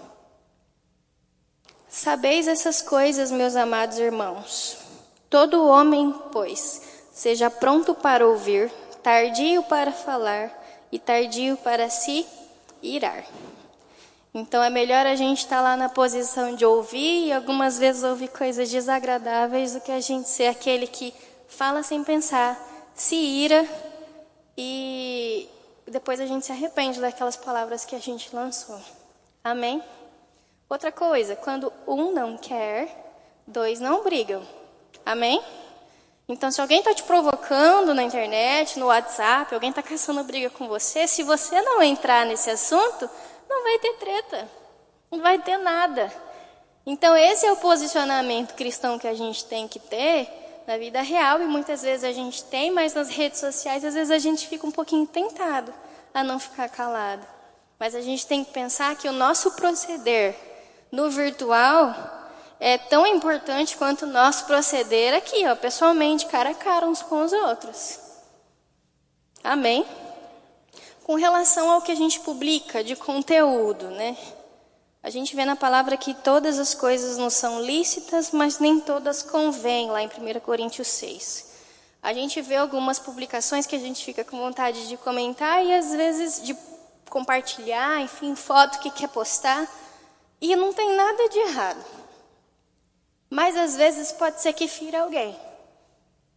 Sabeis 1.89 2.47
essas 2.47 2.79
coisas, 2.79 3.31
meus 3.31 3.55
amados 3.55 3.97
irmãos. 3.97 4.77
Todo 5.31 5.65
homem, 5.65 6.13
pois, 6.31 6.79
seja 7.11 7.49
pronto 7.49 7.95
para 7.95 8.27
ouvir, 8.27 8.71
tardio 9.01 9.63
para 9.63 9.91
falar 9.91 10.53
e 10.91 10.99
tardio 10.99 11.57
para 11.57 11.89
se 11.89 12.23
irar. 12.83 13.25
Então 14.31 14.61
é 14.61 14.69
melhor 14.69 15.07
a 15.07 15.15
gente 15.15 15.39
estar 15.39 15.55
tá 15.55 15.61
lá 15.63 15.75
na 15.75 15.89
posição 15.89 16.55
de 16.55 16.63
ouvir 16.63 17.29
e 17.29 17.33
algumas 17.33 17.79
vezes 17.79 18.03
ouvir 18.03 18.27
coisas 18.27 18.69
desagradáveis 18.69 19.73
do 19.73 19.81
que 19.81 19.91
a 19.91 19.99
gente 19.99 20.29
ser 20.29 20.49
aquele 20.49 20.85
que 20.85 21.11
fala 21.47 21.81
sem 21.81 22.03
pensar, 22.03 22.63
se 22.93 23.15
ira 23.15 23.67
e 24.55 25.49
depois 25.95 26.19
a 26.19 26.25
gente 26.25 26.45
se 26.45 26.51
arrepende 26.51 26.99
daquelas 26.99 27.37
palavras 27.37 27.85
que 27.85 27.95
a 27.95 27.99
gente 27.99 28.35
lançou. 28.35 28.77
Amém? 29.41 29.81
Outra 30.69 30.91
coisa, 30.91 31.37
quando 31.37 31.71
um 31.87 32.11
não 32.11 32.37
quer, 32.37 33.13
dois 33.47 33.79
não 33.79 34.03
brigam. 34.03 34.45
Amém? 35.05 35.41
Então, 36.27 36.51
se 36.51 36.59
alguém 36.59 36.79
está 36.79 36.93
te 36.93 37.03
provocando 37.03 37.93
na 37.93 38.03
internet, 38.03 38.77
no 38.77 38.87
WhatsApp, 38.87 39.53
alguém 39.53 39.69
está 39.69 39.81
caçando 39.81 40.21
briga 40.25 40.49
com 40.49 40.67
você, 40.67 41.07
se 41.07 41.23
você 41.23 41.61
não 41.61 41.81
entrar 41.81 42.25
nesse 42.25 42.49
assunto, 42.49 43.09
não 43.49 43.63
vai 43.63 43.79
ter 43.79 43.93
treta, 43.93 44.49
não 45.09 45.21
vai 45.21 45.39
ter 45.39 45.55
nada. 45.55 46.11
Então, 46.85 47.15
esse 47.15 47.45
é 47.45 47.53
o 47.53 47.57
posicionamento 47.57 48.53
cristão 48.53 48.99
que 48.99 49.07
a 49.07 49.13
gente 49.13 49.45
tem 49.45 49.65
que 49.65 49.79
ter 49.79 50.27
na 50.67 50.77
vida 50.77 51.01
real 51.01 51.41
e 51.41 51.45
muitas 51.45 51.83
vezes 51.83 52.03
a 52.03 52.11
gente 52.11 52.43
tem, 52.43 52.69
mas 52.69 52.93
nas 52.93 53.07
redes 53.07 53.39
sociais, 53.39 53.85
às 53.85 53.93
vezes 53.93 54.11
a 54.11 54.19
gente 54.19 54.45
fica 54.45 54.67
um 54.67 54.71
pouquinho 54.71 55.07
tentado 55.07 55.73
a 56.15 56.23
não 56.23 56.39
ficar 56.39 56.69
calado. 56.69 57.27
Mas 57.77 57.93
a 57.93 57.99
gente 57.99 58.25
tem 58.25 58.43
que 58.43 58.53
pensar 58.53 58.95
que 58.95 59.07
o 59.09 59.11
nosso 59.11 59.51
proceder 59.51 60.33
no 60.89 61.09
virtual 61.09 61.93
é 62.57 62.77
tão 62.77 63.05
importante 63.05 63.75
quanto 63.75 64.05
o 64.05 64.09
nosso 64.09 64.45
proceder 64.45 65.13
aqui, 65.13 65.45
ó, 65.45 65.55
pessoalmente, 65.55 66.25
cara 66.27 66.51
a 66.51 66.55
cara 66.55 66.87
uns 66.87 67.01
com 67.01 67.21
os 67.21 67.33
outros. 67.33 67.99
Amém? 69.43 69.85
Com 71.03 71.15
relação 71.15 71.69
ao 71.69 71.81
que 71.81 71.91
a 71.91 71.95
gente 71.95 72.21
publica 72.21 72.81
de 72.81 72.95
conteúdo, 72.95 73.89
né? 73.89 74.17
A 75.03 75.09
gente 75.09 75.35
vê 75.35 75.43
na 75.43 75.55
palavra 75.55 75.97
que 75.97 76.13
todas 76.13 76.57
as 76.57 76.73
coisas 76.73 77.17
não 77.17 77.29
são 77.29 77.61
lícitas, 77.61 78.31
mas 78.31 78.57
nem 78.57 78.79
todas 78.79 79.21
convêm, 79.21 79.91
lá 79.91 80.01
em 80.01 80.07
1 80.07 80.39
Coríntios 80.39 80.87
6. 80.87 81.54
A 82.05 82.13
gente 82.13 82.39
vê 82.39 82.55
algumas 82.55 82.99
publicações 82.99 83.65
que 83.65 83.75
a 83.75 83.79
gente 83.79 84.05
fica 84.05 84.23
com 84.23 84.37
vontade 84.37 84.87
de 84.87 84.95
comentar 84.95 85.65
e 85.65 85.73
às 85.73 85.91
vezes 85.91 86.39
de 86.39 86.55
compartilhar, 87.09 87.99
enfim, 87.99 88.35
foto 88.35 88.77
que 88.77 88.91
quer 88.91 89.09
postar. 89.09 89.67
E 90.39 90.55
não 90.55 90.71
tem 90.71 90.95
nada 90.95 91.27
de 91.29 91.39
errado. 91.39 91.83
Mas 93.27 93.57
às 93.57 93.75
vezes 93.75 94.11
pode 94.11 94.39
ser 94.39 94.53
que 94.53 94.67
fira 94.67 95.01
alguém. 95.01 95.35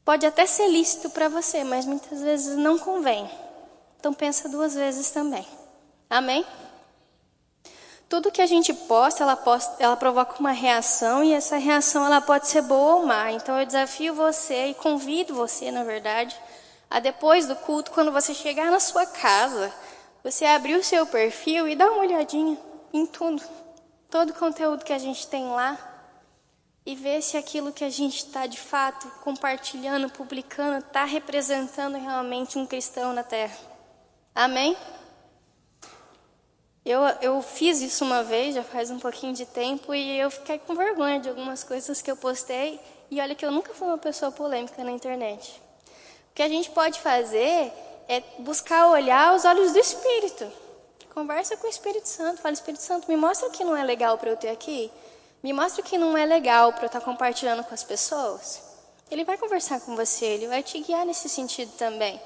Pode 0.07 0.25
até 0.25 0.47
ser 0.47 0.69
lícito 0.69 1.11
para 1.11 1.29
você, 1.29 1.63
mas 1.65 1.85
muitas 1.85 2.23
vezes 2.23 2.57
não 2.57 2.79
convém. 2.79 3.31
Então 4.01 4.15
pensa 4.15 4.49
duas 4.49 4.75
vezes 4.75 5.11
também. 5.11 5.47
Amém? 6.09 6.47
Tudo 8.09 8.31
que 8.33 8.41
a 8.41 8.47
gente 8.47 8.73
posta, 8.73 9.23
ela, 9.23 9.37
posta, 9.37 9.77
ela 9.79 9.97
provoca 9.97 10.41
uma 10.41 10.53
reação 10.53 11.23
e 11.23 11.33
essa 11.33 11.59
reação 11.59 12.07
ela 12.07 12.21
pode 12.21 12.49
ser 12.49 12.63
boa 12.63 12.97
ou 12.97 13.07
má. 13.07 13.31
Então 13.33 13.59
eu 13.59 13.67
desafio 13.67 14.15
você 14.15 14.69
e 14.69 14.75
convido 14.75 15.35
você, 15.35 15.71
na 15.71 15.85
verdade, 15.85 16.35
a 16.91 17.01
depois 17.01 17.47
do 17.47 17.55
culto, 17.55 17.91
quando 17.91 18.11
você 18.11 18.33
chegar 18.33 18.71
na 18.71 18.81
sua 18.81 19.05
casa, 19.05 19.73
você 20.25 20.47
abrir 20.47 20.77
o 20.77 20.85
seu 20.85 21.07
perfil 21.07 21.69
e 21.69 21.77
dar 21.77 21.91
uma 21.91 22.01
olhadinha 22.01 22.57
em 22.93 23.05
tudo 23.05 23.43
todo 24.11 24.31
o 24.31 24.35
conteúdo 24.35 24.85
que 24.85 24.93
a 24.93 24.99
gente 24.99 25.27
tem 25.27 25.45
lá 25.49 25.79
e 26.85 26.95
ver 26.95 27.23
se 27.23 27.37
aquilo 27.37 27.73
que 27.73 27.85
a 27.85 27.91
gente 27.91 28.17
está 28.17 28.47
de 28.47 28.59
fato 28.59 29.07
compartilhando, 29.23 30.11
publicando, 30.11 30.79
está 30.79 31.05
representando 31.05 31.99
realmente 31.99 32.59
um 32.59 32.67
cristão 32.67 33.13
na 33.13 33.23
Terra. 33.23 33.57
Amém? 34.35 34.77
Eu, 36.85 37.01
eu 37.21 37.43
fiz 37.43 37.81
isso 37.81 38.05
uma 38.05 38.23
vez, 38.23 38.55
já 38.55 38.63
faz 38.63 38.91
um 38.91 38.99
pouquinho 38.99 39.35
de 39.35 39.45
tempo, 39.45 39.95
e 39.95 40.19
eu 40.19 40.31
fiquei 40.31 40.59
com 40.59 40.75
vergonha 40.75 41.21
de 41.21 41.29
algumas 41.29 41.63
coisas 41.63 42.01
que 42.01 42.11
eu 42.11 42.17
postei. 42.17 42.81
E 43.11 43.21
olha 43.21 43.35
que 43.35 43.45
eu 43.45 43.51
nunca 43.51 43.75
fui 43.75 43.87
uma 43.87 43.99
pessoa 43.99 44.31
polêmica 44.31 44.83
na 44.85 44.91
internet. 44.91 45.61
O 46.31 46.35
que 46.35 46.43
a 46.43 46.49
gente 46.49 46.71
pode 46.71 47.01
fazer 47.01 47.73
é 48.09 48.23
buscar 48.39 48.89
olhar 48.89 49.35
os 49.35 49.45
olhos 49.45 49.73
do 49.73 49.79
Espírito. 49.79 50.51
Conversa 51.13 51.57
com 51.57 51.67
o 51.67 51.71
Espírito 51.71 52.09
Santo. 52.09 52.41
Fala, 52.41 52.55
Espírito 52.55 52.83
Santo, 52.83 53.09
me 53.09 53.17
mostra 53.17 53.49
o 53.49 53.51
que 53.51 53.65
não 53.65 53.77
é 53.77 53.83
legal 53.83 54.17
para 54.19 54.31
eu 54.31 54.37
ter 54.37 54.51
aqui. 54.51 54.91
Me 55.43 55.53
mostra 55.53 55.83
o 55.83 55.85
que 55.85 55.99
não 55.99 56.17
é 56.17 56.25
legal 56.25 56.73
para 56.73 56.85
eu 56.85 56.87
estar 56.87 57.01
tá 57.01 57.05
compartilhando 57.05 57.65
com 57.65 57.75
as 57.75 57.85
pessoas. 57.85 58.63
Ele 59.11 59.25
vai 59.25 59.39
conversar 59.39 59.81
com 59.81 59.97
você, 59.97 60.27
ele 60.27 60.49
vai 60.49 60.63
te 60.63 60.79
guiar 60.81 61.07
nesse 61.07 61.29
sentido 61.29 61.73
também. 61.79 62.21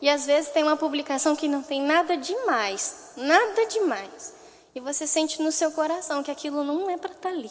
E 0.00 0.08
às 0.08 0.26
vezes 0.26 0.50
tem 0.50 0.62
uma 0.62 0.76
publicação 0.76 1.34
que 1.34 1.48
não 1.48 1.62
tem 1.62 1.80
nada 1.82 2.16
demais, 2.16 3.12
nada 3.16 3.66
demais. 3.66 4.34
E 4.74 4.80
você 4.80 5.06
sente 5.06 5.40
no 5.40 5.52
seu 5.52 5.70
coração 5.70 6.22
que 6.22 6.30
aquilo 6.30 6.64
não 6.64 6.90
é 6.90 6.96
para 6.96 7.12
estar 7.12 7.28
tá 7.28 7.34
ali, 7.34 7.50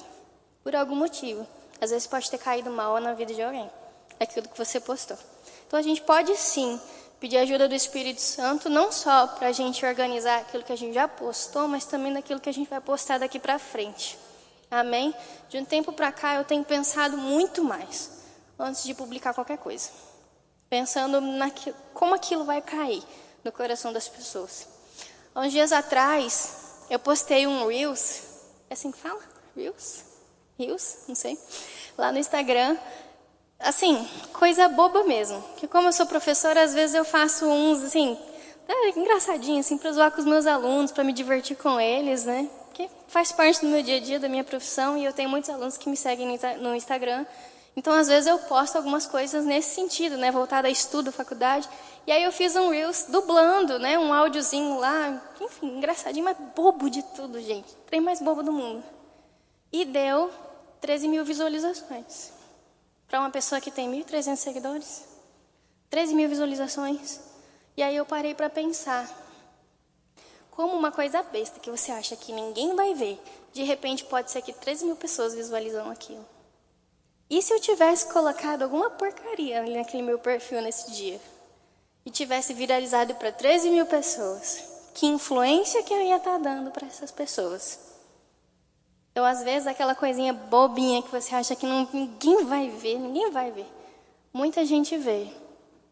por 0.63 0.75
algum 0.75 0.95
motivo. 0.95 1.47
Às 1.79 1.89
vezes 1.89 2.07
pode 2.07 2.29
ter 2.29 2.37
caído 2.37 2.69
mal 2.69 2.99
na 2.99 3.13
vida 3.13 3.33
de 3.33 3.41
alguém, 3.41 3.69
aquilo 4.19 4.47
que 4.47 4.57
você 4.57 4.79
postou. 4.79 5.17
Então 5.67 5.79
a 5.79 5.83
gente 5.83 6.01
pode 6.01 6.35
sim 6.35 6.79
pedir 7.19 7.37
ajuda 7.37 7.69
do 7.69 7.75
Espírito 7.75 8.19
Santo, 8.19 8.69
não 8.69 8.91
só 8.91 9.27
para 9.27 9.47
a 9.47 9.51
gente 9.51 9.85
organizar 9.85 10.41
aquilo 10.41 10.63
que 10.63 10.73
a 10.73 10.75
gente 10.75 10.93
já 10.93 11.07
postou, 11.07 11.67
mas 11.67 11.85
também 11.85 12.13
daquilo 12.13 12.39
que 12.39 12.49
a 12.49 12.53
gente 12.53 12.69
vai 12.69 12.81
postar 12.81 13.17
daqui 13.17 13.39
para 13.39 13.57
frente. 13.57 14.19
Amém? 14.69 15.15
De 15.49 15.57
um 15.57 15.63
tempo 15.63 15.93
para 15.93 16.11
cá 16.11 16.35
eu 16.35 16.43
tenho 16.43 16.63
pensado 16.63 17.17
muito 17.17 17.63
mais 17.63 18.11
antes 18.59 18.83
de 18.83 18.93
publicar 18.93 19.33
qualquer 19.33 19.57
coisa. 19.57 19.89
Pensando 20.73 21.21
naquilo, 21.21 21.75
como 21.93 22.15
aquilo 22.15 22.43
vai 22.45 22.59
cair 22.59 23.03
no 23.43 23.51
coração 23.51 23.93
das 23.93 24.07
pessoas. 24.07 24.67
Há 25.35 25.41
uns 25.41 25.51
dias 25.51 25.71
atrás, 25.71 26.79
eu 26.89 26.97
postei 26.97 27.45
um 27.45 27.67
Reels, 27.67 28.23
é 28.71 28.73
assim 28.73 28.91
que 28.91 28.97
fala? 28.97 29.21
Reels? 29.55 30.03
Reels? 30.57 31.03
Não 31.07 31.13
sei. 31.13 31.37
Lá 31.95 32.11
no 32.11 32.17
Instagram. 32.17 32.75
Assim, 33.59 34.03
coisa 34.33 34.67
boba 34.67 35.03
mesmo. 35.03 35.43
Que 35.57 35.67
como 35.67 35.89
eu 35.89 35.93
sou 35.93 36.07
professora, 36.07 36.63
às 36.63 36.73
vezes 36.73 36.95
eu 36.95 37.05
faço 37.05 37.45
uns, 37.45 37.83
assim, 37.83 38.17
é, 38.67 38.99
engraçadinho, 38.99 39.59
assim, 39.59 39.77
para 39.77 39.91
zoar 39.91 40.11
com 40.11 40.21
os 40.21 40.25
meus 40.25 40.47
alunos, 40.47 40.91
para 40.91 41.03
me 41.03 41.13
divertir 41.13 41.55
com 41.55 41.79
eles, 41.79 42.25
né? 42.25 42.49
Que 42.73 42.89
faz 43.07 43.31
parte 43.31 43.61
do 43.61 43.67
meu 43.67 43.83
dia 43.83 43.97
a 43.97 43.99
dia, 43.99 44.19
da 44.19 44.27
minha 44.27 44.43
profissão, 44.43 44.97
e 44.97 45.05
eu 45.05 45.13
tenho 45.13 45.29
muitos 45.29 45.51
alunos 45.51 45.77
que 45.77 45.87
me 45.87 45.95
seguem 45.95 46.39
no 46.59 46.73
Instagram. 46.73 47.27
Então, 47.75 47.93
às 47.93 48.07
vezes, 48.07 48.27
eu 48.27 48.37
posto 48.39 48.75
algumas 48.75 49.05
coisas 49.05 49.45
nesse 49.45 49.73
sentido, 49.73 50.15
né? 50.17 50.31
Voltada 50.31 50.67
a 50.67 50.71
estudo, 50.71 51.11
faculdade. 51.11 51.67
E 52.05 52.11
aí 52.11 52.23
eu 52.23 52.31
fiz 52.31 52.55
um 52.55 52.69
Reels 52.69 53.05
dublando, 53.09 53.79
né? 53.79 53.97
Um 53.97 54.13
áudiozinho 54.13 54.77
lá. 54.77 55.21
Enfim, 55.41 55.77
engraçadinho, 55.77 56.23
mas 56.23 56.37
bobo 56.55 56.89
de 56.89 57.01
tudo, 57.01 57.41
gente. 57.41 57.73
Trem 57.87 57.99
mais 57.99 58.21
bobo 58.21 58.43
do 58.43 58.51
mundo. 58.51 58.83
E 59.71 59.85
deu 59.85 60.31
13 60.81 61.07
mil 61.07 61.25
visualizações. 61.25 62.31
Para 63.07 63.19
uma 63.19 63.31
pessoa 63.31 63.59
que 63.59 63.71
tem 63.71 63.89
1.300 63.89 64.35
seguidores. 64.35 65.03
13 65.89 66.13
mil 66.13 66.29
visualizações. 66.29 67.19
E 67.75 67.81
aí 67.81 67.95
eu 67.95 68.05
parei 68.05 68.35
para 68.35 68.49
pensar. 68.49 69.09
Como 70.51 70.75
uma 70.75 70.91
coisa 70.91 71.23
besta 71.23 71.59
que 71.59 71.71
você 71.71 71.91
acha 71.91 72.15
que 72.15 72.31
ninguém 72.31 72.75
vai 72.75 72.93
ver, 72.93 73.19
de 73.51 73.63
repente 73.63 74.05
pode 74.05 74.29
ser 74.29 74.43
que 74.43 74.53
13 74.53 74.85
mil 74.85 74.95
pessoas 74.95 75.33
visualizam 75.33 75.89
aquilo. 75.89 76.32
E 77.33 77.41
se 77.41 77.51
eu 77.51 77.59
tivesse 77.59 78.13
colocado 78.13 78.61
alguma 78.61 78.91
porcaria 78.91 79.63
naquele 79.63 80.03
meu 80.03 80.19
perfil 80.19 80.61
nesse 80.61 80.91
dia? 80.91 81.19
E 82.05 82.11
tivesse 82.11 82.53
viralizado 82.53 83.15
para 83.15 83.31
13 83.31 83.71
mil 83.71 83.87
pessoas? 83.87 84.63
Que 84.93 85.07
influência 85.07 85.81
que 85.81 85.91
eu 85.91 85.99
ia 85.99 86.17
estar 86.17 86.33
tá 86.33 86.37
dando 86.37 86.69
para 86.69 86.85
essas 86.85 87.09
pessoas? 87.09 87.79
Então, 89.11 89.25
às 89.25 89.41
vezes, 89.41 89.65
aquela 89.65 89.95
coisinha 89.95 90.31
bobinha 90.31 91.01
que 91.01 91.09
você 91.09 91.33
acha 91.33 91.55
que 91.55 91.65
não, 91.65 91.89
ninguém 91.91 92.45
vai 92.45 92.69
ver, 92.69 92.99
ninguém 92.99 93.31
vai 93.31 93.49
ver. 93.49 93.65
Muita 94.31 94.63
gente 94.63 94.95
vê. 94.95 95.27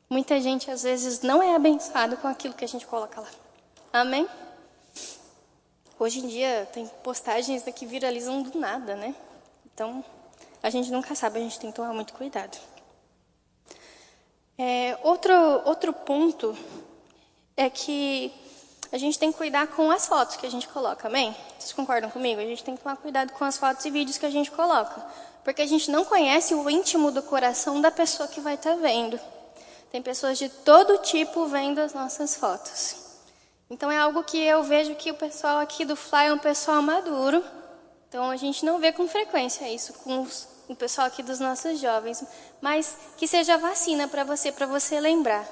Muita 0.08 0.40
gente, 0.40 0.70
às 0.70 0.84
vezes, 0.84 1.22
não 1.22 1.42
é 1.42 1.56
abençoado 1.56 2.18
com 2.18 2.28
aquilo 2.28 2.54
que 2.54 2.66
a 2.66 2.68
gente 2.68 2.86
coloca 2.86 3.20
lá. 3.20 3.30
Amém? 3.92 4.30
Hoje 5.98 6.20
em 6.20 6.28
dia, 6.28 6.70
tem 6.72 6.86
postagens 7.04 7.64
que 7.64 7.88
viralizam 7.88 8.44
do 8.44 8.60
nada, 8.60 8.96
né? 8.96 9.16
Então, 9.66 10.06
a 10.62 10.70
gente 10.70 10.92
nunca 10.92 11.16
sabe, 11.16 11.40
a 11.40 11.42
gente 11.42 11.60
tem 11.60 11.72
que 11.72 11.76
tomar 11.76 11.94
muito 11.94 12.14
cuidado. 12.14 12.58
É, 14.58 14.98
outro, 15.04 15.34
outro 15.66 15.92
ponto 15.92 16.56
é 17.58 17.70
que 17.70 18.32
a 18.92 18.98
gente 18.98 19.18
tem 19.18 19.32
que 19.32 19.38
cuidar 19.38 19.68
com 19.68 19.90
as 19.90 20.06
fotos 20.06 20.36
que 20.36 20.46
a 20.46 20.52
gente 20.52 20.68
coloca, 20.68 21.08
amém? 21.08 21.36
Vocês 21.58 21.74
concordam 21.74 22.10
comigo? 22.10 22.42
A 22.42 22.46
gente 22.46 22.64
tem 22.64 22.76
que 22.76 22.84
tomar 22.84 22.98
cuidado 22.98 23.32
com 23.34 23.46
as 23.46 23.58
fotos 23.58 23.86
e 23.86 23.90
vídeos 23.90 24.18
que 24.18 24.26
a 24.26 24.30
gente 24.30 24.52
coloca. 24.52 25.04
Porque 25.44 25.62
a 25.62 25.66
gente 25.66 25.90
não 25.90 26.06
conhece 26.06 26.54
o 26.54 26.70
íntimo 26.70 27.10
do 27.10 27.24
coração 27.24 27.82
da 27.82 27.90
pessoa 27.90 28.28
que 28.28 28.42
vai 28.42 28.56
estar 28.56 28.72
tá 28.72 28.76
vendo. 28.76 29.20
Tem 29.92 30.02
pessoas 30.02 30.38
de 30.38 30.50
todo 30.50 31.00
tipo 31.00 31.46
vendo 31.48 31.80
as 31.80 31.94
nossas 31.94 32.36
fotos. 32.36 32.98
Então 33.70 33.90
é 33.90 33.98
algo 33.98 34.24
que 34.24 34.38
eu 34.38 34.62
vejo 34.62 34.94
que 34.96 35.10
o 35.10 35.16
pessoal 35.16 35.58
aqui 35.60 35.86
do 35.86 35.96
Fly 35.96 36.26
é 36.26 36.34
um 36.34 36.38
pessoal 36.38 36.82
maduro. 36.82 37.44
Então 38.10 38.30
a 38.30 38.36
gente 38.36 38.66
não 38.66 38.78
vê 38.78 38.92
com 38.92 39.08
frequência 39.08 39.68
isso 39.70 39.94
com 39.94 40.22
os 40.22 40.51
o 40.74 40.76
pessoal 40.76 41.08
aqui 41.08 41.22
dos 41.24 41.40
nossos 41.40 41.80
jovens, 41.80 42.24
mas 42.60 42.96
que 43.18 43.28
seja 43.28 43.58
vacina 43.58 44.08
para 44.08 44.24
você, 44.24 44.52
para 44.52 44.66
você 44.66 45.00
lembrar. 45.00 45.46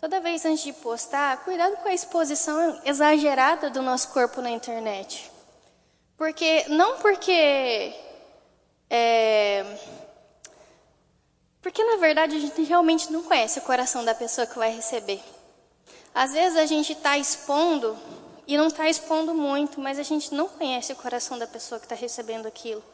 Toda 0.00 0.20
vez 0.20 0.44
antes 0.44 0.64
de 0.64 0.72
postar, 0.72 1.44
cuidado 1.44 1.76
com 1.78 1.88
a 1.88 1.94
exposição 1.94 2.80
exagerada 2.84 3.70
do 3.70 3.80
nosso 3.80 4.08
corpo 4.08 4.40
na 4.40 4.50
internet. 4.50 5.30
Porque, 6.16 6.66
não 6.68 6.98
porque. 6.98 7.94
É, 8.90 9.64
porque 11.62 11.82
na 11.82 11.96
verdade 11.96 12.36
a 12.36 12.38
gente 12.38 12.62
realmente 12.62 13.10
não 13.10 13.22
conhece 13.22 13.58
o 13.58 13.62
coração 13.62 14.04
da 14.04 14.14
pessoa 14.14 14.46
que 14.46 14.58
vai 14.58 14.70
receber. 14.70 15.22
Às 16.14 16.32
vezes 16.32 16.58
a 16.58 16.66
gente 16.66 16.92
está 16.92 17.16
expondo 17.16 17.96
e 18.46 18.56
não 18.56 18.66
está 18.66 18.88
expondo 18.88 19.34
muito, 19.34 19.80
mas 19.80 19.98
a 19.98 20.02
gente 20.02 20.34
não 20.34 20.46
conhece 20.46 20.92
o 20.92 20.96
coração 20.96 21.38
da 21.38 21.46
pessoa 21.46 21.78
que 21.78 21.86
está 21.86 21.96
recebendo 21.96 22.46
aquilo. 22.46 22.84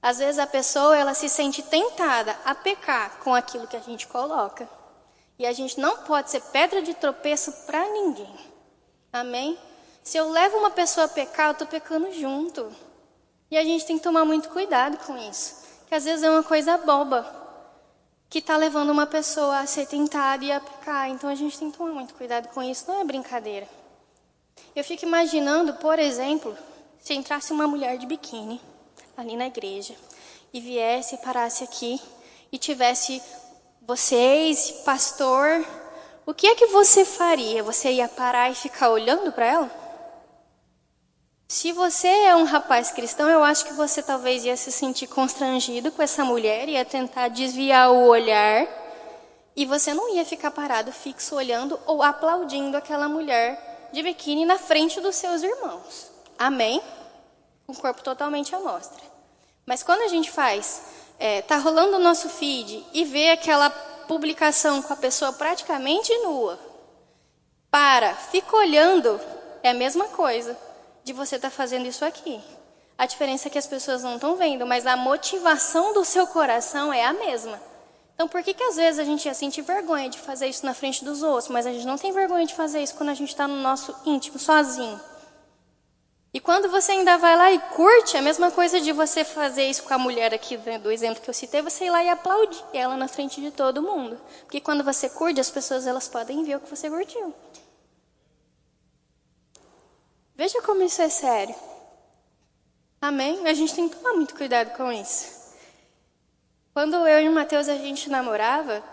Às 0.00 0.18
vezes 0.18 0.38
a 0.38 0.46
pessoa 0.46 0.96
ela 0.96 1.12
se 1.12 1.28
sente 1.28 1.62
tentada 1.62 2.36
a 2.44 2.54
pecar 2.54 3.18
com 3.18 3.34
aquilo 3.34 3.66
que 3.66 3.76
a 3.76 3.80
gente 3.80 4.06
coloca. 4.06 4.68
E 5.38 5.46
a 5.46 5.52
gente 5.52 5.78
não 5.78 5.98
pode 5.98 6.30
ser 6.30 6.40
pedra 6.40 6.80
de 6.80 6.94
tropeço 6.94 7.52
para 7.66 7.84
ninguém. 7.88 8.34
Amém? 9.12 9.58
Se 10.02 10.16
eu 10.16 10.30
levo 10.30 10.56
uma 10.56 10.70
pessoa 10.70 11.06
a 11.06 11.08
pecar, 11.08 11.48
eu 11.48 11.52
estou 11.52 11.66
pecando 11.66 12.12
junto. 12.12 12.72
E 13.50 13.56
a 13.56 13.64
gente 13.64 13.86
tem 13.86 13.98
que 13.98 14.04
tomar 14.04 14.24
muito 14.24 14.48
cuidado 14.50 14.98
com 14.98 15.16
isso. 15.16 15.56
Que 15.88 15.94
às 15.94 16.04
vezes 16.04 16.22
é 16.22 16.30
uma 16.30 16.42
coisa 16.42 16.76
boba 16.78 17.36
que 18.30 18.38
está 18.38 18.56
levando 18.56 18.90
uma 18.90 19.06
pessoa 19.06 19.58
a 19.58 19.66
ser 19.66 19.86
tentada 19.86 20.44
e 20.44 20.52
a 20.52 20.60
pecar. 20.60 21.08
Então 21.10 21.28
a 21.28 21.34
gente 21.34 21.58
tem 21.58 21.70
que 21.70 21.78
tomar 21.78 21.92
muito 21.92 22.14
cuidado 22.14 22.48
com 22.48 22.62
isso. 22.62 22.84
Não 22.88 23.00
é 23.00 23.04
brincadeira. 23.04 23.68
Eu 24.76 24.84
fico 24.84 25.04
imaginando, 25.04 25.74
por 25.74 25.98
exemplo, 25.98 26.56
se 27.00 27.14
entrasse 27.14 27.52
uma 27.52 27.66
mulher 27.66 27.96
de 27.96 28.06
biquíni 28.06 28.60
ali 29.18 29.36
na 29.36 29.48
igreja 29.48 29.96
e 30.52 30.60
viesse 30.60 31.16
e 31.16 31.18
parasse 31.18 31.64
aqui 31.64 32.00
e 32.52 32.56
tivesse 32.56 33.20
vocês, 33.82 34.70
pastor, 34.84 35.66
o 36.24 36.32
que 36.32 36.46
é 36.46 36.54
que 36.54 36.66
você 36.66 37.04
faria? 37.04 37.64
Você 37.64 37.90
ia 37.90 38.08
parar 38.08 38.48
e 38.48 38.54
ficar 38.54 38.90
olhando 38.90 39.32
para 39.32 39.44
ela? 39.44 39.70
Se 41.48 41.72
você 41.72 42.06
é 42.06 42.36
um 42.36 42.44
rapaz 42.44 42.92
cristão, 42.92 43.28
eu 43.28 43.42
acho 43.42 43.64
que 43.64 43.72
você 43.72 44.02
talvez 44.02 44.44
ia 44.44 44.56
se 44.56 44.70
sentir 44.70 45.08
constrangido 45.08 45.90
com 45.90 46.02
essa 46.02 46.24
mulher, 46.24 46.68
ia 46.68 46.84
tentar 46.84 47.28
desviar 47.28 47.90
o 47.90 48.06
olhar, 48.06 48.68
e 49.56 49.66
você 49.66 49.92
não 49.94 50.14
ia 50.14 50.24
ficar 50.24 50.52
parado 50.52 50.92
fixo 50.92 51.34
olhando 51.34 51.80
ou 51.86 52.02
aplaudindo 52.02 52.76
aquela 52.76 53.08
mulher 53.08 53.88
de 53.92 54.02
biquíni 54.02 54.44
na 54.44 54.58
frente 54.58 55.00
dos 55.00 55.16
seus 55.16 55.42
irmãos. 55.42 56.12
Amém? 56.38 56.80
Com 57.66 57.72
o 57.72 57.76
corpo 57.76 58.02
totalmente 58.02 58.54
à 58.54 58.60
mostra. 58.60 59.07
Mas 59.68 59.82
quando 59.82 60.00
a 60.00 60.08
gente 60.08 60.30
faz, 60.30 60.80
é, 61.18 61.42
tá 61.42 61.58
rolando 61.58 61.98
o 61.98 62.00
nosso 62.00 62.26
feed 62.30 62.82
e 62.94 63.04
vê 63.04 63.28
aquela 63.28 63.68
publicação 63.68 64.80
com 64.80 64.94
a 64.94 64.96
pessoa 64.96 65.30
praticamente 65.30 66.10
nua, 66.20 66.58
para, 67.70 68.14
fica 68.14 68.56
olhando, 68.56 69.20
é 69.62 69.68
a 69.68 69.74
mesma 69.74 70.06
coisa 70.06 70.56
de 71.04 71.12
você 71.12 71.36
estar 71.36 71.50
tá 71.50 71.54
fazendo 71.54 71.86
isso 71.86 72.02
aqui. 72.02 72.40
A 72.96 73.04
diferença 73.04 73.48
é 73.48 73.50
que 73.50 73.58
as 73.58 73.66
pessoas 73.66 74.02
não 74.02 74.14
estão 74.14 74.36
vendo, 74.36 74.64
mas 74.64 74.86
a 74.86 74.96
motivação 74.96 75.92
do 75.92 76.02
seu 76.02 76.26
coração 76.26 76.90
é 76.90 77.04
a 77.04 77.12
mesma. 77.12 77.60
Então, 78.14 78.26
por 78.26 78.42
que, 78.42 78.54
que 78.54 78.64
às 78.64 78.76
vezes 78.76 78.98
a 78.98 79.04
gente 79.04 79.26
ia 79.26 79.34
sentir 79.34 79.60
vergonha 79.60 80.08
de 80.08 80.18
fazer 80.18 80.46
isso 80.46 80.64
na 80.64 80.72
frente 80.72 81.04
dos 81.04 81.22
outros, 81.22 81.50
mas 81.50 81.66
a 81.66 81.72
gente 81.72 81.86
não 81.86 81.98
tem 81.98 82.10
vergonha 82.10 82.46
de 82.46 82.54
fazer 82.54 82.82
isso 82.82 82.94
quando 82.94 83.10
a 83.10 83.14
gente 83.14 83.28
está 83.28 83.46
no 83.46 83.60
nosso 83.60 83.94
íntimo, 84.06 84.38
sozinho? 84.38 84.98
E 86.32 86.40
quando 86.40 86.68
você 86.68 86.92
ainda 86.92 87.16
vai 87.16 87.36
lá 87.36 87.52
e 87.52 87.58
curte, 87.58 88.16
é 88.16 88.18
a 88.18 88.22
mesma 88.22 88.50
coisa 88.50 88.80
de 88.80 88.92
você 88.92 89.24
fazer 89.24 89.64
isso 89.64 89.82
com 89.84 89.94
a 89.94 89.98
mulher 89.98 90.34
aqui 90.34 90.58
né, 90.58 90.78
do 90.78 90.90
exemplo 90.90 91.22
que 91.22 91.30
eu 91.30 91.34
citei, 91.34 91.62
você 91.62 91.86
ir 91.86 91.90
lá 91.90 92.04
e 92.04 92.10
aplaudir 92.10 92.62
ela 92.74 92.96
na 92.96 93.08
frente 93.08 93.40
de 93.40 93.50
todo 93.50 93.82
mundo. 93.82 94.20
Porque 94.40 94.60
quando 94.60 94.84
você 94.84 95.08
curte, 95.08 95.40
as 95.40 95.50
pessoas 95.50 95.86
elas 95.86 96.06
podem 96.06 96.44
ver 96.44 96.56
o 96.56 96.60
que 96.60 96.68
você 96.68 96.90
curtiu. 96.90 97.34
Veja 100.36 100.60
como 100.62 100.82
isso 100.82 101.00
é 101.00 101.08
sério. 101.08 101.54
Amém? 103.00 103.48
A 103.48 103.54
gente 103.54 103.74
tem 103.74 103.88
que 103.88 103.96
tomar 103.96 104.12
muito 104.12 104.34
cuidado 104.34 104.76
com 104.76 104.92
isso. 104.92 105.38
Quando 106.74 106.94
eu 107.08 107.22
e 107.22 107.28
o 107.28 107.32
Mateus 107.32 107.68
a 107.68 107.76
gente 107.76 108.10
namorava, 108.10 108.84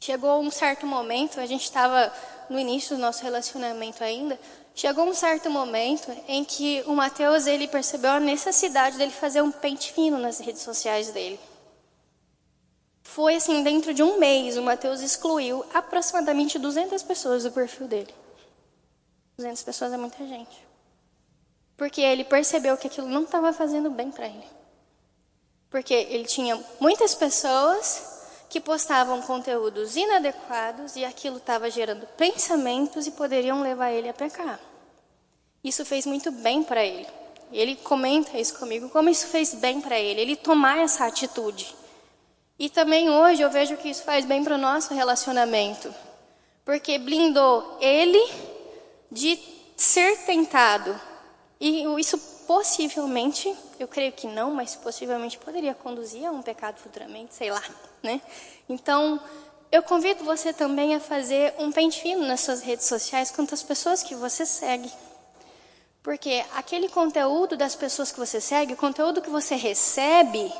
chegou 0.00 0.40
um 0.40 0.50
certo 0.50 0.86
momento, 0.86 1.38
a 1.38 1.46
gente 1.46 1.62
estava 1.62 2.12
no 2.48 2.58
início 2.58 2.96
do 2.96 3.02
nosso 3.02 3.22
relacionamento 3.22 4.02
ainda, 4.02 4.38
Chegou 4.74 5.06
um 5.06 5.14
certo 5.14 5.50
momento 5.50 6.10
em 6.26 6.44
que 6.44 6.82
o 6.86 6.94
Mateus 6.94 7.46
ele 7.46 7.68
percebeu 7.68 8.12
a 8.12 8.20
necessidade 8.20 8.96
dele 8.96 9.10
fazer 9.10 9.42
um 9.42 9.50
pente 9.50 9.92
fino 9.92 10.18
nas 10.18 10.40
redes 10.40 10.62
sociais 10.62 11.10
dele. 11.10 11.38
Foi 13.02 13.34
assim, 13.34 13.62
dentro 13.62 13.92
de 13.92 14.02
um 14.02 14.18
mês, 14.18 14.56
o 14.56 14.62
Mateus 14.62 15.02
excluiu 15.02 15.64
aproximadamente 15.74 16.58
200 16.58 17.02
pessoas 17.02 17.42
do 17.42 17.52
perfil 17.52 17.86
dele. 17.86 18.14
200 19.36 19.62
pessoas 19.62 19.92
é 19.92 19.96
muita 19.98 20.26
gente. 20.26 20.66
Porque 21.76 22.00
ele 22.00 22.24
percebeu 22.24 22.76
que 22.76 22.86
aquilo 22.86 23.08
não 23.08 23.24
estava 23.24 23.52
fazendo 23.52 23.90
bem 23.90 24.10
para 24.10 24.26
ele. 24.26 24.46
Porque 25.68 25.92
ele 25.92 26.24
tinha 26.24 26.58
muitas 26.80 27.14
pessoas 27.14 28.11
que 28.52 28.60
postavam 28.60 29.22
conteúdos 29.22 29.96
inadequados 29.96 30.94
e 30.94 31.06
aquilo 31.06 31.38
estava 31.38 31.70
gerando 31.70 32.06
pensamentos 32.18 33.06
e 33.06 33.12
poderiam 33.12 33.62
levar 33.62 33.90
ele 33.92 34.10
a 34.10 34.12
pecar. 34.12 34.60
Isso 35.64 35.86
fez 35.86 36.04
muito 36.04 36.30
bem 36.30 36.62
para 36.62 36.84
ele. 36.84 37.08
Ele 37.50 37.76
comenta 37.76 38.38
isso 38.38 38.58
comigo, 38.58 38.90
como 38.90 39.08
isso 39.08 39.26
fez 39.28 39.54
bem 39.54 39.80
para 39.80 39.98
ele, 39.98 40.20
ele 40.20 40.36
tomar 40.36 40.76
essa 40.76 41.06
atitude. 41.06 41.74
E 42.58 42.68
também 42.68 43.08
hoje 43.08 43.40
eu 43.40 43.48
vejo 43.48 43.78
que 43.78 43.88
isso 43.88 44.02
faz 44.02 44.26
bem 44.26 44.44
para 44.44 44.56
o 44.56 44.58
nosso 44.58 44.92
relacionamento. 44.92 45.92
Porque 46.62 46.98
blindou 46.98 47.78
ele 47.80 48.22
de 49.10 49.40
ser 49.78 50.26
tentado. 50.26 50.94
E 51.58 51.84
isso 51.98 52.18
possivelmente, 52.46 53.56
eu 53.80 53.88
creio 53.88 54.12
que 54.12 54.26
não, 54.26 54.52
mas 54.52 54.76
possivelmente 54.76 55.38
poderia 55.38 55.72
conduzir 55.72 56.26
a 56.26 56.30
um 56.30 56.42
pecado 56.42 56.76
futuramente, 56.76 57.34
sei 57.34 57.50
lá, 57.50 57.62
né? 58.02 58.20
Então, 58.68 59.20
eu 59.70 59.82
convido 59.82 60.24
você 60.24 60.52
também 60.52 60.94
a 60.94 61.00
fazer 61.00 61.54
um 61.58 61.72
pente 61.72 62.00
fino 62.00 62.26
nas 62.26 62.40
suas 62.40 62.60
redes 62.60 62.86
sociais 62.86 63.30
quanto 63.30 63.54
às 63.54 63.62
pessoas 63.62 64.02
que 64.02 64.14
você 64.14 64.44
segue. 64.44 64.90
Porque 66.02 66.44
aquele 66.54 66.88
conteúdo 66.88 67.56
das 67.56 67.76
pessoas 67.76 68.10
que 68.10 68.18
você 68.18 68.40
segue, 68.40 68.74
o 68.74 68.76
conteúdo 68.76 69.22
que 69.22 69.30
você 69.30 69.54
recebe, 69.54 70.52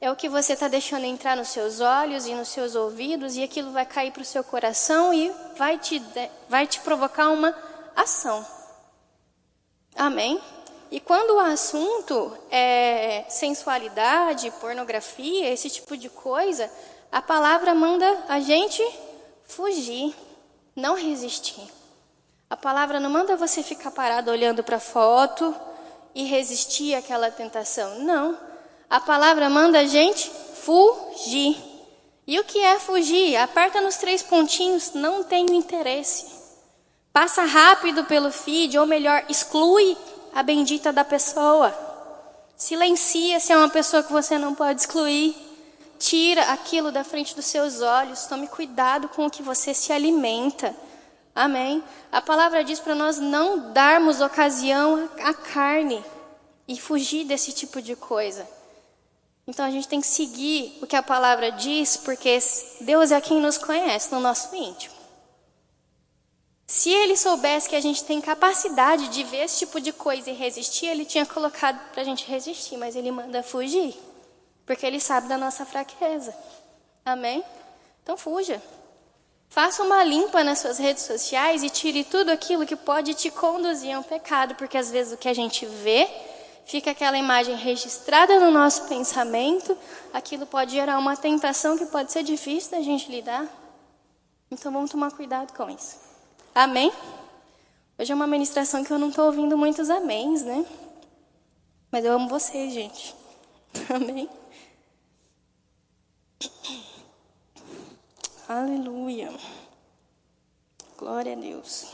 é 0.00 0.10
o 0.10 0.16
que 0.16 0.28
você 0.28 0.52
está 0.52 0.68
deixando 0.68 1.04
entrar 1.04 1.36
nos 1.36 1.48
seus 1.48 1.80
olhos 1.80 2.26
e 2.26 2.34
nos 2.34 2.48
seus 2.48 2.74
ouvidos, 2.74 3.36
e 3.36 3.42
aquilo 3.42 3.72
vai 3.72 3.84
cair 3.84 4.12
para 4.12 4.22
o 4.22 4.24
seu 4.24 4.44
coração 4.44 5.12
e 5.12 5.32
vai 5.56 5.78
te, 5.78 6.02
vai 6.48 6.66
te 6.66 6.80
provocar 6.80 7.28
uma 7.28 7.54
ação. 7.94 8.46
Amém? 9.96 10.40
E 10.90 11.00
quando 11.00 11.34
o 11.34 11.40
assunto 11.40 12.36
é 12.50 13.24
sensualidade, 13.28 14.52
pornografia, 14.60 15.52
esse 15.52 15.68
tipo 15.68 15.96
de 15.96 16.08
coisa, 16.08 16.70
a 17.10 17.20
palavra 17.20 17.74
manda 17.74 18.24
a 18.28 18.38
gente 18.40 18.82
fugir, 19.46 20.14
não 20.74 20.94
resistir. 20.94 21.68
A 22.48 22.56
palavra 22.56 23.00
não 23.00 23.10
manda 23.10 23.36
você 23.36 23.62
ficar 23.62 23.90
parado 23.90 24.30
olhando 24.30 24.62
para 24.62 24.76
a 24.76 24.80
foto 24.80 25.54
e 26.14 26.24
resistir 26.24 26.94
àquela 26.94 27.30
tentação. 27.30 27.98
Não. 28.00 28.38
A 28.88 29.00
palavra 29.00 29.50
manda 29.50 29.80
a 29.80 29.86
gente 29.86 30.30
fugir. 30.30 31.56
E 32.26 32.38
o 32.38 32.44
que 32.44 32.60
é 32.60 32.78
fugir? 32.78 33.36
Aperta 33.36 33.80
nos 33.80 33.96
três 33.96 34.22
pontinhos, 34.22 34.92
não 34.94 35.24
tenho 35.24 35.52
interesse. 35.52 36.26
Passa 37.12 37.42
rápido 37.42 38.04
pelo 38.04 38.30
feed, 38.30 38.78
ou 38.78 38.86
melhor, 38.86 39.24
exclui 39.28 39.96
a 40.36 40.42
bendita 40.42 40.92
da 40.92 41.02
pessoa. 41.02 41.74
Silencia 42.58 43.40
se 43.40 43.54
é 43.54 43.56
uma 43.56 43.70
pessoa 43.70 44.02
que 44.02 44.12
você 44.12 44.36
não 44.36 44.54
pode 44.54 44.82
excluir. 44.82 45.34
Tira 45.98 46.52
aquilo 46.52 46.92
da 46.92 47.02
frente 47.02 47.34
dos 47.34 47.46
seus 47.46 47.80
olhos. 47.80 48.26
Tome 48.26 48.46
cuidado 48.46 49.08
com 49.08 49.24
o 49.24 49.30
que 49.30 49.42
você 49.42 49.72
se 49.72 49.94
alimenta. 49.94 50.76
Amém? 51.34 51.82
A 52.12 52.20
palavra 52.20 52.62
diz 52.62 52.78
para 52.78 52.94
nós 52.94 53.18
não 53.18 53.72
darmos 53.72 54.20
ocasião 54.20 55.08
à 55.22 55.32
carne 55.32 56.04
e 56.68 56.78
fugir 56.78 57.24
desse 57.24 57.52
tipo 57.52 57.80
de 57.80 57.96
coisa. 57.96 58.46
Então 59.46 59.64
a 59.64 59.70
gente 59.70 59.88
tem 59.88 60.02
que 60.02 60.06
seguir 60.06 60.78
o 60.82 60.86
que 60.86 60.96
a 60.96 61.02
palavra 61.02 61.50
diz, 61.50 61.96
porque 61.96 62.38
Deus 62.82 63.10
é 63.10 63.18
quem 63.22 63.40
nos 63.40 63.56
conhece 63.56 64.12
no 64.12 64.20
nosso 64.20 64.54
íntimo. 64.54 64.95
Se 66.66 66.90
ele 66.90 67.16
soubesse 67.16 67.68
que 67.68 67.76
a 67.76 67.80
gente 67.80 68.04
tem 68.04 68.20
capacidade 68.20 69.08
de 69.08 69.22
ver 69.22 69.44
esse 69.44 69.58
tipo 69.58 69.80
de 69.80 69.92
coisa 69.92 70.30
e 70.30 70.34
resistir, 70.34 70.86
ele 70.86 71.04
tinha 71.04 71.24
colocado 71.24 71.78
para 71.92 72.02
a 72.02 72.04
gente 72.04 72.26
resistir, 72.26 72.76
mas 72.76 72.96
ele 72.96 73.12
manda 73.12 73.40
fugir, 73.42 73.94
porque 74.64 74.84
ele 74.84 74.98
sabe 74.98 75.28
da 75.28 75.38
nossa 75.38 75.64
fraqueza. 75.64 76.34
Amém? 77.04 77.44
Então 78.02 78.16
fuja. 78.16 78.60
Faça 79.48 79.84
uma 79.84 80.02
limpa 80.02 80.42
nas 80.42 80.58
suas 80.58 80.76
redes 80.76 81.04
sociais 81.04 81.62
e 81.62 81.70
tire 81.70 82.02
tudo 82.02 82.30
aquilo 82.30 82.66
que 82.66 82.74
pode 82.74 83.14
te 83.14 83.30
conduzir 83.30 83.94
a 83.94 84.00
um 84.00 84.02
pecado, 84.02 84.56
porque 84.56 84.76
às 84.76 84.90
vezes 84.90 85.12
o 85.12 85.16
que 85.16 85.28
a 85.28 85.34
gente 85.34 85.64
vê 85.64 86.10
fica 86.66 86.90
aquela 86.90 87.16
imagem 87.16 87.54
registrada 87.54 88.40
no 88.40 88.50
nosso 88.50 88.88
pensamento, 88.88 89.78
aquilo 90.12 90.44
pode 90.44 90.72
gerar 90.72 90.98
uma 90.98 91.16
tentação 91.16 91.78
que 91.78 91.86
pode 91.86 92.10
ser 92.10 92.24
difícil 92.24 92.72
da 92.72 92.82
gente 92.82 93.08
lidar. 93.08 93.46
Então 94.50 94.72
vamos 94.72 94.90
tomar 94.90 95.12
cuidado 95.12 95.52
com 95.52 95.70
isso. 95.70 96.05
Amém? 96.56 96.90
Hoje 97.98 98.10
é 98.10 98.14
uma 98.14 98.26
ministração 98.26 98.82
que 98.82 98.90
eu 98.90 98.98
não 98.98 99.10
estou 99.10 99.26
ouvindo 99.26 99.58
muitos 99.58 99.90
améns, 99.90 100.40
né? 100.40 100.64
Mas 101.90 102.02
eu 102.02 102.14
amo 102.14 102.30
vocês, 102.30 102.72
gente. 102.72 103.14
Amém? 103.94 104.26
Aleluia. 108.48 109.30
Glória 110.96 111.34
a 111.34 111.36
Deus. 111.36 111.92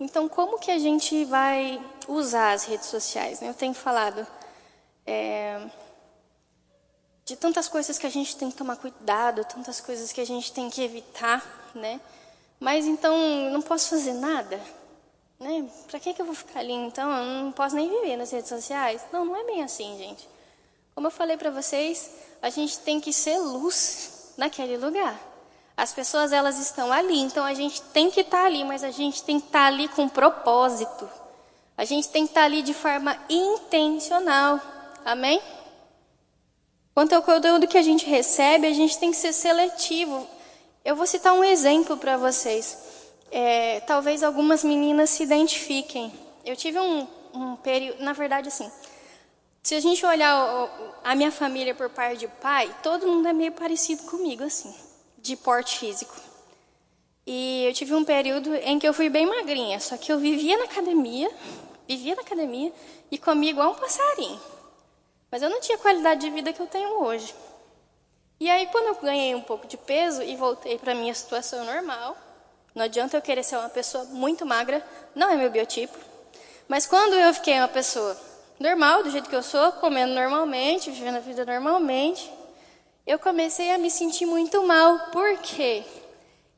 Então, 0.00 0.28
como 0.28 0.58
que 0.58 0.72
a 0.72 0.78
gente 0.80 1.24
vai 1.24 1.80
usar 2.08 2.50
as 2.50 2.64
redes 2.64 2.86
sociais? 2.86 3.40
Né? 3.40 3.48
Eu 3.48 3.54
tenho 3.54 3.74
falado 3.74 4.26
é, 5.06 5.70
de 7.24 7.36
tantas 7.36 7.68
coisas 7.68 7.96
que 7.96 8.08
a 8.08 8.10
gente 8.10 8.34
tem 8.34 8.50
que 8.50 8.56
tomar 8.56 8.74
cuidado, 8.74 9.44
tantas 9.44 9.80
coisas 9.80 10.10
que 10.10 10.20
a 10.20 10.26
gente 10.26 10.52
tem 10.52 10.68
que 10.68 10.82
evitar, 10.82 11.70
né? 11.76 12.00
Mas 12.60 12.86
então, 12.86 13.16
não 13.50 13.62
posso 13.62 13.88
fazer 13.88 14.12
nada? 14.12 14.60
Né? 15.40 15.66
Para 15.88 15.98
que, 15.98 16.12
que 16.12 16.20
eu 16.20 16.26
vou 16.26 16.34
ficar 16.34 16.60
ali 16.60 16.74
então? 16.74 17.10
Eu 17.10 17.44
não 17.44 17.52
posso 17.52 17.74
nem 17.74 17.88
viver 17.88 18.16
nas 18.16 18.30
redes 18.30 18.50
sociais? 18.50 19.00
Não, 19.10 19.24
não 19.24 19.34
é 19.34 19.42
bem 19.44 19.62
assim, 19.62 19.96
gente. 19.96 20.28
Como 20.94 21.06
eu 21.06 21.10
falei 21.10 21.38
para 21.38 21.50
vocês, 21.50 22.10
a 22.42 22.50
gente 22.50 22.78
tem 22.80 23.00
que 23.00 23.10
ser 23.10 23.38
luz 23.38 24.34
naquele 24.36 24.76
lugar. 24.76 25.18
As 25.74 25.94
pessoas 25.94 26.30
elas 26.30 26.58
estão 26.58 26.92
ali, 26.92 27.18
então 27.20 27.42
a 27.42 27.54
gente 27.54 27.80
tem 27.80 28.10
que 28.10 28.20
estar 28.20 28.42
tá 28.42 28.44
ali, 28.44 28.62
mas 28.64 28.84
a 28.84 28.90
gente 28.90 29.22
tem 29.22 29.40
que 29.40 29.46
estar 29.46 29.60
tá 29.60 29.66
ali 29.66 29.88
com 29.88 30.06
propósito. 30.06 31.08
A 31.74 31.86
gente 31.86 32.10
tem 32.10 32.24
que 32.24 32.32
estar 32.32 32.42
tá 32.42 32.44
ali 32.44 32.60
de 32.60 32.74
forma 32.74 33.16
intencional. 33.30 34.60
Amém? 35.02 35.40
Quanto 36.92 37.14
ao 37.14 37.22
conteúdo 37.22 37.66
que 37.66 37.78
a 37.78 37.82
gente 37.82 38.04
recebe, 38.04 38.66
a 38.66 38.74
gente 38.74 38.98
tem 38.98 39.10
que 39.10 39.16
ser 39.16 39.32
seletivo. 39.32 40.28
Eu 40.84 40.96
vou 40.96 41.06
citar 41.06 41.34
um 41.34 41.44
exemplo 41.44 41.96
para 41.96 42.16
vocês. 42.16 42.76
É, 43.30 43.80
talvez 43.80 44.22
algumas 44.22 44.64
meninas 44.64 45.10
se 45.10 45.22
identifiquem. 45.22 46.12
Eu 46.44 46.56
tive 46.56 46.78
um, 46.78 47.06
um 47.34 47.56
período, 47.56 48.02
na 48.02 48.12
verdade, 48.12 48.48
assim, 48.48 48.70
se 49.62 49.74
a 49.74 49.80
gente 49.80 50.04
olhar 50.06 50.70
a 51.04 51.14
minha 51.14 51.30
família 51.30 51.74
por 51.74 51.90
parte 51.90 52.20
de 52.20 52.28
pai, 52.28 52.74
todo 52.82 53.06
mundo 53.06 53.28
é 53.28 53.32
meio 53.32 53.52
parecido 53.52 54.04
comigo, 54.04 54.42
assim, 54.42 54.74
de 55.18 55.36
porte 55.36 55.78
físico. 55.78 56.14
E 57.26 57.66
eu 57.66 57.74
tive 57.74 57.94
um 57.94 58.04
período 58.04 58.54
em 58.54 58.78
que 58.78 58.88
eu 58.88 58.94
fui 58.94 59.10
bem 59.10 59.26
magrinha, 59.26 59.78
só 59.78 59.98
que 59.98 60.10
eu 60.10 60.18
vivia 60.18 60.56
na 60.56 60.64
academia, 60.64 61.30
vivia 61.86 62.14
na 62.14 62.22
academia 62.22 62.72
e 63.10 63.18
comia 63.18 63.50
igual 63.50 63.72
um 63.72 63.74
passarinho. 63.74 64.40
Mas 65.30 65.42
eu 65.42 65.50
não 65.50 65.60
tinha 65.60 65.76
a 65.76 65.80
qualidade 65.80 66.22
de 66.22 66.30
vida 66.30 66.52
que 66.52 66.60
eu 66.60 66.66
tenho 66.66 67.02
hoje. 67.04 67.32
E 68.40 68.48
aí, 68.48 68.66
quando 68.68 68.86
eu 68.86 68.94
ganhei 68.94 69.34
um 69.34 69.42
pouco 69.42 69.66
de 69.66 69.76
peso 69.76 70.22
e 70.22 70.34
voltei 70.34 70.78
para 70.78 70.92
a 70.92 70.94
minha 70.94 71.12
situação 71.12 71.62
normal, 71.62 72.16
não 72.74 72.86
adianta 72.86 73.14
eu 73.14 73.20
querer 73.20 73.42
ser 73.42 73.56
uma 73.56 73.68
pessoa 73.68 74.04
muito 74.04 74.46
magra, 74.46 74.82
não 75.14 75.30
é 75.30 75.36
meu 75.36 75.50
biotipo. 75.50 75.98
Mas 76.66 76.86
quando 76.86 77.12
eu 77.12 77.34
fiquei 77.34 77.58
uma 77.58 77.68
pessoa 77.68 78.16
normal, 78.58 79.02
do 79.02 79.10
jeito 79.10 79.28
que 79.28 79.36
eu 79.36 79.42
sou, 79.42 79.72
comendo 79.72 80.14
normalmente, 80.14 80.90
vivendo 80.90 81.16
a 81.16 81.20
vida 81.20 81.44
normalmente, 81.44 82.32
eu 83.06 83.18
comecei 83.18 83.72
a 83.72 83.78
me 83.78 83.90
sentir 83.90 84.24
muito 84.24 84.62
mal. 84.66 85.10
Por 85.10 85.36
quê? 85.38 85.84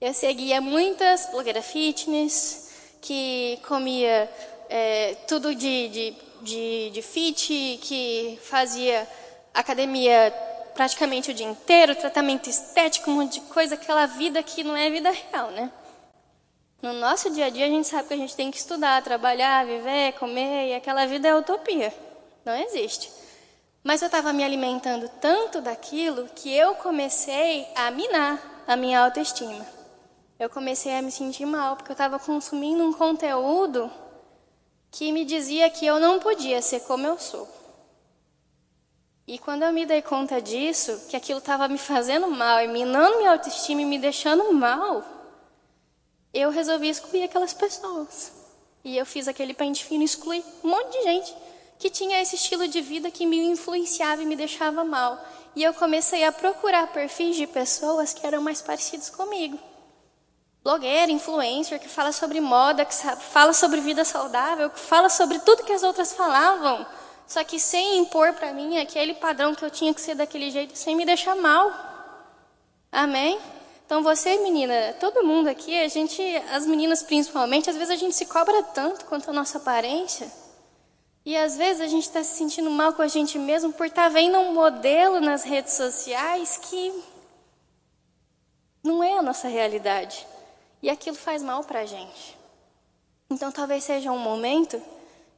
Eu 0.01 0.15
seguia 0.15 0.61
muitas 0.61 1.27
blogueiras 1.33 1.67
fitness, 1.67 2.71
que 3.01 3.59
comia 3.67 4.31
é, 4.71 5.17
tudo 5.27 5.53
de, 5.53 5.89
de, 5.89 6.17
de, 6.43 6.91
de 6.91 7.03
fit, 7.03 7.81
que 7.83 8.39
fazia 8.41 9.09
academia 9.53 10.33
praticamente 10.75 11.31
o 11.31 11.35
dia 11.35 11.47
inteiro, 11.47 11.95
tratamento 11.95 12.49
estético, 12.49 13.11
um 13.11 13.15
monte 13.15 13.41
de 13.41 13.47
coisa, 13.47 13.75
aquela 13.75 14.07
vida 14.07 14.43
que 14.43 14.65
não 14.65 14.77
é 14.77 14.91
vida 14.91 15.11
real, 15.11 15.51
né? 15.51 15.71
No 16.83 16.93
nosso 16.95 17.31
dia 17.31 17.47
a 17.47 17.51
dia, 17.51 17.67
a 17.67 17.69
gente 17.69 17.87
sabe 17.87 18.09
que 18.09 18.15
a 18.15 18.17
gente 18.17 18.35
tem 18.35 18.51
que 18.51 18.57
estudar, 18.57 19.03
trabalhar, 19.03 19.65
viver, 19.65 20.15
comer, 20.15 20.71
e 20.71 20.75
aquela 20.75 21.07
vida 21.07 21.29
é 21.29 21.35
utopia. 21.35 21.95
Não 22.45 22.57
existe. 22.57 23.09
Mas 23.85 24.03
eu 24.03 24.07
estava 24.07 24.33
me 24.33 24.43
alimentando 24.43 25.09
tanto 25.21 25.61
daquilo 25.61 26.29
que 26.35 26.53
eu 26.53 26.75
comecei 26.75 27.69
a 27.77 27.91
minar 27.91 28.65
a 28.67 28.75
minha 28.75 29.01
autoestima. 29.01 29.65
Eu 30.39 30.51
comecei 30.51 30.97
a 30.97 31.03
me 31.03 31.13
sentir 31.13 31.47
mal, 31.47 31.77
porque 31.77 31.93
eu 31.93 31.95
estava 31.95 32.19
consumindo 32.19 32.85
um 32.85 32.93
conteúdo 32.93 33.89
que 34.91 35.13
me 35.13 35.25
dizia 35.25 35.71
que 35.71 35.87
eu 35.87 36.01
não 36.01 36.19
podia 36.19 36.61
ser 36.61 36.81
como 36.81 37.07
eu 37.07 37.19
sou. 37.19 37.49
E 39.27 39.39
quando 39.39 39.63
eu 39.63 39.73
me 39.73 39.87
dei 39.87 40.03
conta 40.03 40.43
disso, 40.43 41.07
que 41.09 41.17
aquilo 41.17 41.39
estava 41.39 41.69
me 41.69 41.79
fazendo 41.79 42.29
mal, 42.29 42.61
e 42.61 42.69
minando 42.69 43.19
minha 43.19 43.33
autoestima 43.33 43.83
e 43.83 43.85
me 43.85 43.99
deixando 43.99 44.53
mal, 44.53 45.05
eu 46.35 46.51
resolvi 46.51 46.89
excluir 46.89 47.25
aquelas 47.25 47.53
pessoas. 47.53 48.33
E 48.85 48.97
eu 48.97 49.07
fiz 49.07 49.29
aquele 49.29 49.55
pente 49.55 49.85
fino, 49.85 50.03
excluir 50.03 50.45
um 50.65 50.69
monte 50.69 50.91
de 50.99 51.03
gente 51.05 51.35
que 51.79 51.91
tinha 51.91 52.21
esse 52.21 52.37
estilo 52.37 52.67
de 52.67 52.81
vida 52.81 53.11
que 53.11 53.27
me 53.27 53.39
influenciava 53.39 54.23
e 54.23 54.27
me 54.27 54.35
deixava 54.35 54.85
mal. 54.85 55.23
E 55.55 55.63
eu 55.63 55.75
comecei 55.75 56.25
a 56.25 56.33
procurar 56.33 56.93
perfis 56.93 57.37
de 57.37 57.47
pessoas 57.47 58.13
que 58.13 58.27
eram 58.27 58.43
mais 58.43 58.61
parecidos 58.61 59.11
comigo. 59.11 59.59
Blogueira, 60.65 61.11
influencer, 61.11 61.81
que 61.81 61.89
fala 61.89 62.13
sobre 62.13 62.41
moda, 62.41 62.85
que 62.85 62.95
fala 62.95 63.53
sobre 63.53 63.81
vida 63.81 64.05
saudável, 64.05 64.71
que 64.71 64.79
fala 64.79 65.09
sobre 65.09 65.41
tudo 65.41 65.65
que 65.65 65.73
as 65.73 65.83
outras 65.83 66.13
falavam, 66.13 66.87
só 67.27 67.43
que 67.45 67.59
sem 67.59 67.99
impor 67.99 68.33
para 68.35 68.53
mim 68.53 68.79
aquele 68.79 69.15
padrão 69.15 69.55
que 69.55 69.65
eu 69.65 69.71
tinha 69.71 69.95
que 69.95 70.01
ser 70.01 70.15
daquele 70.15 70.51
jeito, 70.51 70.77
sem 70.77 70.95
me 70.95 71.05
deixar 71.05 71.35
mal. 71.35 71.73
Amém? 72.91 73.39
Então 73.87 74.03
você, 74.03 74.39
menina, 74.39 74.95
todo 74.99 75.23
mundo 75.23 75.49
aqui, 75.49 75.79
a 75.79 75.89
gente, 75.89 76.23
as 76.51 76.67
meninas 76.67 77.03
principalmente, 77.03 77.69
às 77.69 77.77
vezes 77.77 77.91
a 77.91 77.97
gente 77.97 78.15
se 78.15 78.27
cobra 78.27 78.63
tanto 78.65 79.05
quanto 79.05 79.31
a 79.31 79.33
nossa 79.33 79.59
aparência. 79.59 80.31
E 81.25 81.37
às 81.37 81.57
vezes 81.57 81.81
a 81.81 81.87
gente 81.87 82.05
está 82.05 82.23
se 82.25 82.37
sentindo 82.37 82.71
mal 82.71 82.95
com 82.95 83.03
a 83.03 83.09
gente 83.09 83.39
mesmo 83.39 83.73
por 83.73 83.87
estar 83.87 84.05
tá 84.05 84.09
vendo 84.09 84.39
um 84.39 84.53
modelo 84.53 85.21
nas 85.21 85.45
redes 85.45 85.75
sociais 85.75 86.57
que 86.57 86.93
não 88.83 89.05
é 89.05 89.19
a 89.19 89.23
nossa 89.23 89.47
realidade. 89.47 90.27
E 90.83 90.91
aquilo 90.91 91.17
faz 91.17 91.43
mal 91.43 91.63
para 91.63 91.81
a 91.81 91.87
gente. 91.87 92.37
Então 93.31 93.53
talvez 93.53 93.85
seja 93.85 94.11
um 94.11 94.19
momento 94.19 94.83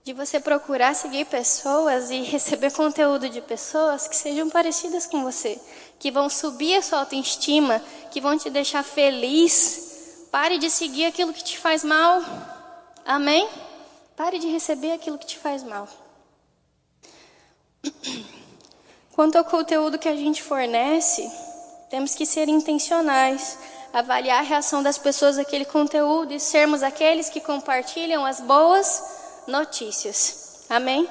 de 0.04 0.12
você 0.12 0.38
procurar 0.38 0.94
seguir 0.94 1.24
pessoas 1.24 2.10
e 2.10 2.20
receber 2.20 2.70
conteúdo 2.70 3.26
de 3.30 3.40
pessoas 3.40 4.06
que 4.06 4.14
sejam 4.14 4.50
parecidas 4.50 5.06
com 5.06 5.24
você, 5.24 5.58
que 5.98 6.10
vão 6.10 6.28
subir 6.28 6.76
a 6.76 6.82
sua 6.82 6.98
autoestima, 6.98 7.80
que 8.10 8.20
vão 8.20 8.36
te 8.36 8.50
deixar 8.50 8.82
feliz. 8.82 10.28
Pare 10.30 10.58
de 10.58 10.68
seguir 10.68 11.06
aquilo 11.06 11.32
que 11.32 11.42
te 11.42 11.58
faz 11.58 11.82
mal. 11.82 12.22
Amém? 13.06 13.48
Pare 14.14 14.38
de 14.38 14.46
receber 14.48 14.92
aquilo 14.92 15.16
que 15.16 15.26
te 15.26 15.38
faz 15.38 15.62
mal. 15.62 15.88
Quanto 19.12 19.38
ao 19.38 19.44
conteúdo 19.44 19.98
que 19.98 20.08
a 20.08 20.16
gente 20.16 20.42
fornece, 20.42 21.32
temos 21.88 22.14
que 22.14 22.26
ser 22.26 22.46
intencionais, 22.46 23.58
avaliar 23.90 24.40
a 24.40 24.46
reação 24.46 24.82
das 24.82 24.98
pessoas 24.98 25.38
àquele 25.38 25.64
conteúdo 25.64 26.34
e 26.34 26.40
sermos 26.40 26.82
aqueles 26.82 27.30
que 27.30 27.40
compartilham 27.40 28.26
as 28.26 28.40
boas 28.40 29.23
notícias. 29.46 30.64
Amém? 30.68 31.08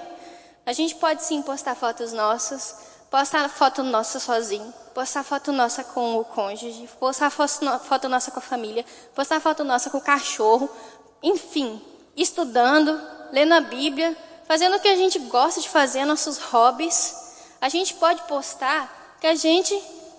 A 0.66 0.74
gente 0.74 0.96
pode 0.96 1.24
sim 1.24 1.42
postar 1.42 1.76
fotos 1.76 2.14
nossas, 2.14 2.76
postar 3.10 3.50
foto 3.50 3.84
nossa 3.84 4.20
sozinho, 4.20 4.74
postar 4.94 5.24
foto 5.24 5.52
nossa 5.52 5.84
com 5.84 6.18
o 6.18 6.26
cônjuge, 6.26 6.90
postar 7.00 7.30
foto 7.30 8.10
nossa 8.10 8.32
com 8.32 8.40
a 8.40 8.42
família, 8.42 8.86
postar 9.14 9.40
foto 9.40 9.64
nossa 9.64 9.90
com 9.90 9.98
o 9.98 10.02
cachorro, 10.02 10.70
enfim, 11.22 11.82
estudando, 12.16 13.00
lendo 13.32 13.54
a 13.54 13.62
Bíblia, 13.62 14.16
fazendo 14.48 14.78
o 14.78 14.80
que 14.80 14.88
a 14.88 14.96
gente 14.96 15.20
gosta 15.20 15.60
de 15.60 15.70
fazer, 15.70 16.06
nossos 16.06 16.38
hobbies. 16.38 17.16
A 17.60 17.70
gente 17.70 17.94
pode 17.96 18.22
postar 18.24 19.18
que 19.20 19.28
a 19.28 19.36
gente 19.36 19.74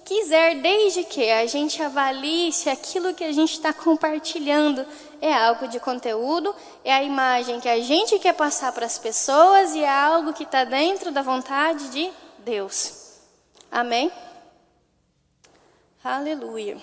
quiser, 0.05 0.61
desde 0.61 1.05
que 1.05 1.31
a 1.31 1.47
gente 1.47 1.83
avalie 1.83 2.53
se 2.53 2.69
aquilo 2.69 3.15
que 3.15 3.25
a 3.25 3.33
gente 3.33 3.55
está 3.55 3.73
compartilhando 3.73 4.87
é 5.21 5.33
algo 5.33 5.69
de 5.69 5.81
conteúdo, 5.81 6.55
é 6.85 6.93
a 6.93 7.03
imagem 7.03 7.61
que 7.61 7.69
a 7.69 7.81
gente 7.81 8.19
quer 8.19 8.35
passar 8.35 8.73
para 8.73 8.87
as 8.87 8.99
pessoas 8.99 9.75
e 9.75 9.83
é 9.83 9.89
algo 9.89 10.33
que 10.33 10.45
está 10.45 10.65
dentro 10.65 11.11
da 11.11 11.23
vontade 11.23 11.89
de 11.91 12.11
Deus. 12.39 13.19
Amém? 13.71 14.13
Aleluia. 16.03 16.79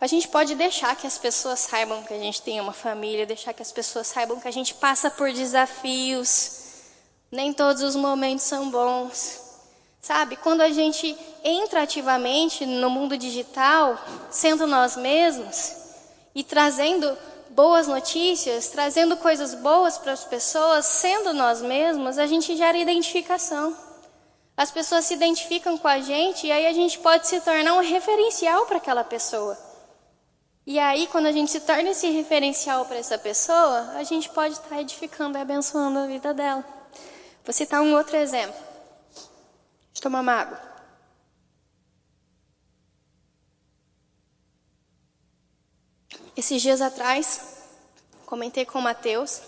A 0.00 0.06
gente 0.06 0.28
pode 0.28 0.54
deixar 0.54 0.94
que 0.96 1.06
as 1.06 1.18
pessoas 1.18 1.58
saibam 1.58 2.02
que 2.04 2.14
a 2.14 2.18
gente 2.18 2.40
tem 2.40 2.60
uma 2.60 2.72
família, 2.72 3.26
deixar 3.26 3.52
que 3.52 3.62
as 3.62 3.72
pessoas 3.72 4.06
saibam 4.06 4.40
que 4.40 4.46
a 4.46 4.52
gente 4.52 4.74
passa 4.74 5.10
por 5.10 5.32
desafios. 5.32 6.62
Nem 7.30 7.52
todos 7.52 7.82
os 7.82 7.96
momentos 7.96 8.44
são 8.44 8.70
bons. 8.70 9.48
Sabe, 10.00 10.36
quando 10.36 10.60
a 10.60 10.70
gente 10.70 11.16
entra 11.42 11.82
ativamente 11.82 12.64
no 12.64 12.88
mundo 12.88 13.18
digital, 13.18 13.98
sendo 14.30 14.66
nós 14.66 14.96
mesmos 14.96 15.77
e 16.34 16.44
trazendo 16.44 17.16
boas 17.50 17.86
notícias, 17.86 18.68
trazendo 18.68 19.16
coisas 19.16 19.54
boas 19.54 19.98
para 19.98 20.12
as 20.12 20.24
pessoas, 20.24 20.86
sendo 20.86 21.32
nós 21.32 21.60
mesmos, 21.60 22.18
a 22.18 22.26
gente 22.26 22.56
gera 22.56 22.78
identificação. 22.78 23.76
As 24.56 24.70
pessoas 24.70 25.04
se 25.04 25.14
identificam 25.14 25.78
com 25.78 25.88
a 25.88 26.00
gente 26.00 26.46
e 26.46 26.52
aí 26.52 26.66
a 26.66 26.72
gente 26.72 26.98
pode 26.98 27.26
se 27.26 27.40
tornar 27.40 27.74
um 27.74 27.80
referencial 27.80 28.66
para 28.66 28.78
aquela 28.78 29.04
pessoa. 29.04 29.56
E 30.66 30.78
aí, 30.78 31.06
quando 31.06 31.26
a 31.26 31.32
gente 31.32 31.50
se 31.50 31.60
torna 31.60 31.90
esse 31.90 32.10
referencial 32.10 32.84
para 32.84 32.98
essa 32.98 33.16
pessoa, 33.16 33.92
a 33.94 34.02
gente 34.02 34.28
pode 34.28 34.54
estar 34.54 34.80
edificando 34.80 35.38
e 35.38 35.40
abençoando 35.40 35.98
a 35.98 36.06
vida 36.06 36.34
dela. 36.34 36.64
Vou 37.44 37.52
citar 37.54 37.80
um 37.80 37.94
outro 37.94 38.16
exemplo. 38.16 38.54
Deixa 38.54 39.98
eu 39.98 40.02
tomar 40.02 40.20
uma 40.20 40.32
água. 40.32 40.67
Esses 46.38 46.62
dias 46.62 46.80
atrás, 46.80 47.40
comentei 48.24 48.64
com 48.64 48.78
o 48.78 48.82
Matheus 48.82 49.40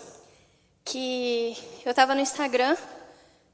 que 0.83 1.55
eu 1.85 1.91
estava 1.91 2.13
no 2.13 2.19
Instagram 2.19 2.75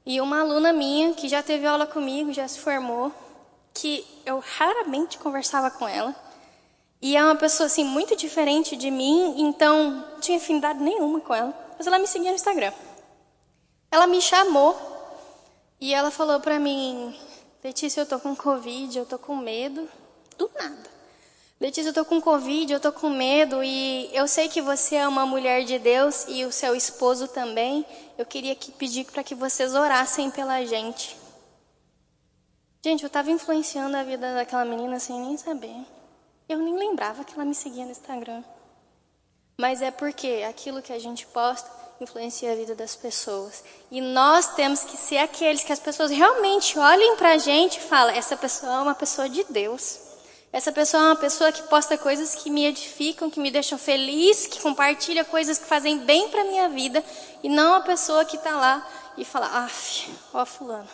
e 0.04 0.20
uma 0.20 0.40
aluna 0.40 0.72
minha 0.72 1.14
que 1.14 1.28
já 1.28 1.40
teve 1.40 1.64
aula 1.64 1.86
comigo, 1.86 2.32
já 2.32 2.48
se 2.48 2.58
formou, 2.58 3.12
que 3.72 4.04
eu 4.26 4.40
raramente 4.40 5.18
conversava 5.18 5.70
com 5.70 5.86
ela. 5.86 6.12
E 7.00 7.16
é 7.16 7.22
uma 7.22 7.36
pessoa 7.36 7.68
assim 7.68 7.84
muito 7.84 8.16
diferente 8.16 8.74
de 8.74 8.90
mim, 8.90 9.40
então 9.40 9.88
não 9.88 10.20
tinha 10.20 10.38
afinidade 10.38 10.80
nenhuma 10.80 11.20
com 11.20 11.32
ela. 11.32 11.54
Mas 11.78 11.86
ela 11.86 12.00
me 12.00 12.08
seguia 12.08 12.30
no 12.30 12.34
Instagram. 12.34 12.72
Ela 13.88 14.08
me 14.08 14.20
chamou 14.20 14.76
e 15.80 15.94
ela 15.94 16.10
falou 16.10 16.40
para 16.40 16.58
mim, 16.58 17.16
Letícia, 17.62 18.00
eu 18.00 18.06
tô 18.06 18.18
com 18.18 18.34
Covid, 18.34 18.98
eu 18.98 19.06
tô 19.06 19.16
com 19.16 19.36
medo. 19.36 19.88
Do 20.36 20.50
nada. 20.58 20.97
Letícia, 21.60 21.90
eu 21.90 21.94
tô 21.94 22.04
com 22.04 22.20
Covid, 22.20 22.72
eu 22.72 22.78
tô 22.78 22.92
com 22.92 23.10
medo 23.10 23.64
e 23.64 24.08
eu 24.12 24.28
sei 24.28 24.48
que 24.48 24.62
você 24.62 24.94
é 24.94 25.08
uma 25.08 25.26
mulher 25.26 25.64
de 25.64 25.76
Deus 25.76 26.24
e 26.28 26.44
o 26.44 26.52
seu 26.52 26.72
esposo 26.76 27.26
também. 27.26 27.84
Eu 28.16 28.24
queria 28.24 28.54
que, 28.54 28.70
pedir 28.70 29.04
para 29.06 29.24
que 29.24 29.34
vocês 29.34 29.74
orassem 29.74 30.30
pela 30.30 30.64
gente. 30.64 31.16
Gente, 32.84 33.02
eu 33.02 33.08
estava 33.08 33.32
influenciando 33.32 33.96
a 33.96 34.04
vida 34.04 34.34
daquela 34.34 34.64
menina 34.64 35.00
sem 35.00 35.20
nem 35.20 35.36
saber. 35.36 35.84
Eu 36.48 36.58
nem 36.58 36.78
lembrava 36.78 37.24
que 37.24 37.34
ela 37.34 37.44
me 37.44 37.56
seguia 37.56 37.84
no 37.84 37.90
Instagram. 37.90 38.44
Mas 39.60 39.82
é 39.82 39.90
porque 39.90 40.46
aquilo 40.48 40.80
que 40.80 40.92
a 40.92 40.98
gente 41.00 41.26
posta 41.26 41.68
influencia 42.00 42.52
a 42.52 42.54
vida 42.54 42.76
das 42.76 42.94
pessoas. 42.94 43.64
E 43.90 44.00
nós 44.00 44.54
temos 44.54 44.84
que 44.84 44.96
ser 44.96 45.18
aqueles 45.18 45.64
que 45.64 45.72
as 45.72 45.80
pessoas 45.80 46.12
realmente 46.12 46.78
olhem 46.78 47.16
para 47.16 47.32
a 47.32 47.38
gente 47.38 47.78
e 47.78 47.82
falam: 47.82 48.14
essa 48.14 48.36
pessoa 48.36 48.74
é 48.74 48.78
uma 48.78 48.94
pessoa 48.94 49.28
de 49.28 49.42
Deus. 49.50 50.07
Essa 50.58 50.72
pessoa 50.72 51.00
é 51.00 51.06
uma 51.06 51.14
pessoa 51.14 51.52
que 51.52 51.62
posta 51.68 51.96
coisas 51.96 52.34
que 52.34 52.50
me 52.50 52.66
edificam, 52.66 53.30
que 53.30 53.38
me 53.38 53.48
deixam 53.48 53.78
feliz, 53.78 54.44
que 54.44 54.60
compartilha 54.60 55.24
coisas 55.24 55.56
que 55.56 55.64
fazem 55.64 55.98
bem 55.98 56.28
para 56.30 56.42
minha 56.42 56.68
vida, 56.68 57.04
e 57.44 57.48
não 57.48 57.74
a 57.74 57.80
pessoa 57.80 58.24
que 58.24 58.34
está 58.34 58.56
lá 58.56 58.84
e 59.16 59.24
fala: 59.24 59.46
af, 59.64 60.10
ó 60.34 60.44
fulano. 60.44 60.88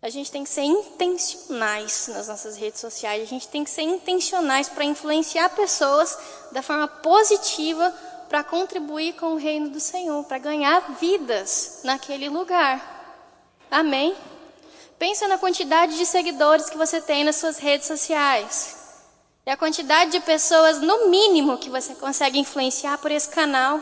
A 0.00 0.08
gente 0.08 0.32
tem 0.32 0.44
que 0.44 0.48
ser 0.48 0.62
intencionais 0.62 2.08
nas 2.08 2.28
nossas 2.28 2.56
redes 2.56 2.80
sociais, 2.80 3.22
a 3.22 3.26
gente 3.26 3.48
tem 3.48 3.62
que 3.62 3.68
ser 3.68 3.82
intencionais 3.82 4.70
para 4.70 4.82
influenciar 4.82 5.50
pessoas 5.50 6.18
da 6.52 6.62
forma 6.62 6.88
positiva 6.88 7.94
para 8.30 8.42
contribuir 8.42 9.12
com 9.16 9.34
o 9.34 9.36
reino 9.36 9.68
do 9.68 9.78
Senhor, 9.78 10.24
para 10.24 10.38
ganhar 10.38 10.96
vidas 10.98 11.80
naquele 11.84 12.30
lugar. 12.30 12.80
Amém? 13.70 14.16
Pensa 14.98 15.28
na 15.28 15.38
quantidade 15.38 15.96
de 15.96 16.06
seguidores 16.06 16.70
que 16.70 16.76
você 16.76 17.00
tem 17.00 17.24
nas 17.24 17.36
suas 17.36 17.58
redes 17.58 17.86
sociais. 17.86 18.76
E 19.44 19.50
a 19.50 19.56
quantidade 19.56 20.10
de 20.10 20.20
pessoas, 20.20 20.80
no 20.80 21.08
mínimo, 21.08 21.58
que 21.58 21.70
você 21.70 21.94
consegue 21.94 22.38
influenciar 22.38 22.98
por 22.98 23.10
esse 23.10 23.28
canal. 23.28 23.80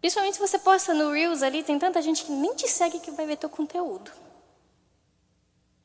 Principalmente 0.00 0.34
se 0.34 0.40
você 0.40 0.58
posta 0.58 0.94
no 0.94 1.10
Reels 1.10 1.42
ali, 1.42 1.62
tem 1.62 1.78
tanta 1.78 2.00
gente 2.00 2.24
que 2.24 2.32
nem 2.32 2.54
te 2.54 2.68
segue 2.68 3.00
que 3.00 3.10
vai 3.10 3.26
ver 3.26 3.36
teu 3.36 3.48
conteúdo. 3.48 4.10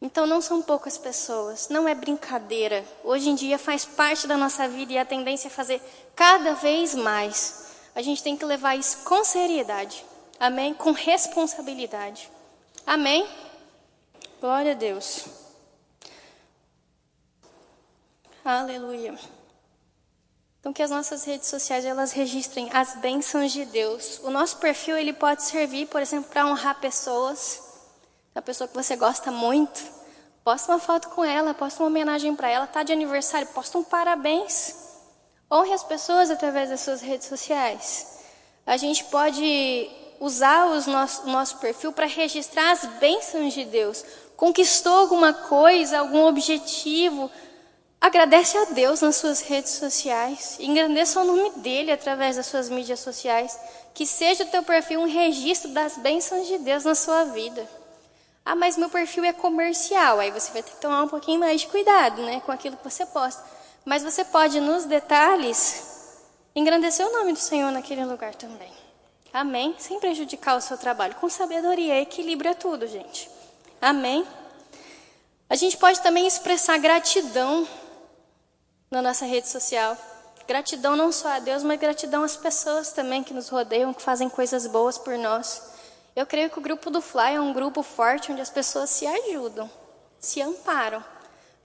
Então 0.02 0.28
não 0.28 0.40
são 0.40 0.62
poucas 0.62 0.98
pessoas, 0.98 1.68
não 1.70 1.88
é 1.88 1.96
brincadeira. 1.96 2.86
Hoje 3.04 3.30
em 3.30 3.36
dia 3.36 3.58
faz 3.58 3.86
parte 3.86 4.28
da 4.28 4.38
nossa 4.38 4.68
vida 4.68 4.94
e 4.94 4.98
a 4.98 5.06
tendência 5.06 5.48
é 5.48 5.50
fazer 5.50 5.82
cada 6.16 6.54
vez 6.54 6.94
mais. 6.94 7.66
A 7.96 8.02
gente 8.02 8.22
tem 8.22 8.38
que 8.38 8.46
levar 8.46 8.76
isso 8.76 9.00
com 9.00 9.24
seriedade. 9.24 10.06
Amém? 10.40 10.74
Com 10.74 10.92
responsabilidade. 10.92 12.30
Amém? 12.86 13.28
Glória 14.40 14.72
a 14.74 14.76
Deus. 14.76 15.26
Aleluia. 18.44 19.18
Então 20.60 20.74
que 20.74 20.84
as 20.84 20.90
nossas 20.90 21.24
redes 21.26 21.48
sociais 21.48 21.86
elas 21.86 22.12
registrem 22.12 22.70
as 22.74 22.96
bênçãos 22.96 23.52
de 23.52 23.66
Deus. 23.66 24.20
O 24.24 24.30
nosso 24.30 24.58
perfil 24.58 24.98
ele 24.98 25.14
pode 25.14 25.44
servir, 25.44 25.88
por 25.88 26.02
exemplo, 26.02 26.30
para 26.30 26.46
honrar 26.46 26.80
pessoas 26.80 27.66
a 28.36 28.42
pessoa 28.42 28.68
que 28.68 28.76
você 28.76 28.98
gosta 28.98 29.32
muito, 29.32 29.82
posta 30.44 30.74
uma 30.74 30.80
foto 30.80 31.08
com 31.12 31.24
ela, 31.24 31.54
posta 31.54 31.82
uma 31.82 31.88
homenagem 31.88 32.36
para 32.36 32.50
ela, 32.50 32.68
tá 32.68 32.84
de 32.84 32.92
aniversário, 32.92 33.48
posta 33.48 33.78
um 33.78 33.84
parabéns. 33.84 34.76
Honre 35.50 35.72
as 35.72 35.84
pessoas 35.84 36.30
através 36.30 36.70
das 36.70 36.82
suas 36.82 37.02
redes 37.02 37.28
sociais. 37.28 38.20
A 38.66 38.76
gente 38.76 39.06
pode 39.06 39.90
usar 40.20 40.66
o 40.66 40.92
nosso, 40.92 41.26
nosso 41.28 41.58
perfil 41.60 41.94
para 41.94 42.08
registrar 42.08 42.72
as 42.72 42.84
bênçãos 43.00 43.54
de 43.54 43.64
Deus. 43.64 44.04
Conquistou 44.36 44.94
alguma 44.94 45.34
coisa, 45.34 46.00
algum 46.00 46.26
objetivo, 46.26 47.32
Agradece 48.06 48.56
a 48.56 48.66
Deus 48.66 49.02
nas 49.02 49.16
suas 49.16 49.42
redes 49.42 49.72
sociais. 49.72 50.58
Engrandeça 50.60 51.20
o 51.20 51.24
nome 51.24 51.50
dele 51.56 51.92
através 51.92 52.36
das 52.36 52.46
suas 52.46 52.70
mídias 52.70 53.00
sociais. 53.00 53.58
Que 53.96 54.06
seja 54.06 54.44
o 54.44 54.48
teu 54.48 54.62
perfil 54.62 55.00
um 55.00 55.08
registro 55.08 55.72
das 55.72 55.98
bênçãos 55.98 56.46
de 56.46 56.60
Deus 56.60 56.84
na 56.84 56.94
sua 56.94 57.24
vida. 57.24 57.68
Ah, 58.46 58.54
mas 58.54 58.78
meu 58.78 58.92
perfil 58.92 59.24
é 59.24 59.34
comercial. 59.34 60.20
Aí 60.20 60.30
você 60.30 60.52
vai 60.52 60.62
ter 60.62 60.70
que 60.70 60.82
tomar 60.82 61.02
um 61.02 61.08
pouquinho 61.08 61.40
mais 61.40 61.62
de 61.62 61.68
cuidado 61.68 62.22
né, 62.22 62.44
com 62.46 62.52
aquilo 62.52 62.78
que 62.78 62.84
você 62.84 63.08
posta. 63.08 63.44
Mas 63.84 64.04
você 64.04 64.24
pode, 64.24 64.60
nos 64.60 64.86
detalhes, 64.86 66.20
engrandecer 66.56 67.08
o 67.08 67.12
nome 67.12 67.34
do 67.34 67.40
Senhor 67.40 67.72
naquele 67.72 68.06
lugar 68.06 68.36
também. 68.36 68.72
Amém? 69.34 69.74
Sem 69.80 70.00
prejudicar 70.00 70.56
o 70.56 70.62
seu 70.62 70.78
trabalho. 70.78 71.16
Com 71.16 71.28
sabedoria, 71.28 72.00
equilíbrio 72.00 72.52
é 72.52 72.54
tudo, 72.54 72.86
gente. 72.86 73.35
Amém? 73.82 74.26
A 75.50 75.56
gente 75.56 75.78
pode 75.78 76.02
também 76.02 76.26
expressar 76.26 76.78
gratidão 76.78 77.68
na 78.90 79.02
nossa 79.02 79.26
rede 79.26 79.48
social. 79.48 79.98
Gratidão 80.48 80.96
não 80.96 81.12
só 81.12 81.30
a 81.30 81.40
Deus, 81.40 81.64
mas 81.64 81.80
gratidão 81.80 82.24
às 82.24 82.36
pessoas 82.36 82.92
também 82.92 83.24
que 83.24 83.34
nos 83.34 83.50
rodeiam, 83.50 83.94
que 83.94 84.02
fazem 84.02 84.30
coisas 84.30 84.68
boas 84.68 84.98
por 84.98 85.18
nós. 85.18 85.62
Eu 86.16 86.26
creio 86.26 86.50
que 86.50 86.60
o 86.60 86.62
grupo 86.62 86.90
do 86.90 87.02
Fly 87.02 87.36
é 87.36 87.42
um 87.42 87.54
grupo 87.54 87.84
forte 87.84 88.32
onde 88.32 88.42
as 88.42 88.50
pessoas 88.50 88.90
se 88.90 89.06
ajudam, 89.06 89.70
se 90.20 90.42
amparam. 90.42 91.04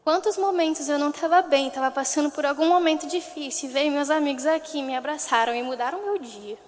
Quantos 0.02 0.36
momentos 0.36 0.88
eu 0.88 0.98
não 0.98 1.10
estava 1.10 1.42
bem, 1.42 1.68
estava 1.68 1.90
passando 1.90 2.30
por 2.30 2.44
algum 2.44 2.68
momento 2.68 3.06
difícil, 3.06 3.70
veio 3.70 3.92
meus 3.92 4.10
amigos 4.10 4.46
aqui, 4.46 4.82
me 4.82 4.96
abraçaram 4.96 5.54
e 5.54 5.62
mudaram 5.62 6.02
meu 6.02 6.18
dia. 6.18 6.58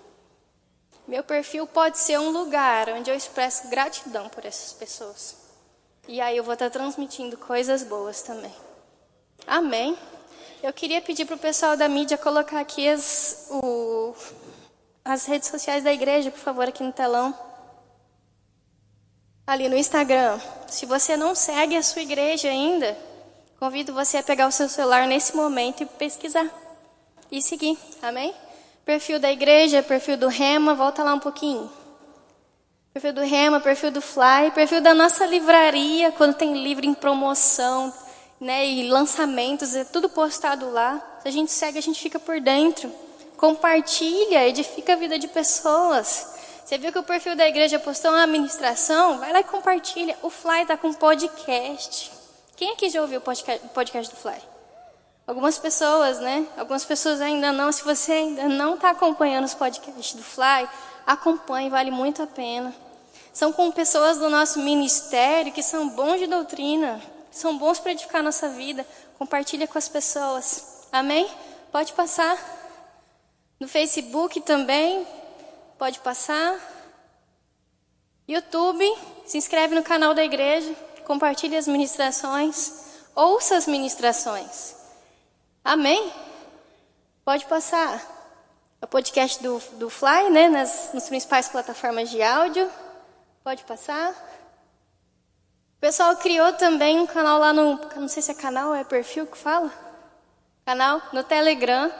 Meu 1.06 1.24
perfil 1.24 1.66
pode 1.66 1.98
ser 1.98 2.18
um 2.18 2.30
lugar 2.30 2.88
onde 2.90 3.10
eu 3.10 3.16
expresso 3.16 3.68
gratidão 3.68 4.28
por 4.28 4.44
essas 4.44 4.72
pessoas. 4.72 5.36
E 6.06 6.20
aí 6.20 6.36
eu 6.36 6.44
vou 6.44 6.54
estar 6.54 6.70
transmitindo 6.70 7.36
coisas 7.36 7.82
boas 7.82 8.22
também. 8.22 8.52
Amém? 9.46 9.96
Eu 10.62 10.72
queria 10.72 11.00
pedir 11.00 11.24
para 11.24 11.34
o 11.34 11.38
pessoal 11.38 11.76
da 11.76 11.88
mídia 11.88 12.16
colocar 12.16 12.60
aqui 12.60 12.88
as, 12.88 13.48
o, 13.50 14.14
as 15.04 15.26
redes 15.26 15.48
sociais 15.48 15.82
da 15.82 15.92
igreja, 15.92 16.30
por 16.30 16.38
favor, 16.38 16.68
aqui 16.68 16.84
no 16.84 16.92
telão. 16.92 17.36
Ali 19.44 19.68
no 19.68 19.76
Instagram. 19.76 20.40
Se 20.68 20.86
você 20.86 21.16
não 21.16 21.34
segue 21.34 21.76
a 21.76 21.82
sua 21.82 22.02
igreja 22.02 22.48
ainda, 22.48 22.96
convido 23.58 23.92
você 23.92 24.18
a 24.18 24.22
pegar 24.22 24.46
o 24.46 24.52
seu 24.52 24.68
celular 24.68 25.08
nesse 25.08 25.34
momento 25.34 25.82
e 25.82 25.86
pesquisar. 25.86 26.48
E 27.30 27.42
seguir. 27.42 27.76
Amém? 28.00 28.32
Perfil 28.84 29.20
da 29.20 29.30
igreja, 29.30 29.82
perfil 29.82 30.16
do 30.16 30.26
Rema, 30.26 30.74
volta 30.74 31.04
lá 31.04 31.14
um 31.14 31.20
pouquinho. 31.20 31.70
Perfil 32.92 33.12
do 33.12 33.20
Rema, 33.22 33.60
perfil 33.60 33.90
do 33.92 34.02
Fly, 34.02 34.50
perfil 34.54 34.80
da 34.80 34.92
nossa 34.92 35.24
livraria, 35.24 36.10
quando 36.12 36.34
tem 36.34 36.62
livro 36.62 36.84
em 36.84 36.92
promoção, 36.92 37.94
né, 38.40 38.66
e 38.66 38.88
lançamentos, 38.88 39.74
é 39.76 39.84
tudo 39.84 40.08
postado 40.08 40.68
lá. 40.70 41.00
Se 41.22 41.28
a 41.28 41.30
gente 41.30 41.52
segue, 41.52 41.78
a 41.78 41.82
gente 41.82 42.00
fica 42.00 42.18
por 42.18 42.40
dentro. 42.40 42.92
Compartilha, 43.36 44.48
edifica 44.48 44.94
a 44.94 44.96
vida 44.96 45.16
de 45.16 45.28
pessoas. 45.28 46.26
Você 46.64 46.76
viu 46.76 46.92
que 46.92 46.98
o 46.98 47.04
perfil 47.04 47.36
da 47.36 47.46
igreja 47.48 47.78
postou 47.78 48.10
uma 48.10 48.24
administração? 48.24 49.18
Vai 49.18 49.32
lá 49.32 49.40
e 49.40 49.44
compartilha. 49.44 50.16
O 50.22 50.28
Fly 50.28 50.62
está 50.62 50.76
com 50.76 50.92
podcast. 50.92 52.10
Quem 52.56 52.72
aqui 52.72 52.90
já 52.90 53.00
ouviu 53.00 53.18
o 53.18 53.22
podcast, 53.22 53.68
podcast 53.68 54.12
do 54.12 54.20
Fly? 54.20 54.51
Algumas 55.26 55.58
pessoas, 55.58 56.18
né? 56.18 56.46
Algumas 56.56 56.84
pessoas 56.84 57.20
ainda 57.20 57.52
não. 57.52 57.70
Se 57.70 57.84
você 57.84 58.12
ainda 58.12 58.48
não 58.48 58.74
está 58.74 58.90
acompanhando 58.90 59.44
os 59.44 59.54
podcasts 59.54 60.14
do 60.14 60.22
Fly, 60.22 60.68
acompanhe, 61.06 61.70
vale 61.70 61.90
muito 61.90 62.22
a 62.22 62.26
pena. 62.26 62.74
São 63.32 63.52
com 63.52 63.70
pessoas 63.70 64.18
do 64.18 64.28
nosso 64.28 64.58
ministério 64.58 65.52
que 65.52 65.62
são 65.62 65.88
bons 65.88 66.18
de 66.18 66.26
doutrina, 66.26 67.00
são 67.30 67.56
bons 67.56 67.78
para 67.78 67.92
edificar 67.92 68.20
a 68.20 68.24
nossa 68.24 68.48
vida. 68.50 68.86
Compartilha 69.18 69.66
com 69.66 69.78
as 69.78 69.88
pessoas. 69.88 70.86
Amém? 70.90 71.26
Pode 71.70 71.92
passar. 71.94 72.36
No 73.58 73.68
Facebook 73.68 74.40
também. 74.40 75.06
Pode 75.78 76.00
passar. 76.00 76.58
YouTube. 78.28 78.84
Se 79.24 79.38
inscreve 79.38 79.74
no 79.74 79.82
canal 79.82 80.12
da 80.12 80.24
igreja. 80.24 80.74
Compartilhe 81.04 81.56
as 81.56 81.66
ministrações. 81.66 82.72
Ouça 83.14 83.56
as 83.56 83.66
ministrações. 83.66 84.81
Amém? 85.64 86.12
Pode 87.24 87.44
passar. 87.46 88.02
O 88.80 88.86
podcast 88.86 89.40
do, 89.40 89.62
do 89.74 89.88
Fly, 89.88 90.28
né? 90.30 90.48
Nas, 90.48 90.90
nas 90.92 91.08
principais 91.08 91.48
plataformas 91.48 92.10
de 92.10 92.20
áudio. 92.20 92.68
Pode 93.44 93.62
passar. 93.62 94.10
O 95.76 95.80
pessoal 95.80 96.16
criou 96.16 96.52
também 96.54 96.98
um 96.98 97.06
canal 97.06 97.38
lá 97.38 97.52
no. 97.52 97.78
Não 97.94 98.08
sei 98.08 98.22
se 98.22 98.32
é 98.32 98.34
canal, 98.34 98.74
é 98.74 98.82
perfil 98.82 99.26
que 99.26 99.38
fala? 99.38 99.70
Canal 100.66 101.00
no 101.12 101.22
Telegram. 101.22 101.92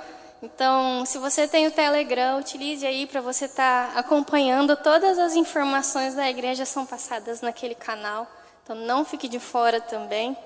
Então, 0.43 1.07
se 1.07 1.19
você 1.19 1.47
tem 1.47 1.69
o 1.69 1.71
Telegram, 1.71 2.41
utilize 2.41 2.85
aí 2.85 3.07
para 3.07 3.21
você 3.21 3.45
estar 3.45 3.93
tá 3.93 3.99
acompanhando 4.01 4.77
todas 4.77 5.21
as 5.21 5.37
informações 5.37 6.17
da 6.17 6.29
igreja 6.29 6.65
são 6.65 6.85
passadas 6.85 7.41
naquele 7.41 7.77
canal. 7.77 8.27
Então, 8.65 8.75
não 8.75 9.05
fique 9.05 9.29
de 9.29 9.39
fora 9.39 9.81
também. 9.81 10.37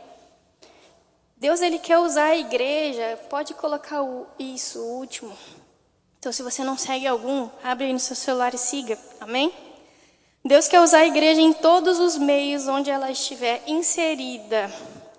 Deus 1.37 1.61
ele 1.61 1.78
quer 1.78 1.99
usar 1.99 2.26
a 2.26 2.37
igreja, 2.37 3.18
pode 3.28 3.53
colocar 3.55 4.03
o, 4.03 4.26
isso, 4.39 4.80
o 4.80 4.99
último. 4.99 5.37
Então, 6.18 6.32
se 6.32 6.43
você 6.43 6.64
não 6.64 6.78
segue 6.78 7.07
algum, 7.07 7.49
abre 7.62 7.87
aí 7.87 7.93
no 7.93 7.99
seu 7.99 8.16
celular 8.16 8.55
e 8.55 8.59
siga. 8.59 8.99
Amém? 9.20 9.53
Deus 10.45 10.66
quer 10.66 10.80
usar 10.80 10.99
a 10.99 11.07
igreja 11.07 11.41
em 11.41 11.53
todos 11.53 11.99
os 11.99 12.16
meios 12.16 12.68
onde 12.68 12.91
ela 12.91 13.11
estiver 13.11 13.62
inserida 13.66 14.72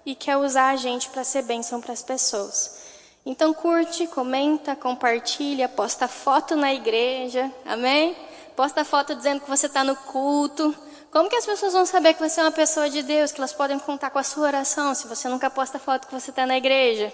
e 0.06 0.16
quer 0.16 0.38
usar 0.38 0.70
a 0.70 0.76
gente 0.76 1.10
para 1.10 1.24
ser 1.24 1.44
bênção 1.44 1.82
para 1.82 1.94
as 1.94 2.02
pessoas. 2.02 2.78
Então 3.26 3.54
curte, 3.54 4.08
comenta, 4.08 4.74
compartilha, 4.74 5.68
posta 5.68 6.08
foto 6.08 6.56
na 6.56 6.74
igreja, 6.74 7.52
amém? 7.66 8.16
Posta 8.56 8.86
foto 8.86 9.14
dizendo 9.14 9.42
que 9.42 9.50
você 9.50 9.68
está 9.68 9.84
no 9.84 9.98
culto. 9.98 10.74
Como 11.12 11.30
que 11.30 11.36
as 11.36 11.46
pessoas 11.46 11.74
vão 11.74 11.86
saber 11.86 12.14
que 12.14 12.20
você 12.20 12.40
é 12.40 12.44
uma 12.44 12.52
pessoa 12.52 12.90
de 12.90 13.02
Deus, 13.02 13.32
que 13.32 13.40
elas 13.40 13.54
podem 13.54 13.80
contar 13.80 14.10
com 14.10 14.20
a 14.20 14.24
sua 14.24 14.48
oração 14.48 14.94
se 14.94 15.08
você 15.08 15.28
nunca 15.30 15.50
posta 15.50 15.80
foto 15.80 16.08
que 16.08 16.14
você 16.14 16.30
está 16.30 16.46
na 16.46 16.58
igreja? 16.58 17.12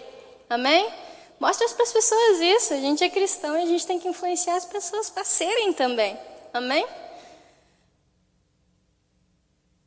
Amém? 0.49 0.91
Mostra 1.39 1.67
para 1.69 1.83
as 1.83 1.91
pessoas 1.91 2.39
isso. 2.39 2.73
A 2.73 2.77
gente 2.77 3.03
é 3.03 3.09
cristão 3.09 3.57
e 3.57 3.63
a 3.63 3.65
gente 3.65 3.85
tem 3.85 3.99
que 3.99 4.07
influenciar 4.07 4.55
as 4.55 4.65
pessoas 4.65 5.09
para 5.09 5.23
serem 5.23 5.73
também. 5.73 6.17
Amém? 6.53 6.85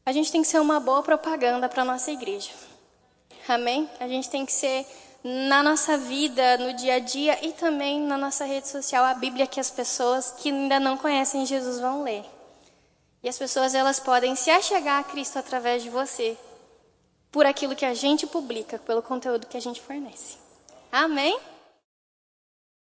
A 0.04 0.12
gente 0.12 0.30
tem 0.30 0.42
que 0.42 0.48
ser 0.48 0.60
uma 0.60 0.78
boa 0.78 1.02
propaganda 1.02 1.68
para 1.68 1.82
a 1.82 1.84
nossa 1.84 2.10
igreja. 2.10 2.50
Amém? 3.48 3.90
A 3.98 4.06
gente 4.06 4.30
tem 4.30 4.46
que 4.46 4.52
ser 4.52 4.86
na 5.24 5.62
nossa 5.62 5.98
vida, 5.98 6.56
no 6.58 6.72
dia 6.74 6.94
a 6.94 6.98
dia 7.00 7.44
e 7.44 7.52
também 7.52 8.00
na 8.00 8.16
nossa 8.16 8.44
rede 8.44 8.68
social, 8.68 9.04
a 9.04 9.14
Bíblia 9.14 9.46
que 9.46 9.58
as 9.58 9.70
pessoas 9.70 10.30
que 10.30 10.50
ainda 10.50 10.78
não 10.78 10.96
conhecem 10.96 11.44
Jesus 11.44 11.80
vão 11.80 12.04
ler. 12.04 12.24
E 13.26 13.28
as 13.28 13.36
pessoas 13.36 13.74
elas 13.74 13.98
podem 13.98 14.36
se 14.36 14.50
achegar 14.50 15.00
a 15.00 15.02
Cristo 15.02 15.36
através 15.36 15.82
de 15.82 15.90
você, 15.90 16.38
por 17.32 17.44
aquilo 17.44 17.74
que 17.74 17.84
a 17.84 17.92
gente 17.92 18.24
publica, 18.24 18.78
pelo 18.78 19.02
conteúdo 19.02 19.48
que 19.48 19.56
a 19.56 19.60
gente 19.60 19.82
fornece. 19.82 20.36
Amém? 20.92 21.36